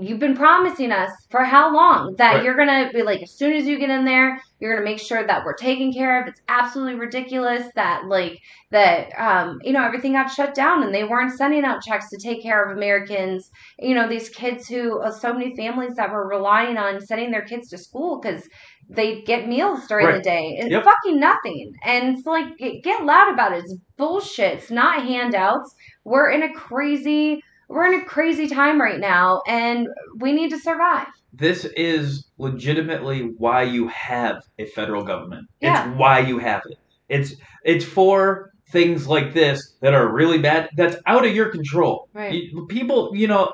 you've 0.00 0.18
been 0.18 0.36
promising 0.36 0.90
us 0.90 1.10
for 1.30 1.44
how 1.44 1.72
long 1.72 2.14
that 2.18 2.34
Right. 2.34 2.42
you're 2.42 2.56
gonna 2.56 2.90
be 2.92 3.02
like 3.02 3.22
as 3.22 3.36
soon 3.36 3.52
as 3.52 3.66
you 3.66 3.78
get 3.78 3.88
in 3.88 4.04
there 4.04 4.40
you're 4.58 4.74
gonna 4.74 4.84
make 4.84 4.98
sure 4.98 5.24
that 5.24 5.44
we're 5.44 5.54
taken 5.54 5.92
care 5.92 6.20
of 6.20 6.28
it's 6.28 6.40
absolutely 6.48 6.94
ridiculous 6.98 7.66
that 7.76 8.02
like 8.06 8.36
that 8.72 9.08
um 9.16 9.58
you 9.62 9.72
know 9.72 9.84
everything 9.84 10.12
got 10.12 10.28
shut 10.30 10.54
down 10.54 10.82
and 10.82 10.92
they 10.92 11.04
weren't 11.04 11.36
sending 11.38 11.64
out 11.64 11.82
checks 11.86 12.08
to 12.10 12.18
take 12.20 12.42
care 12.42 12.64
of 12.64 12.76
americans 12.76 13.48
you 13.78 13.94
know 13.94 14.08
these 14.08 14.28
kids 14.28 14.66
who 14.66 15.00
uh, 15.00 15.10
so 15.10 15.32
many 15.32 15.54
families 15.56 15.94
that 15.94 16.10
were 16.10 16.28
relying 16.28 16.76
on 16.76 17.00
sending 17.00 17.30
their 17.30 17.44
kids 17.44 17.68
to 17.68 17.78
school 17.78 18.20
because 18.20 18.42
they 18.88 19.22
get 19.22 19.48
meals 19.48 19.86
during 19.88 20.12
the 20.12 20.20
day. 20.20 20.54
It's 20.58 20.70
Yep. 20.70 20.84
fucking 20.84 21.18
nothing. 21.18 21.72
And 21.84 22.16
it's 22.16 22.26
like, 22.26 22.56
get 22.84 23.04
loud 23.04 23.32
about 23.32 23.52
it. 23.52 23.64
It's 23.64 23.76
bullshit. 23.98 24.58
It's 24.58 24.70
not 24.70 25.02
handouts. 25.02 25.74
We're 26.04 26.30
in 26.30 26.44
a 26.44 26.52
crazy, 26.54 27.40
we're 27.68 27.86
in 27.86 28.00
a 28.00 28.04
crazy 28.04 28.46
time 28.48 28.80
right 28.80 29.00
now, 29.00 29.42
and 29.46 29.88
we 30.18 30.32
need 30.32 30.50
to 30.50 30.58
survive. 30.58 31.08
This 31.32 31.64
is 31.76 32.26
legitimately 32.38 33.34
why 33.36 33.62
you 33.62 33.88
have 33.88 34.42
a 34.58 34.66
federal 34.66 35.04
government. 35.04 35.48
Yeah. 35.60 35.88
It's 35.88 35.98
why 35.98 36.20
you 36.20 36.38
have 36.38 36.62
it. 36.66 36.78
It's 37.08 37.34
it's 37.64 37.84
for 37.84 38.52
things 38.70 39.06
like 39.06 39.34
this 39.34 39.74
that 39.80 39.94
are 39.94 40.08
really 40.12 40.38
bad 40.38 40.70
that's 40.76 40.96
out 41.06 41.24
of 41.26 41.34
your 41.34 41.50
control. 41.50 42.08
Right. 42.12 42.44
People, 42.68 43.12
you 43.14 43.28
know, 43.28 43.52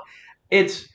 it's 0.51 0.88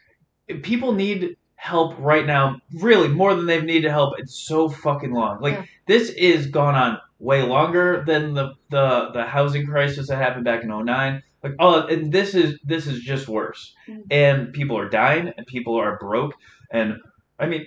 people 0.62 0.94
need 0.94 1.36
help 1.56 1.96
right 2.00 2.26
now, 2.26 2.60
really 2.76 3.10
more 3.10 3.36
than 3.36 3.46
they've 3.48 3.64
needed 3.64 3.92
help 3.92 4.18
in 4.20 4.28
so 4.28 4.70
fucking 4.70 5.12
long. 5.12 5.42
Like 5.42 5.56
Yeah. 5.56 5.64
this 5.88 6.10
is 6.12 6.48
gone 6.48 6.76
on 6.76 7.00
way 7.20 7.42
longer 7.44 8.04
than 8.06 8.34
the 8.34 8.54
the 8.70 9.10
the 9.14 9.26
housing 9.26 9.66
crisis 9.66 10.08
that 10.08 10.18
happened 10.18 10.46
back 10.46 10.64
in 10.64 10.70
09. 10.70 11.22
Like 11.48 11.56
oh, 11.60 11.88
and 11.88 12.12
this 12.12 12.36
is 12.36 12.60
this 12.64 12.88
is 12.88 13.00
just 13.02 13.28
worse. 13.28 13.74
Mm. 13.88 14.02
And 14.12 14.54
people 14.54 14.78
are 14.78 14.90
dying, 14.90 15.32
and 15.38 15.46
people 15.48 15.76
are 15.80 15.98
broke, 15.98 16.34
and 16.72 16.98
I 17.40 17.46
mean, 17.48 17.66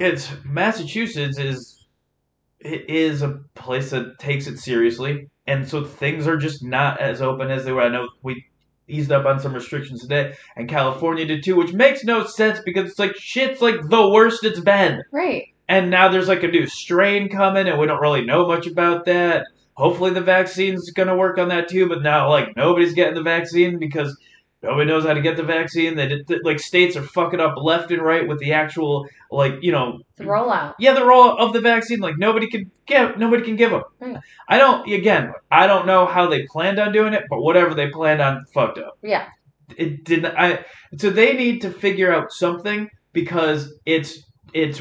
it's 0.00 0.30
Massachusetts 0.44 1.38
is 1.38 1.86
it 2.60 2.88
is 2.88 3.22
a 3.22 3.40
place 3.54 3.90
that 3.90 4.18
takes 4.18 4.46
it 4.46 4.58
seriously, 4.58 5.28
and 5.46 5.68
so 5.68 5.84
things 5.84 6.26
are 6.26 6.36
just 6.36 6.64
not 6.64 7.00
as 7.00 7.20
open 7.20 7.50
as 7.50 7.64
they 7.64 7.72
were. 7.72 7.82
I 7.82 7.88
know 7.88 8.08
we 8.22 8.44
eased 8.88 9.12
up 9.12 9.24
on 9.26 9.40
some 9.40 9.54
restrictions 9.54 10.02
today, 10.02 10.34
and 10.56 10.68
California 10.68 11.24
did 11.24 11.42
too, 11.44 11.56
which 11.56 11.72
makes 11.72 12.04
no 12.04 12.24
sense 12.24 12.60
because 12.64 12.90
it's 12.90 12.98
like 12.98 13.16
shit's 13.16 13.60
like 13.62 13.76
the 13.88 14.08
worst 14.10 14.44
it's 14.44 14.60
been, 14.60 15.02
Right. 15.12 15.48
and 15.68 15.90
now 15.90 16.08
there's 16.08 16.28
like 16.28 16.42
a 16.42 16.48
new 16.48 16.66
strain 16.66 17.28
coming, 17.28 17.66
and 17.68 17.78
we 17.78 17.86
don't 17.86 18.00
really 18.00 18.24
know 18.24 18.46
much 18.46 18.66
about 18.66 19.04
that. 19.06 19.46
Hopefully, 19.76 20.10
the 20.12 20.20
vaccine's 20.20 20.90
gonna 20.90 21.16
work 21.16 21.38
on 21.38 21.48
that 21.48 21.68
too, 21.68 21.88
but 21.88 22.02
now 22.02 22.28
like 22.28 22.56
nobody's 22.56 22.94
getting 22.94 23.14
the 23.14 23.22
vaccine 23.22 23.78
because 23.78 24.16
nobody 24.62 24.88
knows 24.88 25.04
how 25.04 25.14
to 25.14 25.20
get 25.20 25.36
the 25.36 25.42
vaccine. 25.42 25.96
They 25.96 26.08
did, 26.08 26.40
like 26.44 26.60
states 26.60 26.96
are 26.96 27.02
fucking 27.02 27.40
up 27.40 27.56
left 27.56 27.90
and 27.90 28.00
right 28.00 28.26
with 28.26 28.38
the 28.38 28.52
actual 28.52 29.06
like 29.30 29.54
you 29.62 29.72
know 29.72 30.00
The 30.16 30.24
rollout. 30.24 30.74
yeah, 30.78 30.92
the 30.94 31.04
role 31.04 31.36
of 31.36 31.52
the 31.52 31.60
vaccine, 31.60 31.98
like 31.98 32.16
nobody 32.18 32.48
can 32.48 32.70
give, 32.86 33.18
nobody 33.18 33.42
can 33.42 33.56
give 33.56 33.72
them. 33.72 33.82
Right. 34.00 34.18
I 34.48 34.58
don't. 34.58 34.88
Again, 34.90 35.32
I 35.50 35.66
don't 35.66 35.86
know 35.86 36.06
how 36.06 36.28
they 36.28 36.46
planned 36.46 36.78
on 36.78 36.92
doing 36.92 37.12
it, 37.14 37.24
but 37.28 37.42
whatever 37.42 37.74
they 37.74 37.88
planned 37.88 38.20
on, 38.22 38.44
fucked 38.54 38.78
up. 38.78 38.96
Yeah. 39.02 39.26
It 39.76 40.04
didn't. 40.04 40.36
I. 40.36 40.64
So 40.98 41.10
they 41.10 41.32
need 41.34 41.62
to 41.62 41.70
figure 41.70 42.14
out 42.14 42.30
something 42.32 42.90
because 43.12 43.74
it's 43.84 44.22
it's 44.52 44.80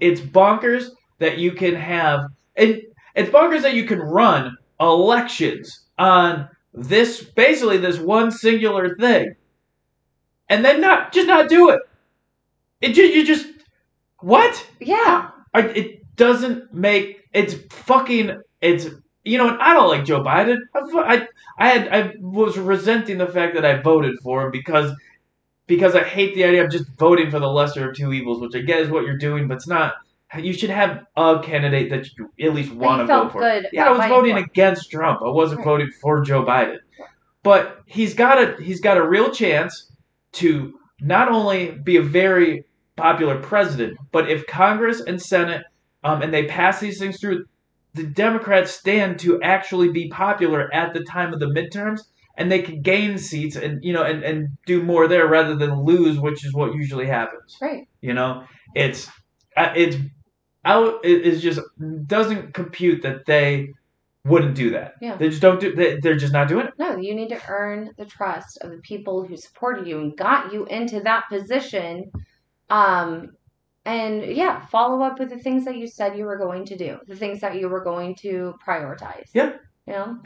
it's 0.00 0.20
bonkers 0.20 0.88
that 1.18 1.38
you 1.38 1.52
can 1.52 1.74
have 1.76 2.30
and 2.56 2.82
it's 3.18 3.30
bonkers 3.30 3.62
that 3.62 3.74
you 3.74 3.84
can 3.84 4.00
run 4.00 4.56
elections 4.80 5.80
on 5.98 6.48
this 6.74 7.22
basically 7.22 7.78
this 7.78 7.98
one 7.98 8.30
singular 8.30 8.96
thing, 8.96 9.34
and 10.48 10.64
then 10.64 10.80
not 10.80 11.12
just 11.12 11.26
not 11.26 11.48
do 11.48 11.70
it. 11.70 11.80
It 12.80 12.94
ju- 12.94 13.02
you 13.06 13.24
just 13.24 13.46
what? 14.20 14.68
Yeah. 14.80 15.30
I, 15.54 15.60
it 15.62 16.16
doesn't 16.16 16.72
make 16.74 17.22
it's 17.32 17.54
fucking 17.72 18.40
it's 18.60 18.88
you 19.24 19.38
know 19.38 19.48
and 19.50 19.60
I 19.60 19.74
don't 19.74 19.88
like 19.88 20.04
Joe 20.04 20.22
Biden. 20.22 20.58
I 20.74 20.80
I, 20.80 21.28
I 21.58 21.68
had 21.68 21.88
I 21.88 22.14
was 22.20 22.58
resenting 22.58 23.18
the 23.18 23.26
fact 23.26 23.54
that 23.54 23.64
I 23.64 23.80
voted 23.80 24.16
for 24.22 24.44
him 24.44 24.50
because 24.52 24.92
because 25.66 25.94
I 25.94 26.04
hate 26.04 26.34
the 26.34 26.44
idea 26.44 26.64
of 26.64 26.70
just 26.70 26.88
voting 26.98 27.30
for 27.30 27.40
the 27.40 27.48
lesser 27.48 27.90
of 27.90 27.96
two 27.96 28.12
evils, 28.12 28.40
which 28.40 28.54
I 28.56 28.60
get 28.60 28.80
is 28.80 28.90
what 28.90 29.04
you're 29.04 29.18
doing, 29.18 29.48
but 29.48 29.56
it's 29.56 29.68
not. 29.68 29.94
You 30.36 30.52
should 30.52 30.70
have 30.70 31.06
a 31.16 31.40
candidate 31.42 31.88
that 31.90 32.06
you 32.18 32.30
at 32.46 32.54
least 32.54 32.72
want 32.72 33.00
to 33.00 33.06
vote 33.06 33.32
for. 33.32 33.40
good 33.40 33.68
Yeah, 33.72 33.86
I 33.86 33.90
was 33.90 33.98
voting 34.00 34.10
voting 34.14 34.34
for. 34.36 34.50
against 34.50 34.90
Trump. 34.90 35.20
I 35.24 35.30
wasn't 35.30 35.58
Right. 35.60 35.64
voting 35.64 35.90
for 36.02 36.20
Joe 36.22 36.44
Biden. 36.44 36.78
But 37.42 37.78
he's 37.86 38.12
got 38.14 38.38
a 38.38 38.62
he's 38.62 38.80
got 38.80 38.98
a 38.98 39.08
real 39.08 39.30
chance 39.30 39.90
to 40.32 40.74
not 41.00 41.30
only 41.30 41.70
be 41.70 41.96
a 41.96 42.02
very 42.02 42.64
popular 42.96 43.38
president, 43.38 43.96
but 44.12 44.28
if 44.30 44.46
Congress 44.46 45.00
and 45.00 45.20
Senate 45.22 45.62
um, 46.04 46.20
and 46.20 46.34
they 46.34 46.44
pass 46.44 46.78
these 46.80 46.98
things 46.98 47.18
through, 47.20 47.46
the 47.94 48.04
Democrats 48.04 48.72
stand 48.72 49.18
to 49.20 49.40
actually 49.42 49.90
be 49.92 50.08
popular 50.08 50.72
at 50.74 50.92
the 50.92 51.02
time 51.04 51.32
of 51.32 51.40
the 51.40 51.46
midterms, 51.46 52.00
and 52.36 52.52
they 52.52 52.60
can 52.60 52.82
gain 52.82 53.16
seats 53.16 53.56
and 53.56 53.82
you 53.82 53.92
know 53.94 54.02
and, 54.02 54.22
and 54.24 54.48
do 54.66 54.82
more 54.82 55.08
there 55.08 55.26
rather 55.26 55.56
than 55.56 55.84
lose, 55.84 56.18
which 56.20 56.44
is 56.44 56.52
what 56.52 56.74
usually 56.74 57.06
happens. 57.06 57.56
Right. 57.62 57.88
You 58.02 58.12
know, 58.12 58.44
it's 58.74 59.08
uh, 59.56 59.72
it's 59.74 59.96
out. 60.64 61.04
It 61.04 61.22
is 61.22 61.42
just 61.42 61.60
doesn't 62.06 62.54
compute 62.54 63.02
that 63.02 63.26
they 63.26 63.74
wouldn't 64.24 64.54
do 64.54 64.70
that. 64.70 64.94
Yeah. 65.00 65.16
They 65.16 65.30
just 65.30 65.42
don't 65.42 65.60
do. 65.60 65.74
They, 65.74 65.98
they're 66.00 66.16
just 66.16 66.32
not 66.32 66.48
doing 66.48 66.66
it. 66.66 66.74
No, 66.78 66.96
you 66.96 67.14
need 67.14 67.30
to 67.30 67.40
earn 67.48 67.90
the 67.96 68.04
trust 68.04 68.58
of 68.60 68.70
the 68.70 68.78
people 68.78 69.24
who 69.24 69.36
supported 69.36 69.86
you 69.86 69.98
and 70.00 70.16
got 70.16 70.52
you 70.52 70.66
into 70.66 71.00
that 71.00 71.28
position. 71.28 72.10
Um, 72.70 73.30
and 73.84 74.24
yeah, 74.24 74.66
follow 74.66 75.02
up 75.02 75.18
with 75.18 75.30
the 75.30 75.38
things 75.38 75.64
that 75.64 75.76
you 75.76 75.86
said 75.86 76.16
you 76.16 76.24
were 76.24 76.36
going 76.36 76.66
to 76.66 76.76
do, 76.76 76.98
the 77.06 77.16
things 77.16 77.40
that 77.40 77.58
you 77.58 77.68
were 77.68 77.82
going 77.82 78.14
to 78.16 78.54
prioritize. 78.66 79.30
Yeah. 79.32 79.52
You 79.86 79.92
know? 79.94 80.18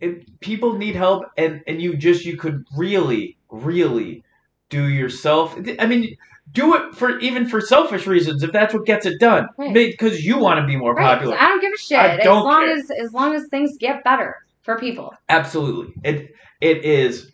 It, 0.00 0.38
people 0.38 0.78
need 0.78 0.94
help, 0.94 1.24
and 1.36 1.60
and 1.66 1.82
you 1.82 1.96
just 1.96 2.24
you 2.24 2.36
could 2.36 2.64
really 2.76 3.36
really 3.50 4.22
do 4.70 4.86
yourself. 4.88 5.58
I 5.78 5.86
mean. 5.86 6.16
Do 6.50 6.74
it 6.76 6.94
for 6.94 7.18
even 7.18 7.46
for 7.46 7.60
selfish 7.60 8.06
reasons 8.06 8.42
if 8.42 8.52
that's 8.52 8.72
what 8.72 8.86
gets 8.86 9.04
it 9.04 9.20
done, 9.20 9.48
Right. 9.58 9.74
because 9.74 10.24
you 10.24 10.38
want 10.38 10.58
to 10.58 10.66
be 10.66 10.76
more 10.76 10.94
Right. 10.94 11.04
popular. 11.04 11.36
I 11.38 11.44
don't 11.44 11.60
give 11.60 11.72
a 11.74 11.78
shit. 11.78 11.98
I 11.98 12.16
as 12.16 12.24
long 12.26 12.62
care. 12.64 12.72
as 12.74 12.90
as 12.90 13.12
long 13.12 13.34
as 13.34 13.46
things 13.50 13.76
get 13.78 14.02
better 14.02 14.34
for 14.62 14.78
people. 14.78 15.12
Absolutely. 15.28 15.92
It 16.02 16.34
it 16.62 16.86
is 16.86 17.30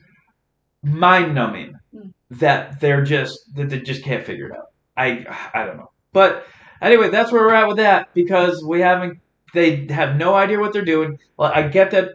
mind 0.82 1.32
numbing 1.32 1.76
Mm. 1.94 2.12
that 2.32 2.80
they're 2.80 3.04
just 3.04 3.38
that 3.54 3.68
they 3.70 3.78
just 3.78 4.02
can't 4.02 4.24
figure 4.24 4.46
it 4.46 4.52
out. 4.56 4.66
I 4.96 5.24
I 5.54 5.64
don't 5.64 5.76
know. 5.76 5.92
But 6.12 6.44
anyway, 6.82 7.08
that's 7.08 7.30
where 7.30 7.42
we're 7.42 7.54
at 7.54 7.68
with 7.68 7.76
that 7.76 8.12
because 8.14 8.64
we 8.64 8.80
haven't 8.80 9.20
they 9.54 9.86
have 9.90 10.16
no 10.16 10.34
idea 10.34 10.58
what 10.58 10.72
they're 10.72 10.84
doing. 10.84 11.20
Well, 11.36 11.52
I 11.54 11.68
get 11.68 11.92
that 11.92 12.14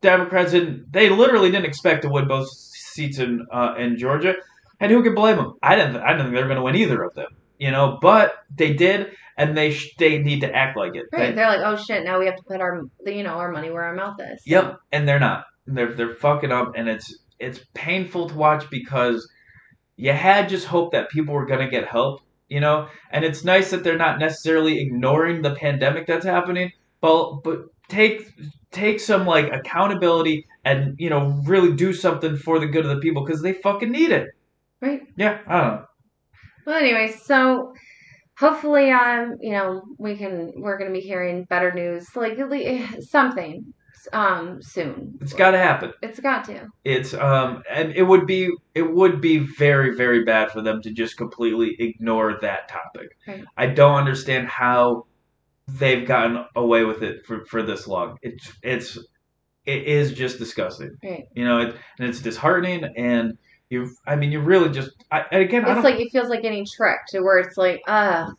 Democrats 0.00 0.52
didn't 0.52 0.90
they 0.90 1.10
literally 1.10 1.50
didn't 1.50 1.66
expect 1.66 2.00
to 2.02 2.08
win 2.08 2.26
both 2.26 2.48
seats 2.48 3.18
in 3.18 3.46
uh, 3.52 3.74
in 3.76 3.98
Georgia. 3.98 4.36
And 4.80 4.90
who 4.90 5.02
can 5.02 5.14
blame 5.14 5.36
them? 5.36 5.54
I 5.62 5.76
didn't 5.76 5.96
I 5.96 6.08
didn't 6.12 6.26
think 6.26 6.34
they 6.34 6.40
were 6.42 6.48
going 6.48 6.56
to 6.56 6.62
win 6.64 6.76
either 6.76 7.02
of 7.02 7.14
them. 7.14 7.28
You 7.58 7.70
know, 7.70 7.98
but 8.00 8.34
they 8.56 8.72
did 8.72 9.12
and 9.36 9.56
they 9.56 9.72
sh- 9.72 9.94
they 9.98 10.18
need 10.18 10.40
to 10.40 10.54
act 10.54 10.76
like 10.76 10.94
it. 10.94 11.04
Right. 11.12 11.28
They- 11.28 11.34
They're 11.34 11.46
like, 11.48 11.60
oh 11.62 11.76
shit, 11.76 12.04
now 12.04 12.18
we 12.18 12.26
have 12.26 12.36
to 12.36 12.42
put 12.42 12.60
our 12.60 12.82
you 13.06 13.22
know, 13.22 13.34
our 13.34 13.52
money 13.52 13.70
where 13.70 13.84
our 13.84 13.94
mouth 13.94 14.16
is. 14.18 14.42
Yep, 14.46 14.78
and 14.92 15.06
they're 15.06 15.20
not. 15.20 15.44
They're 15.66 15.92
they're 15.94 16.14
fucking 16.14 16.50
up, 16.52 16.72
and 16.76 16.88
it's 16.88 17.16
it's 17.38 17.60
painful 17.74 18.28
to 18.30 18.34
watch 18.34 18.68
because 18.70 19.28
you 19.96 20.12
had 20.12 20.48
just 20.48 20.66
hoped 20.66 20.92
that 20.92 21.10
people 21.10 21.34
were 21.34 21.46
gonna 21.46 21.68
get 21.68 21.86
help, 21.86 22.22
you 22.48 22.60
know. 22.60 22.88
And 23.10 23.24
it's 23.24 23.44
nice 23.44 23.70
that 23.70 23.84
they're 23.84 23.98
not 23.98 24.18
necessarily 24.18 24.80
ignoring 24.80 25.42
the 25.42 25.54
pandemic 25.54 26.06
that's 26.06 26.24
happening, 26.24 26.72
but 27.02 27.42
but 27.44 27.58
take 27.88 28.26
take 28.72 29.00
some 29.00 29.26
like 29.26 29.52
accountability 29.52 30.46
and 30.64 30.94
you 30.98 31.10
know 31.10 31.40
really 31.44 31.74
do 31.74 31.92
something 31.92 32.36
for 32.36 32.58
the 32.58 32.66
good 32.66 32.84
of 32.86 32.90
the 32.94 33.00
people 33.00 33.24
because 33.24 33.42
they 33.42 33.52
fucking 33.52 33.90
need 33.90 34.10
it. 34.10 34.28
Right. 34.80 35.02
Yeah, 35.16 35.38
I 35.46 35.60
don't 35.60 35.74
know. 35.74 35.84
Well, 36.66 36.76
anyway, 36.76 37.12
so 37.12 37.72
hopefully, 38.38 38.90
um, 38.90 39.36
you 39.40 39.52
know, 39.52 39.82
we 39.98 40.16
can 40.16 40.52
we're 40.56 40.78
gonna 40.78 40.92
be 40.92 41.00
hearing 41.00 41.44
better 41.44 41.72
news, 41.72 42.08
like 42.16 42.38
something, 43.00 43.72
um, 44.12 44.62
soon. 44.62 45.18
It's 45.20 45.32
got 45.32 45.50
to 45.52 45.58
happen. 45.58 45.92
It's 46.02 46.20
got 46.20 46.44
to. 46.46 46.68
It's 46.84 47.14
um 47.14 47.62
and 47.70 47.92
it 47.92 48.02
would 48.02 48.26
be 48.26 48.50
it 48.74 48.82
would 48.82 49.20
be 49.20 49.38
very 49.38 49.94
very 49.94 50.24
bad 50.24 50.50
for 50.50 50.62
them 50.62 50.80
to 50.82 50.90
just 50.90 51.16
completely 51.16 51.76
ignore 51.78 52.38
that 52.40 52.68
topic. 52.68 53.10
Right. 53.26 53.44
I 53.56 53.66
don't 53.66 53.96
understand 53.96 54.48
how 54.48 55.06
they've 55.68 56.06
gotten 56.06 56.44
away 56.56 56.84
with 56.84 57.02
it 57.02 57.24
for, 57.26 57.44
for 57.44 57.62
this 57.62 57.86
long. 57.86 58.16
It's 58.22 58.52
it's 58.62 58.98
it 59.66 59.84
is 59.84 60.12
just 60.12 60.38
disgusting. 60.38 60.96
Right. 61.04 61.24
You 61.34 61.44
know, 61.44 61.60
it, 61.60 61.76
and 61.98 62.08
it's 62.08 62.20
disheartening 62.20 62.84
and 62.96 63.36
you 63.70 63.90
I 64.06 64.16
mean 64.16 64.32
you 64.32 64.40
really 64.40 64.70
just 64.70 64.90
I 65.10 65.24
again 65.30 65.64
I 65.64 65.74
It's 65.76 65.84
like 65.84 66.00
it 66.00 66.10
feels 66.12 66.28
like 66.28 66.42
getting 66.42 66.66
tricked, 66.66 67.10
to 67.10 67.20
where 67.20 67.38
it's 67.38 67.56
like, 67.56 67.80
ugh, 67.86 68.34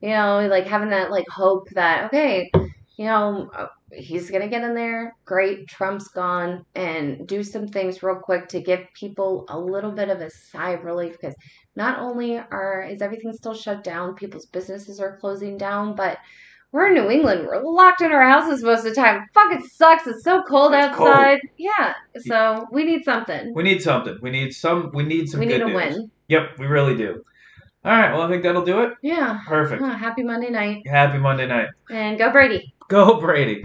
you 0.00 0.10
know, 0.10 0.46
like 0.48 0.66
having 0.66 0.90
that 0.90 1.10
like 1.10 1.28
hope 1.28 1.68
that 1.70 2.06
okay, 2.06 2.50
you 2.96 3.04
know, 3.04 3.50
uh, 3.54 3.66
he's 3.92 4.30
gonna 4.30 4.48
get 4.48 4.62
in 4.62 4.74
there. 4.74 5.14
Great, 5.24 5.66
Trump's 5.68 6.08
gone, 6.08 6.64
and 6.74 7.26
do 7.26 7.42
some 7.42 7.66
things 7.66 8.02
real 8.02 8.16
quick 8.16 8.48
to 8.48 8.60
give 8.60 8.80
people 8.94 9.44
a 9.48 9.58
little 9.58 9.92
bit 9.92 10.08
of 10.08 10.20
a 10.20 10.30
sigh 10.30 10.70
of 10.70 10.84
relief 10.84 11.12
because 11.12 11.34
not 11.76 11.98
only 11.98 12.38
are 12.38 12.82
is 12.88 13.02
everything 13.02 13.32
still 13.32 13.54
shut 13.54 13.84
down, 13.84 14.14
people's 14.14 14.46
businesses 14.46 15.00
are 15.00 15.16
closing 15.18 15.58
down, 15.58 15.94
but 15.94 16.18
we're 16.72 16.88
in 16.88 16.94
New 16.94 17.10
England. 17.10 17.46
We're 17.46 17.62
locked 17.62 18.00
in 18.02 18.12
our 18.12 18.22
houses 18.28 18.62
most 18.62 18.80
of 18.80 18.84
the 18.86 18.94
time. 18.94 19.24
Fucking 19.34 19.66
sucks. 19.72 20.06
It's 20.06 20.22
so 20.24 20.42
cold 20.42 20.72
It's 20.74 20.94
cold. 20.96 21.08
outside. 21.08 21.40
Yeah. 21.56 21.94
So 22.20 22.66
we 22.72 22.84
need 22.84 23.04
something. 23.04 23.54
we 23.54 23.62
need 23.62 23.82
something. 23.82 24.18
We 24.20 24.30
need 24.30 24.52
some 24.54 24.90
we 24.94 25.02
need 25.04 25.28
some 25.28 25.40
We 25.40 25.46
good 25.46 25.62
need 25.62 25.62
a 25.62 25.66
news. 25.66 25.96
win. 25.96 26.10
Yep, 26.28 26.58
we 26.58 26.66
really 26.66 26.96
do. 26.96 27.24
All 27.84 27.92
right, 27.92 28.12
well 28.12 28.22
I 28.22 28.28
think 28.28 28.42
that'll 28.42 28.64
do 28.64 28.80
it. 28.82 28.90
Yeah. 29.02 29.38
Perfect. 29.46 29.80
Huh, 29.82 29.96
happy 29.96 30.22
Monday 30.22 30.50
night. 30.50 30.86
Happy 30.86 31.18
Monday 31.18 31.46
night. 31.46 31.68
And 31.90 32.18
go 32.18 32.30
Brady. 32.32 32.74
Go 32.88 33.20
Brady. 33.20 33.62